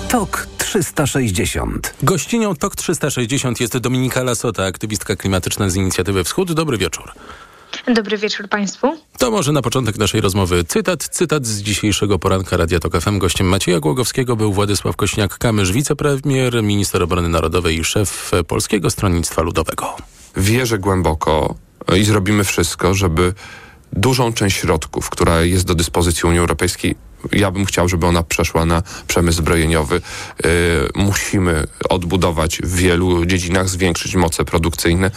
TOK 0.08 0.48
360. 0.58 1.94
Gościnią 2.02 2.56
TOK 2.56 2.76
360 2.76 3.60
jest 3.60 3.78
Dominika 3.78 4.22
Lasota, 4.22 4.64
aktywistka 4.64 5.16
klimatyczna 5.16 5.68
z 5.70 5.76
inicjatywy 5.76 6.24
Wschód. 6.24 6.52
Dobry 6.52 6.78
wieczór. 6.78 7.12
Dobry 7.88 8.18
wieczór 8.18 8.48
Państwu. 8.48 8.96
To 9.18 9.30
może 9.30 9.52
na 9.52 9.62
początek 9.62 9.98
naszej 9.98 10.20
rozmowy 10.20 10.64
cytat. 10.64 11.08
Cytat 11.08 11.46
z 11.46 11.62
dzisiejszego 11.62 12.18
poranka 12.18 12.56
Radia 12.56 12.80
Tok 12.80 13.00
FM. 13.00 13.18
Gościem 13.18 13.46
Macieja 13.46 13.80
Głogowskiego 13.80 14.36
był 14.36 14.52
Władysław 14.52 14.96
Kośniak-Kamysz, 14.96 15.72
wicepremier, 15.72 16.62
minister 16.62 17.02
obrony 17.02 17.28
narodowej 17.28 17.78
i 17.78 17.84
szef 17.84 18.30
Polskiego 18.48 18.90
Stronnictwa 18.90 19.42
Ludowego. 19.42 19.96
Wierzę 20.36 20.78
głęboko 20.78 21.54
i 21.96 22.04
zrobimy 22.04 22.44
wszystko, 22.44 22.94
żeby 22.94 23.32
dużą 23.92 24.32
część 24.32 24.56
środków, 24.56 25.10
która 25.10 25.42
jest 25.42 25.66
do 25.66 25.74
dyspozycji 25.74 26.28
Unii 26.28 26.38
Europejskiej, 26.38 26.96
ja 27.32 27.50
bym 27.50 27.64
chciał, 27.64 27.88
żeby 27.88 28.06
ona 28.06 28.22
przeszła 28.22 28.66
na 28.66 28.82
przemysł 29.06 29.38
zbrojeniowy. 29.38 30.00
Yy, 30.44 30.50
musimy 30.94 31.66
odbudować 31.88 32.58
w 32.58 32.76
wielu 32.76 33.26
dziedzinach, 33.26 33.68
zwiększyć 33.68 34.14
moce 34.14 34.44
produkcyjne. 34.44 35.10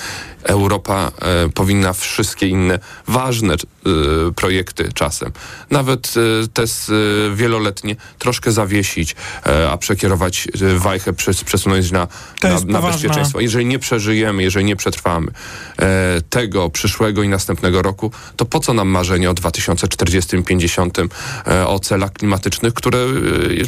Europa 0.44 1.12
yy, 1.44 1.50
powinna 1.50 1.94
wszystkie 1.94 2.48
inne 2.48 2.80
ważne 3.08 3.56
yy, 3.86 4.34
projekty 4.36 4.90
czasem, 4.94 5.32
nawet 5.70 6.14
te 6.54 6.64
wieloletnie, 7.36 7.96
troszkę 8.20 8.52
zawiesić, 8.52 9.16
a 9.72 9.78
przekierować 9.78 10.48
wajchę, 10.78 11.14
przesunąć 11.46 11.92
na, 11.92 12.08
na, 12.44 12.60
na 12.66 12.82
bezpieczeństwo. 12.82 13.40
Jeżeli 13.40 13.66
nie 13.66 13.80
przeżyjemy, 13.80 14.44
jeżeli 14.44 14.66
nie 14.66 14.76
przetrwamy 14.76 15.32
tego 16.30 16.70
przyszłego 16.70 17.24
i 17.24 17.30
następnego 17.30 17.82
roku, 17.82 18.12
to 18.36 18.46
po 18.46 18.60
co 18.60 18.74
nam 18.74 18.88
marzenie 18.88 19.30
o 19.30 19.34
2040, 19.34 20.44
50 20.44 20.98
o 21.66 21.80
celach 21.98 22.14
klimatycznych, 22.14 22.74
które 22.74 23.06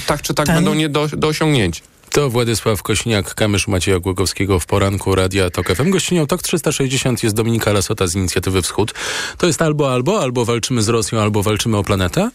tak 0.05 0.21
czy 0.21 0.33
tak 0.33 0.45
Ten... 0.45 0.55
będą 0.55 0.73
nie 0.73 0.89
do, 0.89 1.07
do 1.07 1.27
osiągnięcia. 1.27 1.81
To 2.09 2.29
Władysław 2.29 2.83
Kośniak-Kamysz 2.83 3.67
Macieja 3.67 3.99
Głogowskiego 3.99 4.59
w 4.59 4.65
poranku 4.65 5.15
Radia 5.15 5.49
TOK 5.49 5.67
FM. 5.75 5.89
Gościnią 5.89 6.27
TOK 6.27 6.43
360 6.43 7.23
jest 7.23 7.35
Dominika 7.35 7.73
Lasota 7.73 8.07
z 8.07 8.15
Inicjatywy 8.15 8.61
Wschód. 8.61 8.93
To 9.37 9.47
jest 9.47 9.61
albo 9.61 9.93
albo, 9.93 10.21
albo 10.21 10.45
walczymy 10.45 10.81
z 10.81 10.89
Rosją, 10.89 11.19
albo 11.19 11.43
walczymy 11.43 11.77
o 11.77 11.83
planetę? 11.83 12.29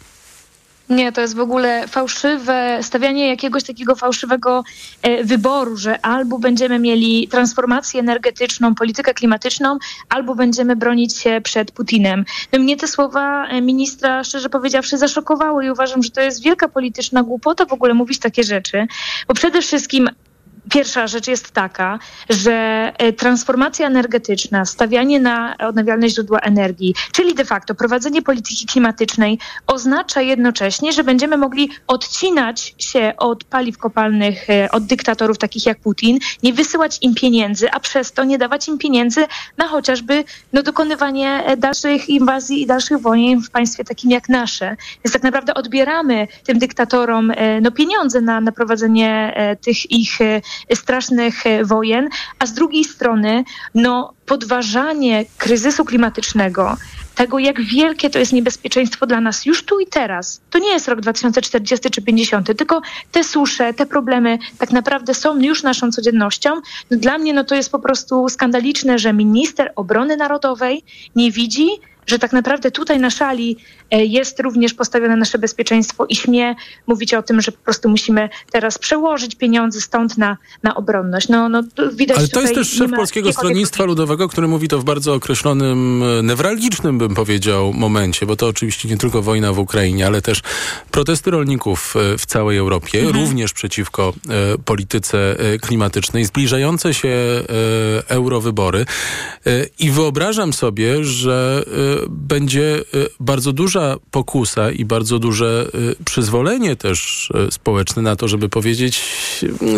Nie, 0.89 1.13
to 1.13 1.21
jest 1.21 1.37
w 1.37 1.41
ogóle 1.41 1.89
fałszywe, 1.89 2.79
stawianie 2.83 3.29
jakiegoś 3.29 3.63
takiego 3.63 3.95
fałszywego 3.95 4.65
e, 5.03 5.25
wyboru, 5.25 5.77
że 5.77 6.07
albo 6.07 6.39
będziemy 6.39 6.79
mieli 6.79 7.29
transformację 7.29 8.01
energetyczną, 8.01 8.75
politykę 8.75 9.15
klimatyczną, 9.15 9.79
albo 10.09 10.35
będziemy 10.35 10.77
bronić 10.77 11.17
się 11.17 11.41
przed 11.45 11.73
Putinem. 11.73 12.25
No, 12.53 12.59
mnie 12.59 12.77
te 12.77 12.89
słowa 12.89 13.47
e, 13.47 13.61
ministra, 13.61 14.25
szczerze 14.25 14.49
powiedziawszy, 14.49 14.99
zaszokowały 14.99 15.65
i 15.67 15.71
uważam, 15.71 16.03
że 16.03 16.11
to 16.11 16.21
jest 16.21 16.43
wielka 16.43 16.69
polityczna 16.69 17.23
głupota 17.23 17.67
w 17.67 17.73
ogóle 17.73 17.95
mówić 17.95 18.19
takie 18.19 18.43
rzeczy, 18.43 18.87
bo 19.29 19.35
przede 19.35 19.63
wszystkim 19.63 20.09
Pierwsza 20.71 21.07
rzecz 21.07 21.29
jest 21.29 21.51
taka, 21.51 21.99
że 22.31 22.53
e, 22.99 23.13
transformacja 23.13 23.87
energetyczna, 23.87 24.65
stawianie 24.65 25.21
na 25.21 25.57
odnawialne 25.59 26.09
źródła 26.09 26.39
energii, 26.39 26.95
czyli 27.13 27.35
de 27.35 27.45
facto 27.45 27.75
prowadzenie 27.75 28.23
polityki 28.23 28.67
klimatycznej 28.67 29.39
oznacza 29.67 30.21
jednocześnie, 30.21 30.93
że 30.93 31.05
będziemy 31.05 31.37
mogli 31.37 31.71
odcinać 31.87 32.75
się 32.79 33.13
od 33.19 33.45
paliw 33.45 33.79
kopalnych, 33.79 34.51
e, 34.51 34.71
od 34.71 34.87
dyktatorów 34.87 35.39
takich 35.39 35.67
jak 35.67 35.79
Putin, 35.79 36.19
nie 36.43 36.53
wysyłać 36.53 36.99
im 37.03 37.15
pieniędzy, 37.15 37.71
a 37.71 37.81
przez 37.81 38.13
to 38.13 38.25
nie 38.25 38.39
dawać 38.39 38.69
im 38.69 38.79
pieniędzy 38.79 39.27
na 39.57 39.69
chociażby 39.69 40.25
no, 40.53 40.63
dokonywanie 40.63 41.45
e, 41.47 41.57
dalszych 41.57 42.09
inwazji 42.09 42.63
i 42.63 42.67
dalszych 42.67 42.99
wojen 42.99 43.43
w 43.43 43.51
państwie 43.51 43.85
takim 43.85 44.11
jak 44.11 44.29
nasze. 44.29 44.77
Więc 45.05 45.13
tak 45.13 45.23
naprawdę 45.23 45.55
odbieramy 45.55 46.29
tym 46.45 46.59
dyktatorom 46.59 47.33
no, 47.63 47.71
pieniądze 47.71 48.21
na, 48.21 48.41
na 48.41 48.53
prowadzenie 48.53 49.35
tych 49.61 49.91
ich 49.91 50.19
strasznych 50.75 51.47
e, 51.47 51.65
wojen, 51.65 52.09
a 52.39 52.47
z 52.47 52.53
drugiej 52.53 52.85
strony 52.85 53.45
no, 53.75 54.13
podważanie 54.27 55.25
kryzysu 55.39 55.85
klimatycznego, 55.85 56.77
tego, 57.15 57.39
jak 57.39 57.61
wielkie 57.61 58.11
to 58.11 58.19
jest 58.19 58.33
niebezpieczeństwo 58.33 59.07
dla 59.07 59.21
nas 59.21 59.47
już 59.47 59.65
tu 59.65 59.81
i 59.81 59.87
teraz. 59.87 60.41
To 60.51 60.59
nie 60.59 60.69
jest 60.69 60.89
rok 60.89 61.01
2040 61.01 61.91
czy 61.91 62.03
50, 62.03 62.47
tylko 62.59 62.83
te 63.13 63.25
susze, 63.25 63.75
te 63.75 63.87
problemy 63.87 64.39
tak 64.59 64.71
naprawdę 64.71 65.15
są 65.15 65.41
już 65.41 65.63
naszą 65.63 65.91
codziennością. 65.91 66.51
No, 66.91 66.97
dla 66.97 67.19
mnie 67.19 67.35
no, 67.35 67.45
to 67.45 67.55
jest 67.55 67.73
po 67.73 67.79
prostu 67.79 68.29
skandaliczne, 68.29 68.99
że 68.99 69.13
minister 69.13 69.73
obrony 69.77 70.17
narodowej 70.17 70.83
nie 71.17 71.31
widzi, 71.31 71.69
że 72.07 72.19
tak 72.19 72.33
naprawdę 72.33 72.71
tutaj 72.71 73.01
na 73.01 73.11
szali 73.11 73.57
e, 73.91 74.05
jest 74.05 74.41
również 74.41 74.75
postawione 74.75 75.17
nasze 75.17 75.39
bezpieczeństwo 75.39 76.07
i 76.09 76.17
śmie 76.17 76.55
mówić 76.87 77.15
o 77.15 77.23
tym, 77.23 77.41
że 77.41 77.53
po 77.53 77.65
prostu 77.65 77.89
musimy 77.89 78.29
teraz 78.53 78.79
przełożyć 78.79 79.35
pieniądze 79.35 79.81
stąd 79.81 80.19
na, 80.19 80.37
na 80.63 80.75
obronność. 80.75 81.29
No, 81.29 81.49
no, 81.49 81.63
widać 81.93 82.19
Ale 82.19 82.29
to 82.29 82.41
jest 82.41 82.55
też 82.55 82.71
szef 82.71 82.91
Polskiego 82.91 83.33
Stronnictwa 83.33 83.85
Ludowego, 83.85 84.29
który 84.29 84.49
mówi 84.49 84.69
to 84.69 84.79
w 84.79 84.85
bardzo 84.85 85.15
określonym, 85.15 86.03
e, 86.03 86.23
newralgicznym 86.23 86.99
bym 86.99 87.15
powiedział 87.15 87.73
momencie, 87.73 88.27
bo 88.27 88.37
to 88.37 88.47
oczywiście 88.47 88.89
nie 88.89 88.97
tylko 88.97 89.23
wojna 89.23 89.53
w 89.53 89.59
Ukrainie, 89.59 90.07
ale 90.07 90.23
też 90.23 90.41
protesty 90.91 91.31
rolników 91.31 91.95
e, 91.97 92.19
w 92.19 92.27
całej 92.27 92.59
Europie, 92.59 93.01
mhm. 93.01 93.25
również 93.25 93.53
przeciwko 93.53 94.13
e, 94.29 94.59
polityce 94.59 95.37
klimatycznej, 95.61 96.25
zbliżające 96.25 96.95
się 96.95 97.09
e, 97.09 97.45
eurowybory. 98.09 98.87
E, 99.47 99.67
I 99.79 99.91
wyobrażam 99.91 100.53
sobie, 100.53 101.05
że 101.05 101.65
będzie 102.09 102.79
y, 102.95 103.09
bardzo 103.21 103.53
duża 103.53 103.97
pokusa 104.11 104.71
i 104.71 104.85
bardzo 104.85 105.19
duże 105.19 105.67
y, 106.01 106.05
przyzwolenie 106.05 106.77
też 106.77 107.31
y, 107.49 107.51
społeczne 107.51 108.03
na 108.03 108.17
to, 108.17 108.29
żeby 108.29 108.49
powiedzieć 108.49 109.01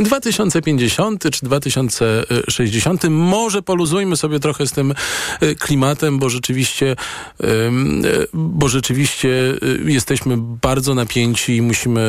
2050 0.05 1.31
czy 1.31 1.47
2060 1.47 3.05
może 3.11 3.63
poluzujmy 3.63 4.17
sobie 4.17 4.41
trochę 4.41 4.67
z 4.67 4.73
tym 4.73 4.95
klimatem, 5.59 6.19
bo 6.19 6.29
rzeczywiście 6.29 6.97
bo 8.33 8.69
rzeczywiście 8.69 9.55
jesteśmy 9.85 10.37
bardzo 10.39 10.95
napięci 10.95 11.57
i 11.57 11.63
musimy, 11.63 12.01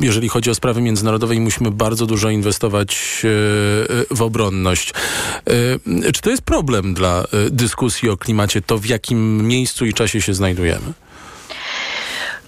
jeżeli 0.00 0.28
chodzi 0.28 0.50
o 0.50 0.54
sprawy 0.54 0.80
międzynarodowe, 0.80 1.34
musimy 1.34 1.70
bardzo 1.70 2.06
dużo 2.06 2.30
inwestować 2.30 3.22
w 4.10 4.22
obronność. 4.22 4.94
Czy 6.12 6.22
to 6.22 6.30
jest 6.30 6.42
problem 6.42 6.94
dla 6.94 7.24
dyskusji 7.50 8.10
o 8.10 8.16
klimacie, 8.16 8.60
to 8.60 8.78
w 8.78 8.86
jakim 8.86 9.11
jakim 9.12 9.46
miejscu 9.46 9.86
i 9.86 9.92
czasie 9.92 10.20
się 10.20 10.34
znajdujemy? 10.34 10.92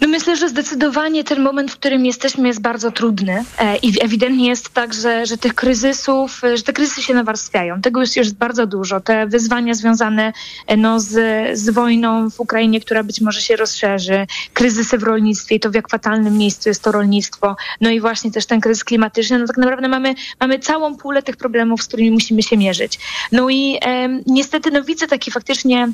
No 0.01 0.09
myślę, 0.09 0.37
że 0.37 0.49
zdecydowanie 0.49 1.25
ten 1.25 1.43
moment, 1.43 1.73
w 1.73 1.77
którym 1.77 2.07
jesteśmy 2.07 2.49
jest 2.49 2.61
bardzo 2.61 2.93
trudny 2.93 3.45
e, 3.59 3.77
i 3.77 4.05
ewidentnie 4.05 4.49
jest 4.49 4.69
tak, 4.69 4.95
że, 4.95 5.27
że 5.27 5.39
tych 5.39 5.55
kryzysów, 5.55 6.45
e, 6.45 6.57
że 6.57 6.63
te 6.63 6.73
kryzysy 6.73 7.03
się 7.03 7.15
nawarstwiają. 7.15 7.81
Tego 7.81 8.01
już 8.01 8.17
jest 8.17 8.35
bardzo 8.35 8.67
dużo. 8.67 9.01
Te 9.01 9.27
wyzwania 9.27 9.75
związane 9.75 10.33
e, 10.67 10.77
no, 10.77 11.01
z, 11.01 11.13
z 11.59 11.71
wojną 11.71 12.31
w 12.31 12.41
Ukrainie, 12.41 12.81
która 12.81 13.03
być 13.03 13.21
może 13.21 13.41
się 13.41 13.57
rozszerzy, 13.57 14.27
kryzysy 14.53 14.99
w 14.99 15.03
rolnictwie 15.03 15.55
i 15.55 15.61
to 15.61 15.71
w 15.71 15.75
jak 15.75 15.89
fatalnym 15.89 16.39
miejscu 16.39 16.69
jest 16.69 16.83
to 16.83 16.93
rolnictwo, 16.93 17.57
no 17.81 17.91
i 17.91 18.01
właśnie 18.01 18.31
też 18.31 18.47
ten 18.47 18.61
kryzys 18.61 18.85
klimatyczny, 18.85 19.39
no 19.39 19.47
tak 19.47 19.57
naprawdę 19.57 19.89
mamy, 19.89 20.15
mamy 20.41 20.59
całą 20.59 20.97
pulę 20.97 21.23
tych 21.23 21.37
problemów, 21.37 21.83
z 21.83 21.87
którymi 21.87 22.11
musimy 22.11 22.43
się 22.43 22.57
mierzyć. 22.57 22.99
No 23.33 23.51
i 23.51 23.79
niestety 24.27 24.71
no 24.71 24.83
widzę 24.83 25.07
taki 25.07 25.31
faktycznie 25.31 25.89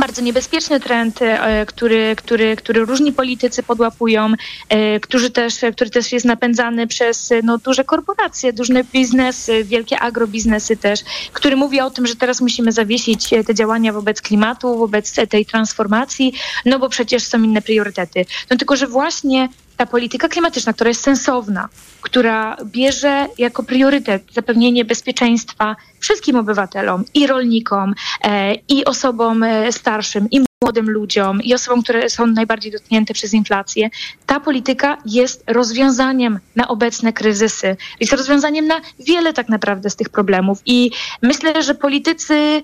bardzo 0.00 0.22
niebezpieczny 0.22 0.80
trend, 0.80 1.22
e, 1.22 1.66
który, 1.66 2.16
który, 2.16 2.56
który 2.56 2.84
różni 2.84 3.12
politycy 3.12 3.62
podłapują, 3.62 4.32
e, 4.68 5.00
którzy 5.00 5.30
też, 5.30 5.54
który 5.74 5.90
też 5.90 6.12
jest 6.12 6.26
napędzany 6.26 6.86
przez 6.86 7.30
no, 7.42 7.58
duże 7.58 7.84
korporacje, 7.84 8.52
duże 8.52 8.84
biznesy, 8.92 9.64
wielkie 9.64 10.00
agrobiznesy 10.00 10.76
też, 10.76 11.00
który 11.32 11.56
mówi 11.56 11.80
o 11.80 11.90
tym, 11.90 12.06
że 12.06 12.16
teraz 12.16 12.40
musimy 12.40 12.72
zawiesić 12.72 13.30
te 13.46 13.54
działania 13.54 13.92
wobec 13.92 14.22
klimatu, 14.22 14.78
wobec 14.78 15.14
tej 15.28 15.46
transformacji, 15.46 16.34
no 16.64 16.78
bo 16.78 16.88
przecież 16.88 17.22
są 17.22 17.42
inne 17.42 17.62
priorytety. 17.62 18.24
No 18.50 18.56
tylko, 18.56 18.76
że 18.76 18.86
właśnie 18.86 19.48
ta 19.76 19.86
polityka 19.86 20.28
klimatyczna, 20.28 20.72
która 20.72 20.88
jest 20.88 21.02
sensowna, 21.02 21.68
która 22.00 22.56
bierze 22.64 23.26
jako 23.38 23.62
priorytet 23.62 24.22
zapewnienie 24.32 24.84
bezpieczeństwa 24.84 25.76
wszystkim 26.00 26.36
obywatelom 26.36 27.04
i 27.14 27.26
rolnikom, 27.26 27.94
e, 28.24 28.54
i 28.54 28.84
osobom 28.84 29.42
e, 29.42 29.72
starszym, 29.72 30.30
i 30.30 30.40
młodym 30.62 30.90
ludziom 30.90 31.42
i 31.42 31.54
osobom, 31.54 31.82
które 31.82 32.10
są 32.10 32.26
najbardziej 32.26 32.72
dotknięte 32.72 33.14
przez 33.14 33.34
inflację, 33.34 33.90
ta 34.26 34.40
polityka 34.40 34.98
jest 35.06 35.44
rozwiązaniem 35.46 36.38
na 36.56 36.68
obecne 36.68 37.12
kryzysy. 37.12 37.76
Jest 38.00 38.12
rozwiązaniem 38.12 38.66
na 38.66 38.80
wiele 38.98 39.32
tak 39.32 39.48
naprawdę 39.48 39.90
z 39.90 39.96
tych 39.96 40.08
problemów. 40.08 40.58
I 40.66 40.90
myślę, 41.22 41.62
że 41.62 41.74
politycy 41.74 42.62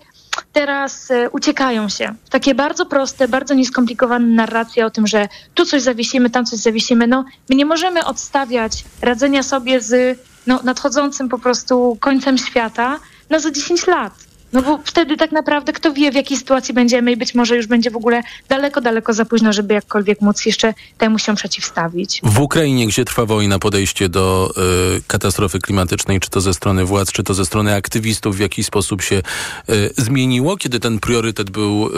teraz 0.53 1.11
e, 1.11 1.31
uciekają 1.31 1.89
się 1.89 2.15
takie 2.31 2.55
bardzo 2.55 2.87
proste, 2.87 3.29
bardzo 3.29 3.55
nieskomplikowane 3.55 4.27
narracje 4.27 4.87
o 4.87 4.91
tym, 4.91 5.07
że 5.07 5.29
tu 5.55 5.65
coś 5.65 5.83
zawiesimy, 5.83 6.31
tam 6.31 6.45
coś 6.45 6.59
zawiesimy. 6.59 7.07
No, 7.07 7.25
my 7.51 7.57
nie 7.57 7.67
możemy 7.67 8.05
odstawiać 8.05 8.85
radzenia 9.03 9.43
sobie 9.43 9.81
z 9.81 10.19
no, 10.47 10.61
nadchodzącym 10.65 11.29
po 11.29 11.39
prostu 11.39 11.97
końcem 12.01 12.39
świata 12.39 12.99
na 13.31 13.39
za 13.39 13.51
10 13.51 13.87
lat. 13.87 14.28
No 14.53 14.63
bo 14.63 14.81
wtedy 14.85 15.17
tak 15.17 15.33
naprawdę 15.33 15.73
kto 15.73 15.93
wie, 15.93 16.11
w 16.11 16.15
jakiej 16.15 16.37
sytuacji 16.37 16.75
będziemy 16.75 17.13
i 17.13 17.17
być 17.17 17.35
może 17.35 17.57
już 17.57 17.67
będzie 17.67 17.91
w 17.91 17.97
ogóle 17.97 18.23
daleko, 18.49 18.81
daleko 18.81 19.13
za 19.13 19.25
późno, 19.25 19.53
żeby 19.53 19.75
jakkolwiek 19.75 20.21
móc 20.21 20.47
jeszcze 20.47 20.75
temu 20.99 21.19
się 21.19 21.35
przeciwstawić. 21.35 22.21
W 22.23 22.41
Ukrainie, 22.41 22.87
gdzie 22.87 23.05
trwa 23.05 23.27
wojna, 23.27 23.59
podejście 23.59 24.09
do 24.09 24.55
y, 24.97 25.03
katastrofy 25.07 25.59
klimatycznej, 25.59 26.21
czy 26.21 26.31
to 26.31 26.41
ze 26.41 26.55
strony 26.55 26.85
władz, 26.85 27.13
czy 27.13 27.23
to 27.23 27.35
ze 27.35 27.45
strony 27.45 27.75
aktywistów, 27.75 28.37
w 28.37 28.41
jakiś 28.41 28.67
sposób 28.67 29.03
się 29.03 29.23
y, 29.69 29.91
zmieniło, 29.97 30.57
kiedy 30.57 30.81
ten 30.81 30.99
priorytet 30.99 31.51
był 31.51 31.91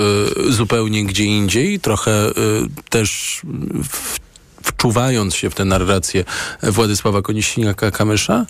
y, 0.49 0.53
zupełnie 0.53 1.05
gdzie 1.05 1.25
indziej, 1.25 1.81
trochę 1.81 2.31
też 2.89 3.41
w, 3.91 4.19
wczuwając 4.63 5.35
się 5.35 5.51
w 5.51 5.55
tę 5.55 5.65
narrację 5.65 6.25
Władysława 6.63 7.19
Konisiniaka-Kamysza? 7.19 8.45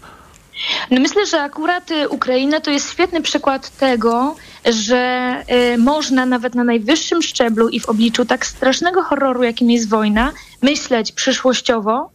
No 0.91 1.01
myślę, 1.01 1.27
że 1.27 1.43
akurat 1.43 1.91
y, 1.91 2.09
Ukraina 2.09 2.61
to 2.61 2.71
jest 2.71 2.93
świetny 2.93 3.23
przykład 3.23 3.71
tego, 3.71 4.37
że 4.65 5.45
y, 5.75 5.79
można 5.79 6.27
nawet 6.27 6.55
na 6.55 6.65
najwyższym 6.65 7.23
szczeblu 7.23 7.69
i 7.69 7.81
w 7.81 7.89
obliczu 7.89 8.25
tak 8.25 8.47
strasznego 8.47 9.03
horroru, 9.03 9.43
jakim 9.43 9.71
jest 9.71 9.89
wojna, 9.89 10.33
myśleć 10.63 11.13
przyszłościowo 11.13 12.11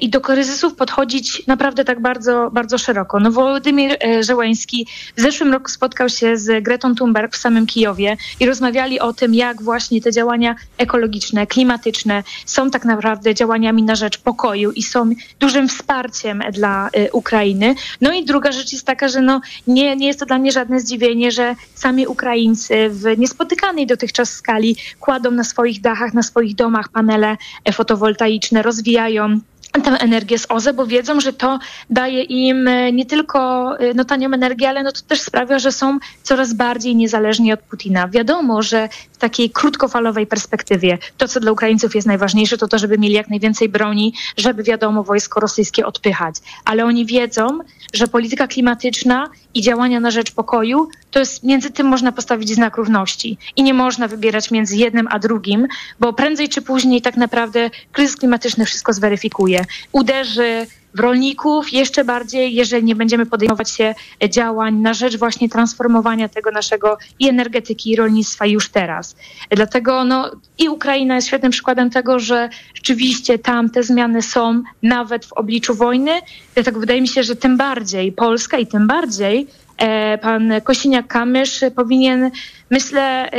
i 0.00 0.08
do 0.08 0.20
kryzysów 0.20 0.74
podchodzić 0.74 1.46
naprawdę 1.46 1.84
tak 1.84 2.00
bardzo, 2.00 2.50
bardzo 2.52 2.78
szeroko. 2.78 3.20
No 3.20 3.32
Wołodymir 3.32 3.96
e, 4.04 4.22
Żeleński 4.22 4.86
w 5.16 5.20
zeszłym 5.20 5.52
roku 5.52 5.68
spotkał 5.68 6.08
się 6.08 6.36
z 6.36 6.64
Gretą 6.64 6.94
Thunberg 6.94 7.34
w 7.34 7.38
samym 7.38 7.66
Kijowie 7.66 8.16
i 8.40 8.46
rozmawiali 8.46 9.00
o 9.00 9.12
tym, 9.12 9.34
jak 9.34 9.62
właśnie 9.62 10.00
te 10.00 10.12
działania 10.12 10.56
ekologiczne, 10.78 11.46
klimatyczne 11.46 12.22
są 12.46 12.70
tak 12.70 12.84
naprawdę 12.84 13.34
działaniami 13.34 13.82
na 13.82 13.94
rzecz 13.94 14.18
pokoju 14.18 14.72
i 14.72 14.82
są 14.82 15.10
dużym 15.40 15.68
wsparciem 15.68 16.42
dla 16.52 16.88
e, 16.92 17.12
Ukrainy. 17.12 17.74
No 18.00 18.12
i 18.12 18.24
druga 18.24 18.52
rzecz 18.52 18.72
jest 18.72 18.86
taka, 18.86 19.08
że 19.08 19.20
no 19.20 19.40
nie, 19.66 19.96
nie 19.96 20.06
jest 20.06 20.20
to 20.20 20.26
dla 20.26 20.38
mnie 20.38 20.52
żadne 20.52 20.80
zdziwienie, 20.80 21.30
że 21.30 21.54
sami 21.74 22.06
Ukraińcy 22.06 22.90
w 22.90 23.18
niespotykanej 23.18 23.86
dotychczas 23.86 24.32
skali 24.32 24.76
kładą 25.00 25.30
na 25.30 25.44
swoich 25.44 25.80
dachach, 25.80 26.14
na 26.14 26.22
swoich 26.22 26.54
domach 26.54 26.88
panele 26.88 27.36
fotowoltaiczne, 27.72 28.62
rozwijają 28.62 29.40
tę 29.72 29.90
energię 29.90 30.38
z 30.38 30.46
OZE, 30.48 30.72
bo 30.72 30.86
wiedzą, 30.86 31.20
że 31.20 31.32
to 31.32 31.58
daje 31.90 32.22
im 32.22 32.68
e, 32.68 32.92
nie 32.92 33.06
tylko 33.06 33.38
e, 33.78 33.94
no, 33.94 34.04
tanią 34.04 34.32
energię, 34.32 34.68
ale 34.68 34.82
no, 34.82 34.92
to 34.92 35.00
też 35.00 35.20
sprawia, 35.20 35.58
że 35.58 35.72
są 35.72 35.98
coraz 36.22 36.52
bardziej 36.52 36.96
niezależni 36.96 37.52
od 37.52 37.60
Putina. 37.60 38.08
Wiadomo, 38.08 38.62
że 38.62 38.88
takiej 39.20 39.50
krótkofalowej 39.50 40.26
perspektywie 40.26 40.98
to, 41.18 41.28
co 41.28 41.40
dla 41.40 41.52
Ukraińców 41.52 41.94
jest 41.94 42.06
najważniejsze, 42.06 42.58
to 42.58 42.68
to, 42.68 42.78
żeby 42.78 42.98
mieli 42.98 43.14
jak 43.14 43.30
najwięcej 43.30 43.68
broni, 43.68 44.14
żeby 44.36 44.62
wiadomo 44.62 45.04
wojsko 45.04 45.40
rosyjskie 45.40 45.86
odpychać. 45.86 46.34
Ale 46.64 46.84
oni 46.84 47.06
wiedzą, 47.06 47.58
że 47.94 48.06
polityka 48.06 48.46
klimatyczna 48.46 49.28
i 49.54 49.62
działania 49.62 50.00
na 50.00 50.10
rzecz 50.10 50.32
pokoju, 50.32 50.88
to 51.10 51.18
jest 51.18 51.44
między 51.44 51.70
tym 51.70 51.86
można 51.86 52.12
postawić 52.12 52.54
znak 52.54 52.76
równości. 52.76 53.38
I 53.56 53.62
nie 53.62 53.74
można 53.74 54.08
wybierać 54.08 54.50
między 54.50 54.76
jednym 54.76 55.08
a 55.10 55.18
drugim, 55.18 55.66
bo 56.00 56.12
prędzej 56.12 56.48
czy 56.48 56.62
później 56.62 57.02
tak 57.02 57.16
naprawdę 57.16 57.70
kryzys 57.92 58.16
klimatyczny 58.16 58.64
wszystko 58.64 58.92
zweryfikuje. 58.92 59.64
Uderzy 59.92 60.66
w 60.94 61.00
rolników 61.00 61.72
jeszcze 61.72 62.04
bardziej, 62.04 62.54
jeżeli 62.54 62.84
nie 62.84 62.94
będziemy 62.96 63.26
podejmować 63.26 63.70
się 63.70 63.94
działań 64.28 64.74
na 64.74 64.94
rzecz 64.94 65.16
właśnie 65.16 65.48
transformowania 65.48 66.28
tego 66.28 66.50
naszego 66.50 66.98
i 67.18 67.28
energetyki, 67.28 67.90
i 67.90 67.96
rolnictwa 67.96 68.46
już 68.46 68.68
teraz. 68.68 69.16
Dlatego 69.50 70.04
no, 70.04 70.30
i 70.58 70.68
Ukraina 70.68 71.14
jest 71.14 71.28
świetnym 71.28 71.52
przykładem 71.52 71.90
tego, 71.90 72.18
że 72.18 72.48
rzeczywiście 72.74 73.38
tam 73.38 73.70
te 73.70 73.82
zmiany 73.82 74.22
są 74.22 74.62
nawet 74.82 75.26
w 75.26 75.32
obliczu 75.32 75.74
wojny. 75.74 76.10
Dlatego 76.54 76.80
wydaje 76.80 77.00
mi 77.00 77.08
się, 77.08 77.22
że 77.22 77.36
tym 77.36 77.56
bardziej 77.56 78.12
Polska 78.12 78.58
i 78.58 78.66
tym 78.66 78.86
bardziej 78.86 79.46
e, 79.78 80.18
pan 80.18 80.48
Kosiniak-Kamysz 80.50 81.70
powinien 81.70 82.30
myślę, 82.70 83.30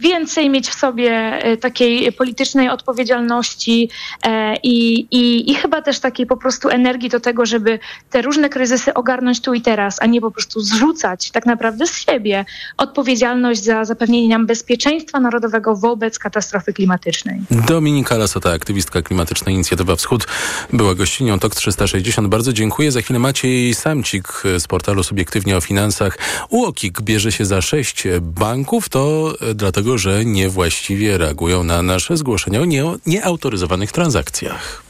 więcej 0.00 0.50
mieć 0.50 0.68
w 0.68 0.74
sobie 0.74 1.10
e, 1.12 1.56
takiej 1.56 2.12
politycznej 2.12 2.68
odpowiedzialności 2.68 3.90
e, 4.22 4.56
i, 4.56 5.00
i, 5.10 5.50
i 5.50 5.54
chyba 5.54 5.82
też 5.82 5.98
takiej 6.00 6.26
po 6.26 6.36
prostu 6.36 6.68
energii 6.68 7.08
do 7.08 7.20
tego, 7.20 7.46
żeby 7.46 7.78
te 8.10 8.22
różne 8.22 8.48
kryzysy 8.48 8.94
ogarnąć 8.94 9.40
tu 9.40 9.54
i 9.54 9.60
teraz, 9.60 10.02
a 10.02 10.06
nie 10.06 10.20
po 10.20 10.30
prostu 10.30 10.60
zrzucać 10.60 11.30
tak 11.30 11.46
naprawdę 11.46 11.86
z 11.86 11.98
siebie 11.98 12.44
odpowiedzialność 12.76 13.64
za 13.64 13.84
zapewnienie 13.84 14.28
nam 14.28 14.46
bezpieczeństwa 14.46 15.20
narodowego 15.20 15.76
wobec 15.76 16.18
katastrofy 16.18 16.72
klimatycznej. 16.72 17.40
Dominika 17.50 18.16
Lasota, 18.16 18.52
aktywistka 18.52 19.02
klimatyczna 19.02 19.52
Inicjatywa 19.52 19.96
Wschód, 19.96 20.26
była 20.72 20.94
gościnią 20.94 21.38
TOK 21.38 21.54
360. 21.54 22.28
Bardzo 22.28 22.52
dziękuję. 22.52 22.92
Za 22.92 23.00
chwilę 23.00 23.18
Maciej 23.18 23.74
Samcik 23.74 24.42
z 24.58 24.66
portalu 24.66 25.02
Subiektywnie 25.02 25.56
o 25.56 25.60
Finansach. 25.60 26.18
UOKiK 26.48 27.00
bierze 27.00 27.32
się 27.32 27.44
za 27.44 27.62
sześć 27.62 28.04
banków, 28.24 28.88
to 28.88 29.34
e, 29.40 29.54
dlatego, 29.54 29.98
że 29.98 30.24
niewłaściwie 30.24 31.18
reagują 31.18 31.64
na 31.64 31.82
nasze 31.82 32.16
zgłoszenia 32.16 32.60
o 32.60 32.64
nie, 32.64 32.84
nieautoryzowanych 33.06 33.92
transakcjach. 33.92 34.82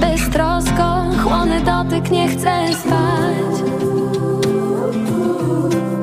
Beztrosko, 0.00 1.04
chłony 1.22 1.60
dotyk, 1.60 2.10
nie 2.10 2.28
chcę 2.28 2.68
spać. 2.80 3.62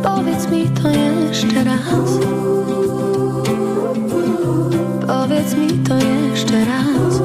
Powiedz 0.04 0.52
mi 0.52 0.68
to 0.68 0.90
jeszcze 0.90 1.64
raz. 1.64 2.10
Powiedz 5.08 5.56
mi 5.58 5.68
to 5.68 5.96
jeszcze 5.96 6.66
raz. 6.66 7.22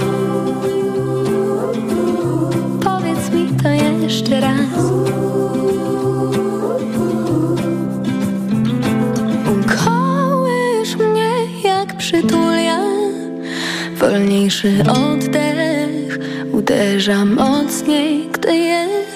Powiedz 2.85 3.31
mi 3.31 3.49
to 3.63 3.69
jeszcze 3.69 4.41
raz. 4.41 4.93
Kołysz 9.67 10.97
mnie 10.97 11.31
jak 11.65 11.97
przytulia. 11.97 12.79
Wolniejszy 13.97 14.83
oddech 14.89 15.70
uderza 16.61 17.25
mocniej, 17.25 18.29
gdy 18.33 18.57
jesteś 18.57 19.10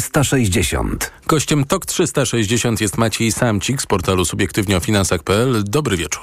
360. 0.00 1.10
Gościem 1.26 1.64
TOK 1.64 1.86
360 1.86 2.80
jest 2.80 2.98
Maciej 2.98 3.32
Samcik 3.32 3.82
z 3.82 3.86
portalu 3.86 4.24
subiektywnie 4.24 4.76
o 4.76 4.80
finansach.pl. 4.80 5.64
Dobry 5.64 5.96
wieczór. 5.96 6.22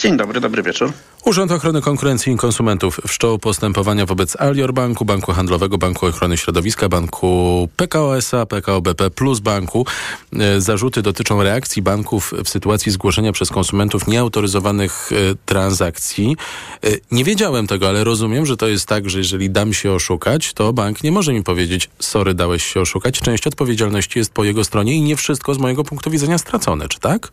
Dzień 0.00 0.16
dobry, 0.16 0.40
dobry 0.40 0.62
wieczór. 0.62 0.92
Urząd 1.24 1.52
Ochrony 1.52 1.80
Konkurencji 1.80 2.32
i 2.32 2.36
Konsumentów 2.36 3.00
wszczął 3.06 3.38
postępowania 3.38 4.06
wobec 4.06 4.40
Alior 4.40 4.72
Banku, 4.74 5.04
Banku 5.04 5.32
Handlowego, 5.32 5.78
Banku 5.78 6.06
Ochrony 6.06 6.36
Środowiska, 6.36 6.88
Banku 6.88 7.68
PKO 7.76 8.16
SA, 8.16 8.46
PKO 8.46 8.80
BP 8.80 9.10
Plus 9.10 9.40
Banku. 9.40 9.86
E, 10.32 10.60
zarzuty 10.60 11.02
dotyczą 11.02 11.42
reakcji 11.42 11.82
banków 11.82 12.34
w 12.44 12.48
sytuacji 12.48 12.92
zgłoszenia 12.92 13.32
przez 13.32 13.50
konsumentów 13.50 14.06
nieautoryzowanych 14.06 15.10
e, 15.12 15.16
transakcji. 15.46 16.36
E, 16.84 16.88
nie 17.10 17.24
wiedziałem 17.24 17.66
tego, 17.66 17.88
ale 17.88 18.04
rozumiem, 18.04 18.46
że 18.46 18.56
to 18.56 18.68
jest 18.68 18.86
tak, 18.86 19.10
że 19.10 19.18
jeżeli 19.18 19.50
dam 19.50 19.72
się 19.72 19.92
oszukać, 19.92 20.52
to 20.52 20.72
bank 20.72 21.02
nie 21.02 21.12
może 21.12 21.32
mi 21.32 21.42
powiedzieć, 21.42 21.90
sorry, 21.98 22.34
dałeś 22.34 22.64
się 22.64 22.80
oszukać. 22.80 23.20
Część 23.20 23.46
odpowiedzialności 23.46 24.18
jest 24.18 24.32
po 24.32 24.44
jego 24.44 24.64
stronie 24.64 24.94
i 24.94 25.02
nie 25.02 25.16
wszystko 25.16 25.54
z 25.54 25.58
mojego 25.58 25.84
punktu 25.84 26.10
widzenia 26.10 26.38
stracone, 26.38 26.88
czy 26.88 27.00
tak? 27.00 27.32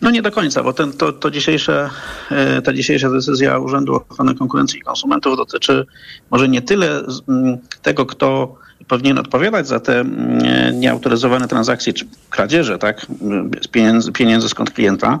No 0.00 0.10
nie 0.10 0.22
do 0.22 0.30
końca, 0.30 0.62
bo 0.62 0.72
ten, 0.72 0.92
to, 0.92 1.12
to 1.12 1.30
dzisiejsze, 1.30 1.90
e, 2.30 2.62
ta 2.62 2.72
dzisiejsza 2.72 3.10
decyzja 3.10 3.58
Urzędu 3.58 3.94
Ochrony 3.94 4.34
Konkurencji 4.34 4.78
i 4.78 4.82
Konsumentów 4.82 5.36
dotyczy 5.36 5.86
może 6.30 6.48
nie 6.48 6.62
tyle 6.62 7.02
tego, 7.82 8.06
kto 8.06 8.56
powinien 8.88 9.18
odpowiadać 9.18 9.68
za 9.68 9.80
te 9.80 10.04
nieautoryzowane 10.72 11.48
transakcje 11.48 11.92
czy 11.92 12.06
kradzieże 12.30 12.78
tak, 12.78 13.06
pieniędzy, 13.72 14.12
pieniędzy 14.12 14.48
skąd 14.48 14.70
klienta, 14.70 15.18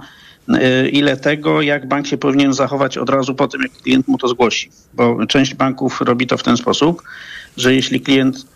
e, 0.48 0.88
ile 0.88 1.16
tego, 1.16 1.62
jak 1.62 1.88
bank 1.88 2.06
się 2.06 2.18
powinien 2.18 2.52
zachować 2.52 2.98
od 2.98 3.10
razu 3.10 3.34
po 3.34 3.48
tym, 3.48 3.62
jak 3.62 3.72
klient 3.72 4.08
mu 4.08 4.18
to 4.18 4.28
zgłosi. 4.28 4.70
Bo 4.94 5.26
część 5.26 5.54
banków 5.54 6.00
robi 6.00 6.26
to 6.26 6.36
w 6.36 6.42
ten 6.42 6.56
sposób, 6.56 7.02
że 7.56 7.74
jeśli 7.74 8.00
klient 8.00 8.46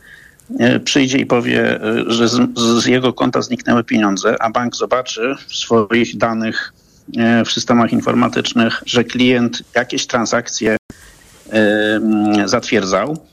przyjdzie 0.84 1.18
i 1.18 1.26
powie, 1.26 1.82
e, 1.82 2.04
że 2.06 2.28
z, 2.28 2.58
z, 2.58 2.86
jego 2.86 3.12
konta 3.12 3.42
zniknęły 3.42 3.84
pieniądze, 3.84 4.42
a 4.42 4.50
bank 4.50 4.76
zobaczy 4.76 5.34
w 5.48 5.56
swoich 5.56 6.16
danych 6.16 6.72
e, 7.16 7.44
w 7.44 7.52
systemach 7.52 7.92
informatycznych, 7.92 8.82
że 8.86 9.04
klient 9.04 9.62
jakieś 9.74 10.06
transakcje 10.06 10.76
zatwierdzał, 12.44 13.26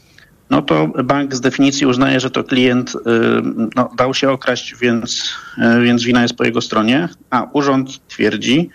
no 0.49 0.62
to 0.62 0.88
bank 0.88 1.36
z 1.36 1.41
definicji 1.41 1.88
uznaje, 1.88 2.20
że 2.20 2.32
to 2.32 2.43
klient 2.43 2.93
no, 3.76 3.91
dał 3.97 4.14
się 4.14 4.30
okraść, 4.30 4.76
więc, 4.82 5.34
więc 5.84 6.03
wina 6.03 6.22
jest 6.22 6.36
po 6.36 6.43
jego 6.43 6.62
stronie, 6.62 7.09
a 7.30 7.47
urząd 7.53 8.07
twierdzi, 8.07 8.70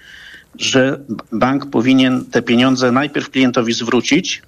że 0.58 1.00
bank 1.32 1.70
powinien 1.70 2.24
te 2.24 2.42
pieniądze 2.42 2.92
najpierw 2.92 3.30
klientowi 3.30 3.72
zwrócić 3.72 4.42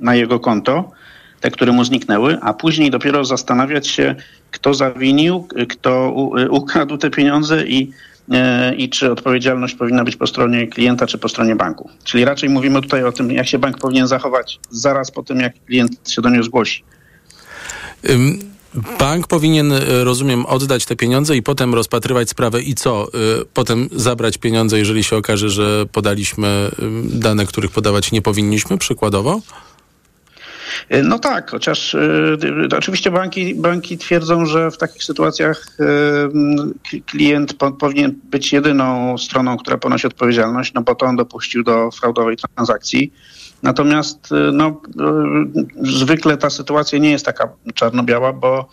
na 0.00 0.14
jego 0.14 0.40
konto, 0.40 0.92
te, 1.40 1.50
które 1.50 1.72
mu 1.72 1.84
zniknęły, 1.84 2.38
a 2.42 2.54
później 2.54 2.90
dopiero 2.90 3.24
zastanawiać 3.24 3.88
się, 3.88 4.14
kto 4.50 4.74
zawinił, 4.74 5.48
kto 5.68 6.14
ukradł 6.50 6.96
te 6.96 7.10
pieniądze 7.10 7.66
i, 7.66 7.90
e, 8.30 8.74
i 8.74 8.88
czy 8.88 9.12
odpowiedzialność 9.12 9.74
powinna 9.74 10.04
być 10.04 10.16
po 10.16 10.26
stronie 10.26 10.66
klienta, 10.66 11.06
czy 11.06 11.18
po 11.18 11.28
stronie 11.28 11.56
banku. 11.56 11.90
Czyli 12.04 12.24
raczej 12.24 12.48
mówimy 12.48 12.80
tutaj 12.82 13.04
o 13.04 13.12
tym, 13.12 13.30
jak 13.30 13.46
się 13.46 13.58
bank 13.58 13.78
powinien 13.78 14.06
zachować 14.06 14.60
zaraz 14.70 15.10
po 15.10 15.22
tym, 15.22 15.40
jak 15.40 15.64
klient 15.64 16.10
się 16.10 16.22
do 16.22 16.28
niego 16.28 16.44
zgłosi. 16.44 16.82
Bank 18.98 19.26
powinien, 19.26 19.72
e, 19.72 20.04
rozumiem, 20.04 20.46
oddać 20.46 20.84
te 20.84 20.96
pieniądze 20.96 21.36
i 21.36 21.42
potem 21.42 21.74
rozpatrywać 21.74 22.30
sprawę 22.30 22.62
i 22.62 22.74
co? 22.74 23.04
E, 23.04 23.08
potem 23.54 23.88
zabrać 23.92 24.38
pieniądze, 24.38 24.78
jeżeli 24.78 25.04
się 25.04 25.16
okaże, 25.16 25.48
że 25.48 25.86
podaliśmy 25.92 26.70
dane, 27.04 27.46
których 27.46 27.70
podawać 27.70 28.12
nie 28.12 28.22
powinniśmy, 28.22 28.78
przykładowo? 28.78 29.40
E, 30.88 31.02
no 31.02 31.18
tak, 31.18 31.50
chociaż 31.50 31.94
y, 31.94 32.38
oczywiście 32.78 33.10
banki, 33.10 33.54
banki 33.54 33.98
twierdzą, 33.98 34.46
że 34.46 34.70
w 34.70 34.78
takich 34.78 35.04
sytuacjach 35.04 35.66
y, 36.92 37.00
klient 37.06 37.54
po, 37.54 37.72
powinien 37.72 38.14
być 38.24 38.52
jedyną 38.52 39.18
stroną, 39.18 39.56
która 39.56 39.78
ponosi 39.78 40.06
odpowiedzialność, 40.06 40.74
no 40.74 40.82
bo 40.82 40.94
to 40.94 41.06
on 41.06 41.16
dopuścił 41.16 41.62
do 41.62 41.90
fraudowej 41.90 42.36
transakcji. 42.36 43.12
Natomiast 43.62 44.28
no, 44.52 44.80
zwykle 45.82 46.36
ta 46.36 46.50
sytuacja 46.50 46.98
nie 46.98 47.10
jest 47.10 47.26
taka 47.26 47.48
czarno-biała, 47.74 48.32
bo 48.32 48.68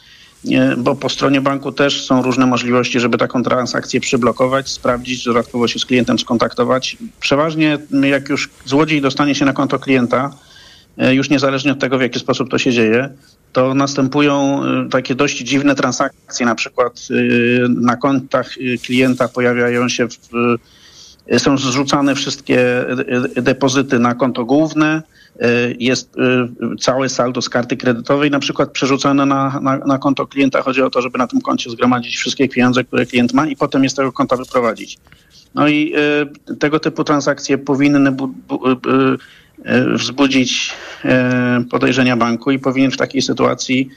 bo 0.78 0.96
po 0.96 1.10
stronie 1.10 1.42
banku 1.42 1.72
też 1.72 2.06
są 2.06 2.22
różne 2.22 2.46
możliwości, 2.46 3.00
żeby 3.00 3.18
taką 3.18 3.44
transakcję 3.44 4.00
przyblokować, 4.00 4.70
sprawdzić, 4.70 5.26
dodatkowo 5.26 5.68
się 5.68 5.80
z 5.80 5.86
klientem 5.86 6.20
skontaktować. 6.20 6.98
Przeważnie 7.20 7.78
jak 8.04 8.30
już 8.30 8.50
złodziej 8.66 9.02
dostanie 9.02 9.36
się 9.36 9.46
na 9.46 9.54
konto 9.54 9.80
klienta, 9.80 10.32
E, 10.32 10.53
już 10.98 11.30
niezależnie 11.30 11.72
od 11.72 11.80
tego, 11.80 11.98
w 11.98 12.02
jaki 12.02 12.20
sposób 12.20 12.50
to 12.50 12.58
się 12.58 12.72
dzieje, 12.72 13.10
to 13.54 13.74
następują 13.74 14.64
e, 14.64 14.90
takie 14.90 15.16
dość 15.16 15.38
dziwne 15.38 15.76
transakcje. 15.76 16.46
Na 16.46 16.56
przykład 16.56 17.08
e, 17.12 17.70
na 17.70 17.96
kontach 17.96 18.50
klienta 18.86 19.28
pojawiają 19.28 19.90
się, 19.90 20.08
w, 20.08 20.30
są 21.38 21.58
zrzucane 21.58 22.16
wszystkie 22.16 22.86
depozyty 23.36 24.00
na 24.00 24.16
konto 24.16 24.46
główne, 24.46 25.02
jest 25.80 26.16
całe 26.80 27.10
saldo 27.10 27.42
z 27.42 27.50
karty 27.50 27.78
kredytowej 27.78 28.32
na 28.32 28.40
przykład 28.40 28.72
przerzucone 28.72 29.26
na, 29.26 29.60
na, 29.60 29.78
na, 29.78 29.98
konto 29.98 30.28
klienta. 30.28 30.62
Chodzi 30.62 30.82
o 30.82 30.90
to, 30.90 31.02
żeby 31.02 31.18
na 31.18 31.28
tym 31.28 31.42
koncie 31.42 31.70
zgromadzić 31.70 32.16
wszystkie 32.16 32.50
pieniądze, 32.50 32.84
które 32.84 33.06
klient 33.06 33.34
ma 33.34 33.48
i 33.48 33.56
potem 33.56 33.84
je 33.84 33.90
z 33.90 33.94
tego 33.94 34.12
konta 34.12 34.36
wyprowadzić. 34.36 34.98
No 35.56 35.68
i 35.68 35.94
tego 36.60 36.80
typu 36.80 37.04
transakcje 37.04 37.58
powinny 37.58 38.12
bu, 38.12 38.28
bu, 38.28 38.60
E, 39.53 39.53
wzbudzić 39.96 40.74
e, 41.06 41.64
podejrzenia 41.72 42.18
banku 42.18 42.52
i 42.52 42.60
powinien 42.60 42.92
w 42.92 42.98
takiej 42.98 43.22
sytuacji 43.22 43.90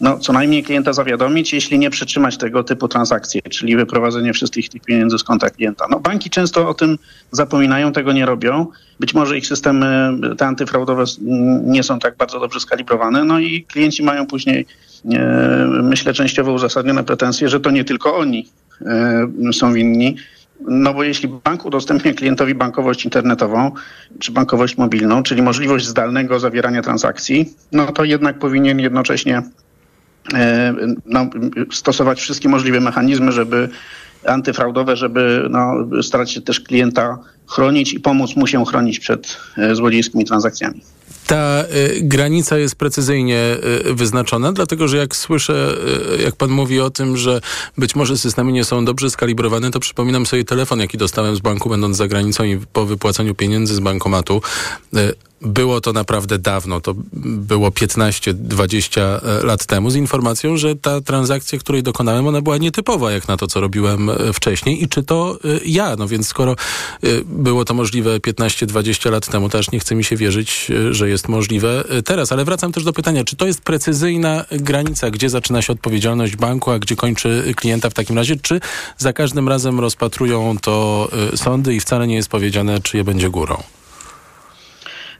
no, 0.00 0.18
co 0.18 0.32
najmniej 0.32 0.62
klienta 0.62 0.92
zawiadomić, 0.92 1.52
jeśli 1.52 1.78
nie 1.78 1.90
przytrzymać 1.90 2.36
tego 2.36 2.64
typu 2.64 2.88
transakcji, 2.88 3.42
czyli 3.42 3.76
wyprowadzenie 3.76 4.32
wszystkich 4.32 4.68
tych 4.68 4.82
pieniędzy 4.82 5.18
z 5.18 5.24
konta 5.24 5.50
klienta. 5.50 5.86
No, 5.90 6.00
banki 6.00 6.30
często 6.30 6.68
o 6.68 6.74
tym 6.74 6.98
zapominają, 7.30 7.92
tego 7.92 8.12
nie 8.12 8.26
robią. 8.26 8.66
Być 9.00 9.14
może 9.14 9.38
ich 9.38 9.46
systemy 9.46 10.18
te 10.38 10.46
antyfraudowe 10.46 11.04
nie 11.64 11.82
są 11.82 11.98
tak 11.98 12.16
bardzo 12.16 12.40
dobrze 12.40 12.60
skalibrowane, 12.60 13.24
no 13.24 13.38
i 13.38 13.64
klienci 13.64 14.02
mają 14.02 14.26
później, 14.26 14.66
e, 15.12 15.66
myślę, 15.82 16.12
częściowo 16.12 16.52
uzasadnione 16.52 17.04
pretensje, 17.04 17.48
że 17.48 17.60
to 17.60 17.70
nie 17.70 17.84
tylko 17.84 18.16
oni 18.16 18.48
e, 18.80 19.52
są 19.52 19.72
winni, 19.72 20.16
no 20.60 20.94
bo 20.94 21.02
jeśli 21.02 21.28
bank 21.28 21.64
udostępnia 21.64 22.12
klientowi 22.12 22.54
bankowość 22.54 23.04
internetową 23.04 23.72
czy 24.18 24.32
bankowość 24.32 24.76
mobilną, 24.76 25.22
czyli 25.22 25.42
możliwość 25.42 25.86
zdalnego 25.86 26.40
zawierania 26.40 26.82
transakcji, 26.82 27.54
no 27.72 27.92
to 27.92 28.04
jednak 28.04 28.38
powinien 28.38 28.80
jednocześnie 28.80 29.42
e, 30.34 30.74
no, 31.06 31.26
stosować 31.72 32.20
wszystkie 32.20 32.48
możliwe 32.48 32.80
mechanizmy, 32.80 33.32
żeby 33.32 33.68
antyfraudowe, 34.26 34.96
żeby 34.96 35.46
no, 35.50 35.74
starać 36.02 36.30
się 36.30 36.40
też 36.40 36.60
klienta 36.60 37.18
chronić 37.46 37.94
i 37.94 38.00
pomóc 38.00 38.36
mu 38.36 38.46
się 38.46 38.64
chronić 38.64 38.98
przed 38.98 39.36
e, 39.58 39.74
złodziejskimi 39.74 40.24
transakcjami 40.24 40.80
ta 41.26 41.64
y, 41.74 42.00
granica 42.02 42.58
jest 42.58 42.76
precyzyjnie 42.76 43.56
y, 43.86 43.94
wyznaczona, 43.94 44.52
dlatego 44.52 44.88
że 44.88 44.96
jak 44.96 45.16
słyszę, 45.16 45.76
y, 46.18 46.22
jak 46.22 46.36
pan 46.36 46.50
mówi 46.50 46.80
o 46.80 46.90
tym, 46.90 47.16
że 47.16 47.40
być 47.78 47.94
może 47.94 48.18
systemy 48.18 48.52
nie 48.52 48.64
są 48.64 48.84
dobrze 48.84 49.10
skalibrowane, 49.10 49.70
to 49.70 49.80
przypominam 49.80 50.26
sobie 50.26 50.44
telefon, 50.44 50.80
jaki 50.80 50.98
dostałem 50.98 51.36
z 51.36 51.40
banku, 51.40 51.68
będąc 51.68 51.96
za 51.96 52.08
granicą 52.08 52.44
i 52.44 52.60
po 52.72 52.86
wypłacaniu 52.86 53.34
pieniędzy 53.34 53.74
z 53.74 53.80
bankomatu. 53.80 54.42
Było 55.40 55.80
to 55.80 55.92
naprawdę 55.92 56.38
dawno, 56.38 56.80
to 56.80 56.94
było 57.12 57.70
15-20 57.70 59.00
e, 59.00 59.46
lat 59.46 59.66
temu, 59.66 59.90
z 59.90 59.96
informacją, 59.96 60.56
że 60.56 60.76
ta 60.76 61.00
transakcja, 61.00 61.58
której 61.58 61.82
dokonałem, 61.82 62.26
ona 62.26 62.40
była 62.40 62.58
nietypowa 62.58 63.12
jak 63.12 63.28
na 63.28 63.36
to, 63.36 63.46
co 63.46 63.60
robiłem 63.60 64.10
e, 64.10 64.32
wcześniej 64.32 64.84
i 64.84 64.88
czy 64.88 65.02
to 65.02 65.38
e, 65.44 65.60
ja. 65.64 65.96
No 65.96 66.08
więc 66.08 66.28
skoro 66.28 66.56
było 67.24 67.64
to 67.64 67.74
możliwe 67.74 68.18
15-20 68.18 69.10
lat 69.10 69.26
temu, 69.26 69.48
to 69.48 69.58
aż 69.58 69.70
nie 69.70 69.78
chce 69.78 69.94
mi 69.94 70.04
się 70.04 70.16
wierzyć, 70.16 70.72
że 70.90 71.08
jest 71.08 71.28
możliwe 71.28 71.84
teraz. 72.04 72.32
Ale 72.32 72.44
wracam 72.44 72.72
też 72.72 72.84
do 72.84 72.92
pytania, 72.92 73.24
czy 73.24 73.36
to 73.36 73.46
jest 73.46 73.60
precyzyjna 73.60 74.44
granica, 74.50 75.10
gdzie 75.10 75.30
zaczyna 75.30 75.62
się 75.62 75.72
odpowiedzialność 75.72 76.36
banku, 76.36 76.70
a 76.70 76.78
gdzie 76.78 76.96
kończy 76.96 77.54
klienta 77.56 77.90
w 77.90 77.94
takim 77.94 78.16
razie, 78.16 78.36
czy 78.36 78.60
za 78.98 79.12
każdym 79.12 79.48
razem 79.48 79.80
rozpatrują 79.80 80.56
to 80.62 81.08
sądy 81.34 81.74
i 81.74 81.80
wcale 81.80 82.06
nie 82.06 82.14
jest 82.14 82.28
powiedziane, 82.28 82.80
czy 82.80 82.96
je 82.96 83.04
będzie 83.04 83.30
górą? 83.30 83.62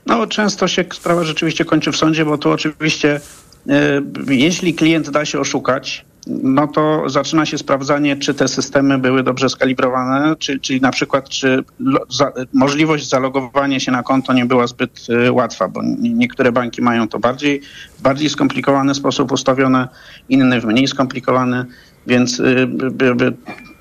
No, 0.05 0.27
często 0.27 0.67
się 0.67 0.85
sprawa 0.93 1.23
rzeczywiście 1.23 1.65
kończy 1.65 1.91
w 1.91 1.97
sądzie, 1.97 2.25
bo 2.25 2.37
to 2.37 2.51
oczywiście, 2.51 3.21
e, 3.69 4.01
jeśli 4.27 4.73
klient 4.73 5.09
da 5.09 5.25
się 5.25 5.39
oszukać, 5.39 6.05
no 6.27 6.67
to 6.67 7.09
zaczyna 7.09 7.45
się 7.45 7.57
sprawdzanie, 7.57 8.17
czy 8.17 8.33
te 8.33 8.47
systemy 8.47 8.97
były 8.97 9.23
dobrze 9.23 9.49
skalibrowane, 9.49 10.35
czy, 10.35 10.59
czyli 10.59 10.81
na 10.81 10.91
przykład, 10.91 11.29
czy 11.29 11.63
za, 12.09 12.31
możliwość 12.53 13.09
zalogowania 13.09 13.79
się 13.79 13.91
na 13.91 14.03
konto 14.03 14.33
nie 14.33 14.45
była 14.45 14.67
zbyt 14.67 15.07
y, 15.09 15.31
łatwa, 15.31 15.67
bo 15.67 15.81
niektóre 15.99 16.51
banki 16.51 16.81
mają 16.81 17.07
to 17.07 17.19
bardziej, 17.19 17.61
w 17.99 18.01
bardziej 18.01 18.29
skomplikowany 18.29 18.95
sposób 18.95 19.31
ustawione, 19.31 19.87
inne 20.29 20.61
w 20.61 20.65
mniej 20.65 20.87
skomplikowany, 20.87 21.65
więc 22.07 22.39
y, 22.39 22.67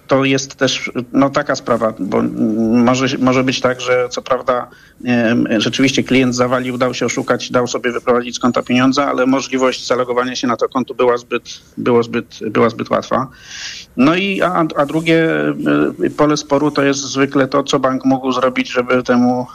to 0.07 0.25
jest 0.25 0.55
też 0.55 0.91
no, 1.13 1.31
taka 1.31 1.57
sprawa, 1.57 1.95
bo 1.99 2.23
może, 2.85 3.19
może 3.19 3.45
być 3.45 3.61
tak, 3.61 3.81
że 3.81 4.09
co 4.09 4.23
prawda 4.23 4.71
rzeczywiście 5.59 6.03
klient 6.03 6.35
zawalił, 6.35 6.79
dał 6.79 6.95
się 6.95 7.07
oszukać, 7.07 7.51
dał 7.51 7.67
sobie 7.67 7.93
wyprowadzić 7.93 8.37
z 8.37 8.39
konta 8.39 8.63
pieniądze, 8.63 9.07
ale 9.07 9.27
możliwość 9.27 9.87
zalogowania 9.87 10.37
się 10.37 10.47
na 10.47 10.57
to 10.57 10.69
konto 10.69 10.95
była 10.95 11.17
zbyt, 11.17 11.61
było 11.77 12.03
zbyt, 12.03 12.39
była 12.51 12.71
zbyt 12.71 12.91
łatwa. 12.91 13.29
No 13.97 14.15
i 14.15 14.43
a, 14.43 14.67
a 14.77 14.87
drugie 14.87 15.49
e, 16.05 16.11
pole 16.17 16.37
sporu 16.37 16.71
to 16.71 16.83
jest 16.83 17.01
zwykle 17.01 17.49
to, 17.49 17.63
co 17.63 17.79
bank 17.79 18.05
mógł 18.05 18.33
zrobić, 18.33 18.73
żeby 18.73 19.03
temu 19.03 19.47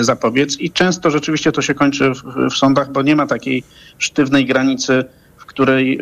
zapobiec 0.00 0.56
i 0.58 0.70
często 0.70 1.10
rzeczywiście 1.10 1.52
to 1.52 1.62
się 1.62 1.74
kończy 1.74 2.10
w, 2.10 2.50
w 2.50 2.56
sądach, 2.56 2.92
bo 2.92 3.02
nie 3.02 3.16
ma 3.16 3.26
takiej 3.26 3.64
sztywnej 3.98 4.46
granicy, 4.46 5.04
w 5.36 5.46
której, 5.46 5.98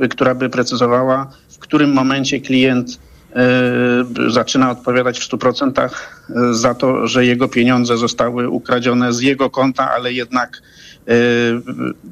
e, 0.00 0.08
która 0.08 0.34
by 0.34 0.50
precyzowała, 0.50 1.30
w 1.48 1.58
którym 1.58 1.92
momencie 1.92 2.40
klient 2.40 2.98
zaczyna 4.28 4.70
odpowiadać 4.70 5.20
w 5.20 5.30
100% 5.30 5.90
za 6.52 6.74
to, 6.74 7.06
że 7.06 7.26
jego 7.26 7.48
pieniądze 7.48 7.96
zostały 7.96 8.48
ukradzione 8.48 9.12
z 9.12 9.20
jego 9.20 9.50
konta, 9.50 9.90
ale 9.90 10.12
jednak 10.12 10.62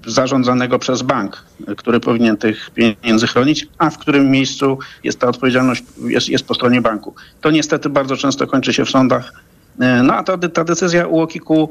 zarządzanego 0.07 0.79
przez 0.79 1.03
bank, 1.03 1.45
który 1.77 2.01
powinien 2.01 2.37
tych 2.37 2.71
pieniędzy 2.71 3.27
chronić, 3.27 3.67
a 3.79 3.91
w 3.91 3.99
którym 3.99 4.31
miejscu 4.31 4.79
jest 5.05 5.19
ta 5.19 5.29
odpowiedzialność 5.29 5.85
jest, 6.05 6.29
jest 6.29 6.47
po 6.47 6.55
stronie 6.55 6.81
banku. 6.81 7.15
To 7.41 7.51
niestety 7.51 7.89
bardzo 7.89 8.17
często 8.17 8.47
kończy 8.47 8.73
się 8.73 8.85
w 8.85 8.91
sądach. 8.91 9.33
No 9.79 10.15
a 10.15 10.23
ta, 10.23 10.39
ta 10.39 10.65
decyzja 10.65 11.07
UOKiK-u 11.07 11.71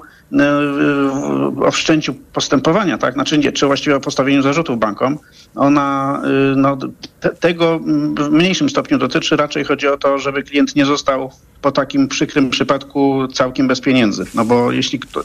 o 1.62 1.72
wszczęciu 1.72 2.14
postępowania, 2.34 2.98
tak, 2.98 3.14
znaczy 3.14 3.52
czy 3.54 3.66
właściwie 3.66 3.96
o 3.96 4.00
postawieniu 4.00 4.42
zarzutów 4.42 4.80
bankom, 4.80 5.18
ona 5.56 6.22
no, 6.56 6.78
te, 7.20 7.30
tego 7.30 7.80
w 8.18 8.30
mniejszym 8.32 8.70
stopniu 8.70 8.98
dotyczy. 8.98 9.36
Raczej 9.36 9.64
chodzi 9.64 9.88
o 9.88 9.98
to, 9.98 10.18
żeby 10.18 10.44
klient 10.44 10.76
nie 10.76 10.86
został 10.86 11.32
po 11.62 11.72
takim 11.72 12.08
przykrym 12.08 12.50
przypadku 12.50 13.28
całkiem 13.34 13.68
bez 13.68 13.82
pieniędzy. 13.82 14.26
No 14.36 14.46
bo 14.46 14.72
jeśli 14.72 15.00
kto, 15.00 15.22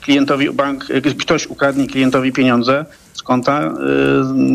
klientowi 0.00 0.50
bank, 0.50 0.86
ktoś 1.20 1.46
ukradnie 1.46 1.86
klientowi 1.86 2.32
pieniądze 2.32 2.84
konta, 3.28 3.74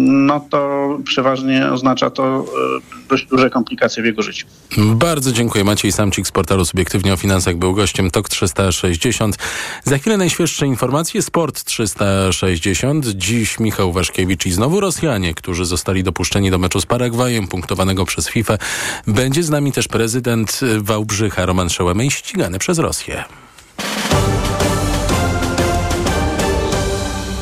no 0.09 0.39
to 0.49 0.89
przeważnie 1.03 1.71
oznacza 1.71 2.09
to 2.09 2.45
dość 3.09 3.25
duże 3.25 3.49
komplikacje 3.49 4.03
w 4.03 4.05
jego 4.05 4.21
życiu. 4.21 4.47
Bardzo 4.77 5.31
dziękuję. 5.31 5.63
Maciej 5.63 5.91
Samcik 5.91 6.27
z 6.27 6.31
portalu 6.31 6.65
Subiektywnie 6.65 7.13
o 7.13 7.17
Finansach 7.17 7.55
był 7.55 7.73
gościem 7.73 8.11
TOK 8.11 8.29
360. 8.29 9.37
Za 9.83 9.97
chwilę 9.97 10.17
najświeższe 10.17 10.67
informacje. 10.67 11.21
Sport 11.21 11.63
360. 11.63 13.05
Dziś 13.05 13.59
Michał 13.59 13.91
Waszkiewicz 13.91 14.45
i 14.45 14.51
znowu 14.51 14.79
Rosjanie, 14.79 15.33
którzy 15.33 15.65
zostali 15.65 16.03
dopuszczeni 16.03 16.51
do 16.51 16.57
meczu 16.57 16.81
z 16.81 16.85
Paragwajem, 16.85 17.47
punktowanego 17.47 18.05
przez 18.05 18.29
FIFA. 18.29 18.57
Będzie 19.07 19.43
z 19.43 19.49
nami 19.49 19.71
też 19.71 19.87
prezydent 19.87 20.59
Wałbrzycha 20.77 21.45
Roman 21.45 21.69
Szełemej, 21.69 22.11
ścigany 22.11 22.59
przez 22.59 22.79
Rosję. 22.79 23.23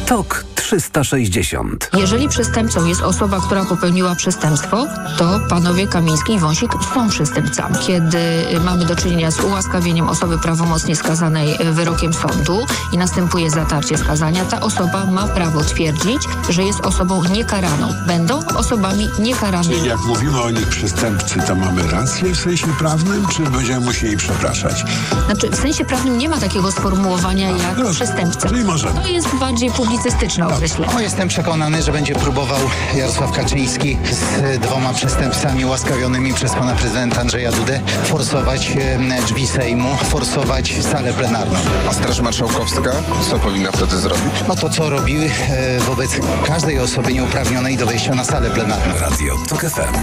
TOK 0.06 0.51
360. 0.72 1.90
Jeżeli 1.98 2.30
przestępcą 2.30 2.86
jest 2.86 3.02
osoba, 3.02 3.40
która 3.46 3.66
popełniła 3.66 4.16
przestępstwo, 4.16 4.88
to 5.18 5.40
panowie 5.50 5.88
Kamiński 5.88 6.34
i 6.34 6.40
Wąsik 6.40 6.72
są 6.94 7.10
przestępcami. 7.10 7.76
Kiedy 7.88 8.20
mamy 8.66 8.86
do 8.86 8.96
czynienia 8.96 9.32
z 9.32 9.40
ułaskawieniem 9.40 10.10
osoby 10.10 10.38
prawomocnie 10.38 10.96
skazanej 10.96 11.58
wyrokiem 11.72 12.14
sądu 12.14 12.66
i 12.94 12.98
następuje 12.98 13.50
zatarcie 13.50 13.98
skazania, 13.98 14.46
ta 14.46 14.62
osoba 14.62 15.06
ma 15.06 15.28
prawo 15.28 15.64
twierdzić, 15.64 16.22
że 16.50 16.64
jest 16.64 16.80
osobą 16.80 17.24
niekaraną. 17.24 17.94
Będą 18.08 18.48
osobami 18.48 19.10
niekaranymi. 19.20 19.76
Czyli 19.76 19.88
jak 19.88 20.00
mówimy 20.00 20.42
o 20.42 20.50
nich 20.52 20.68
przestępcy, 20.68 21.40
to 21.48 21.56
mamy 21.56 21.92
rację 21.92 22.36
w 22.36 22.38
sensie 22.38 22.68
prawnym, 22.80 23.28
czy 23.28 23.44
będziemy 23.44 23.80
musieli 23.80 24.18
przepraszać? 24.18 24.84
Znaczy, 25.26 25.50
w 25.50 25.56
sensie 25.56 25.86
prawnym 25.86 26.18
nie 26.18 26.30
ma 26.30 26.38
takiego 26.38 26.72
sformułowania 26.72 27.50
jak 27.50 27.78
no, 27.78 27.92
przestępca. 27.92 28.50
Czyli 28.50 28.64
możemy. 28.64 29.02
To 29.02 29.08
jest 29.08 29.36
bardziej 29.36 29.72
publicystyczne 29.72 30.48
określenie. 30.62 30.94
No, 30.94 31.02
jestem 31.02 31.28
przekonany, 31.28 31.84
że 31.84 31.92
będzie 31.92 32.16
próbował 32.16 32.60
Jarosław 32.96 33.32
Kaczyński 33.32 33.98
z 34.12 34.60
dwoma 34.60 34.94
przestępcami 34.94 35.66
łaskawionymi 35.66 36.34
przez 36.34 36.54
pana 36.54 36.76
prezydenta 36.76 37.22
Andrzeja 37.22 37.52
Dudę 37.52 37.80
forsować 38.04 38.72
e, 39.20 39.22
drzwi 39.22 39.48
Sejmu, 39.48 39.96
forsować 39.96 40.74
salę 40.82 41.14
plenarną. 41.14 41.60
A 41.90 41.94
Straż 41.94 42.20
Marszałkowska 42.22 42.92
co 43.30 43.40
powinna 43.40 43.72
wtedy 43.72 43.98
zrobić? 43.98 44.34
No 44.48 44.56
to 44.56 44.70
co 44.70 44.90
robiły 44.90 45.26
e, 45.26 45.80
wobec 45.80 46.20
każdej 46.46 46.80
osoby 46.80 47.14
nieuprawnionej 47.14 47.78
do 47.78 47.86
wejścia 47.86 48.16
na 48.16 48.24
salę 48.24 48.50
plenarną. 48.50 49.00
Radio 49.00 49.36
TOK 49.50 49.62
FM. 49.62 49.96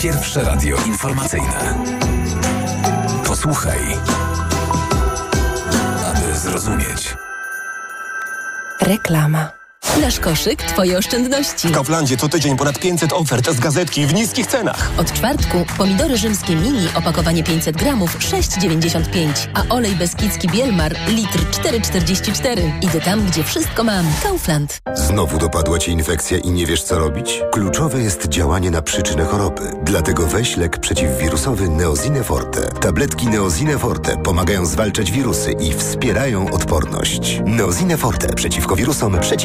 Pierwsze 0.00 0.44
radio 0.44 0.76
informacyjne. 0.86 1.74
Posłuchaj, 3.24 3.80
aby 6.04 6.38
zrozumieć. 6.38 7.16
Reklama. 8.80 9.65
Nasz 10.00 10.20
koszyk, 10.20 10.62
Twoje 10.62 10.98
oszczędności. 10.98 11.68
W 11.68 11.72
Kauflandzie 11.72 12.16
co 12.16 12.28
tydzień 12.28 12.56
ponad 12.56 12.78
500 12.78 13.12
ofert 13.12 13.50
z 13.50 13.60
gazetki 13.60 14.06
w 14.06 14.14
niskich 14.14 14.46
cenach. 14.46 14.90
Od 14.98 15.12
czwartku 15.12 15.64
pomidory 15.78 16.16
rzymskie 16.16 16.56
mini, 16.56 16.88
opakowanie 16.94 17.44
500 17.44 17.76
gramów, 17.76 18.18
6,95. 18.18 19.28
A 19.54 19.74
olej 19.74 19.92
beskidzki 19.96 20.48
Bielmar, 20.48 20.96
litr 21.08 21.38
4,44. 21.50 22.72
Idę 22.82 23.00
tam, 23.00 23.26
gdzie 23.26 23.44
wszystko 23.44 23.84
mam. 23.84 24.06
Kaufland. 24.22 24.78
Znowu 24.94 25.38
dopadła 25.38 25.78
Cię 25.78 25.92
infekcja 25.92 26.38
i 26.38 26.50
nie 26.50 26.66
wiesz 26.66 26.82
co 26.82 26.98
robić? 26.98 27.40
Kluczowe 27.52 28.02
jest 28.02 28.28
działanie 28.28 28.70
na 28.70 28.82
przyczynę 28.82 29.24
choroby. 29.24 29.62
Dlatego 29.82 30.26
weź 30.26 30.56
lek 30.56 30.78
przeciwwirusowy 30.78 31.68
Neozine 31.68 32.24
Forte. 32.24 32.60
Tabletki 32.80 33.26
Neozine 33.26 33.78
Forte 33.78 34.16
pomagają 34.16 34.66
zwalczać 34.66 35.12
wirusy 35.12 35.52
i 35.52 35.72
wspierają 35.72 36.50
odporność. 36.50 37.40
Neozine 37.46 37.96
Forte 37.96 38.34
przeciwko 38.34 38.76
wirusom, 38.76 39.20
przeciwko 39.20 39.36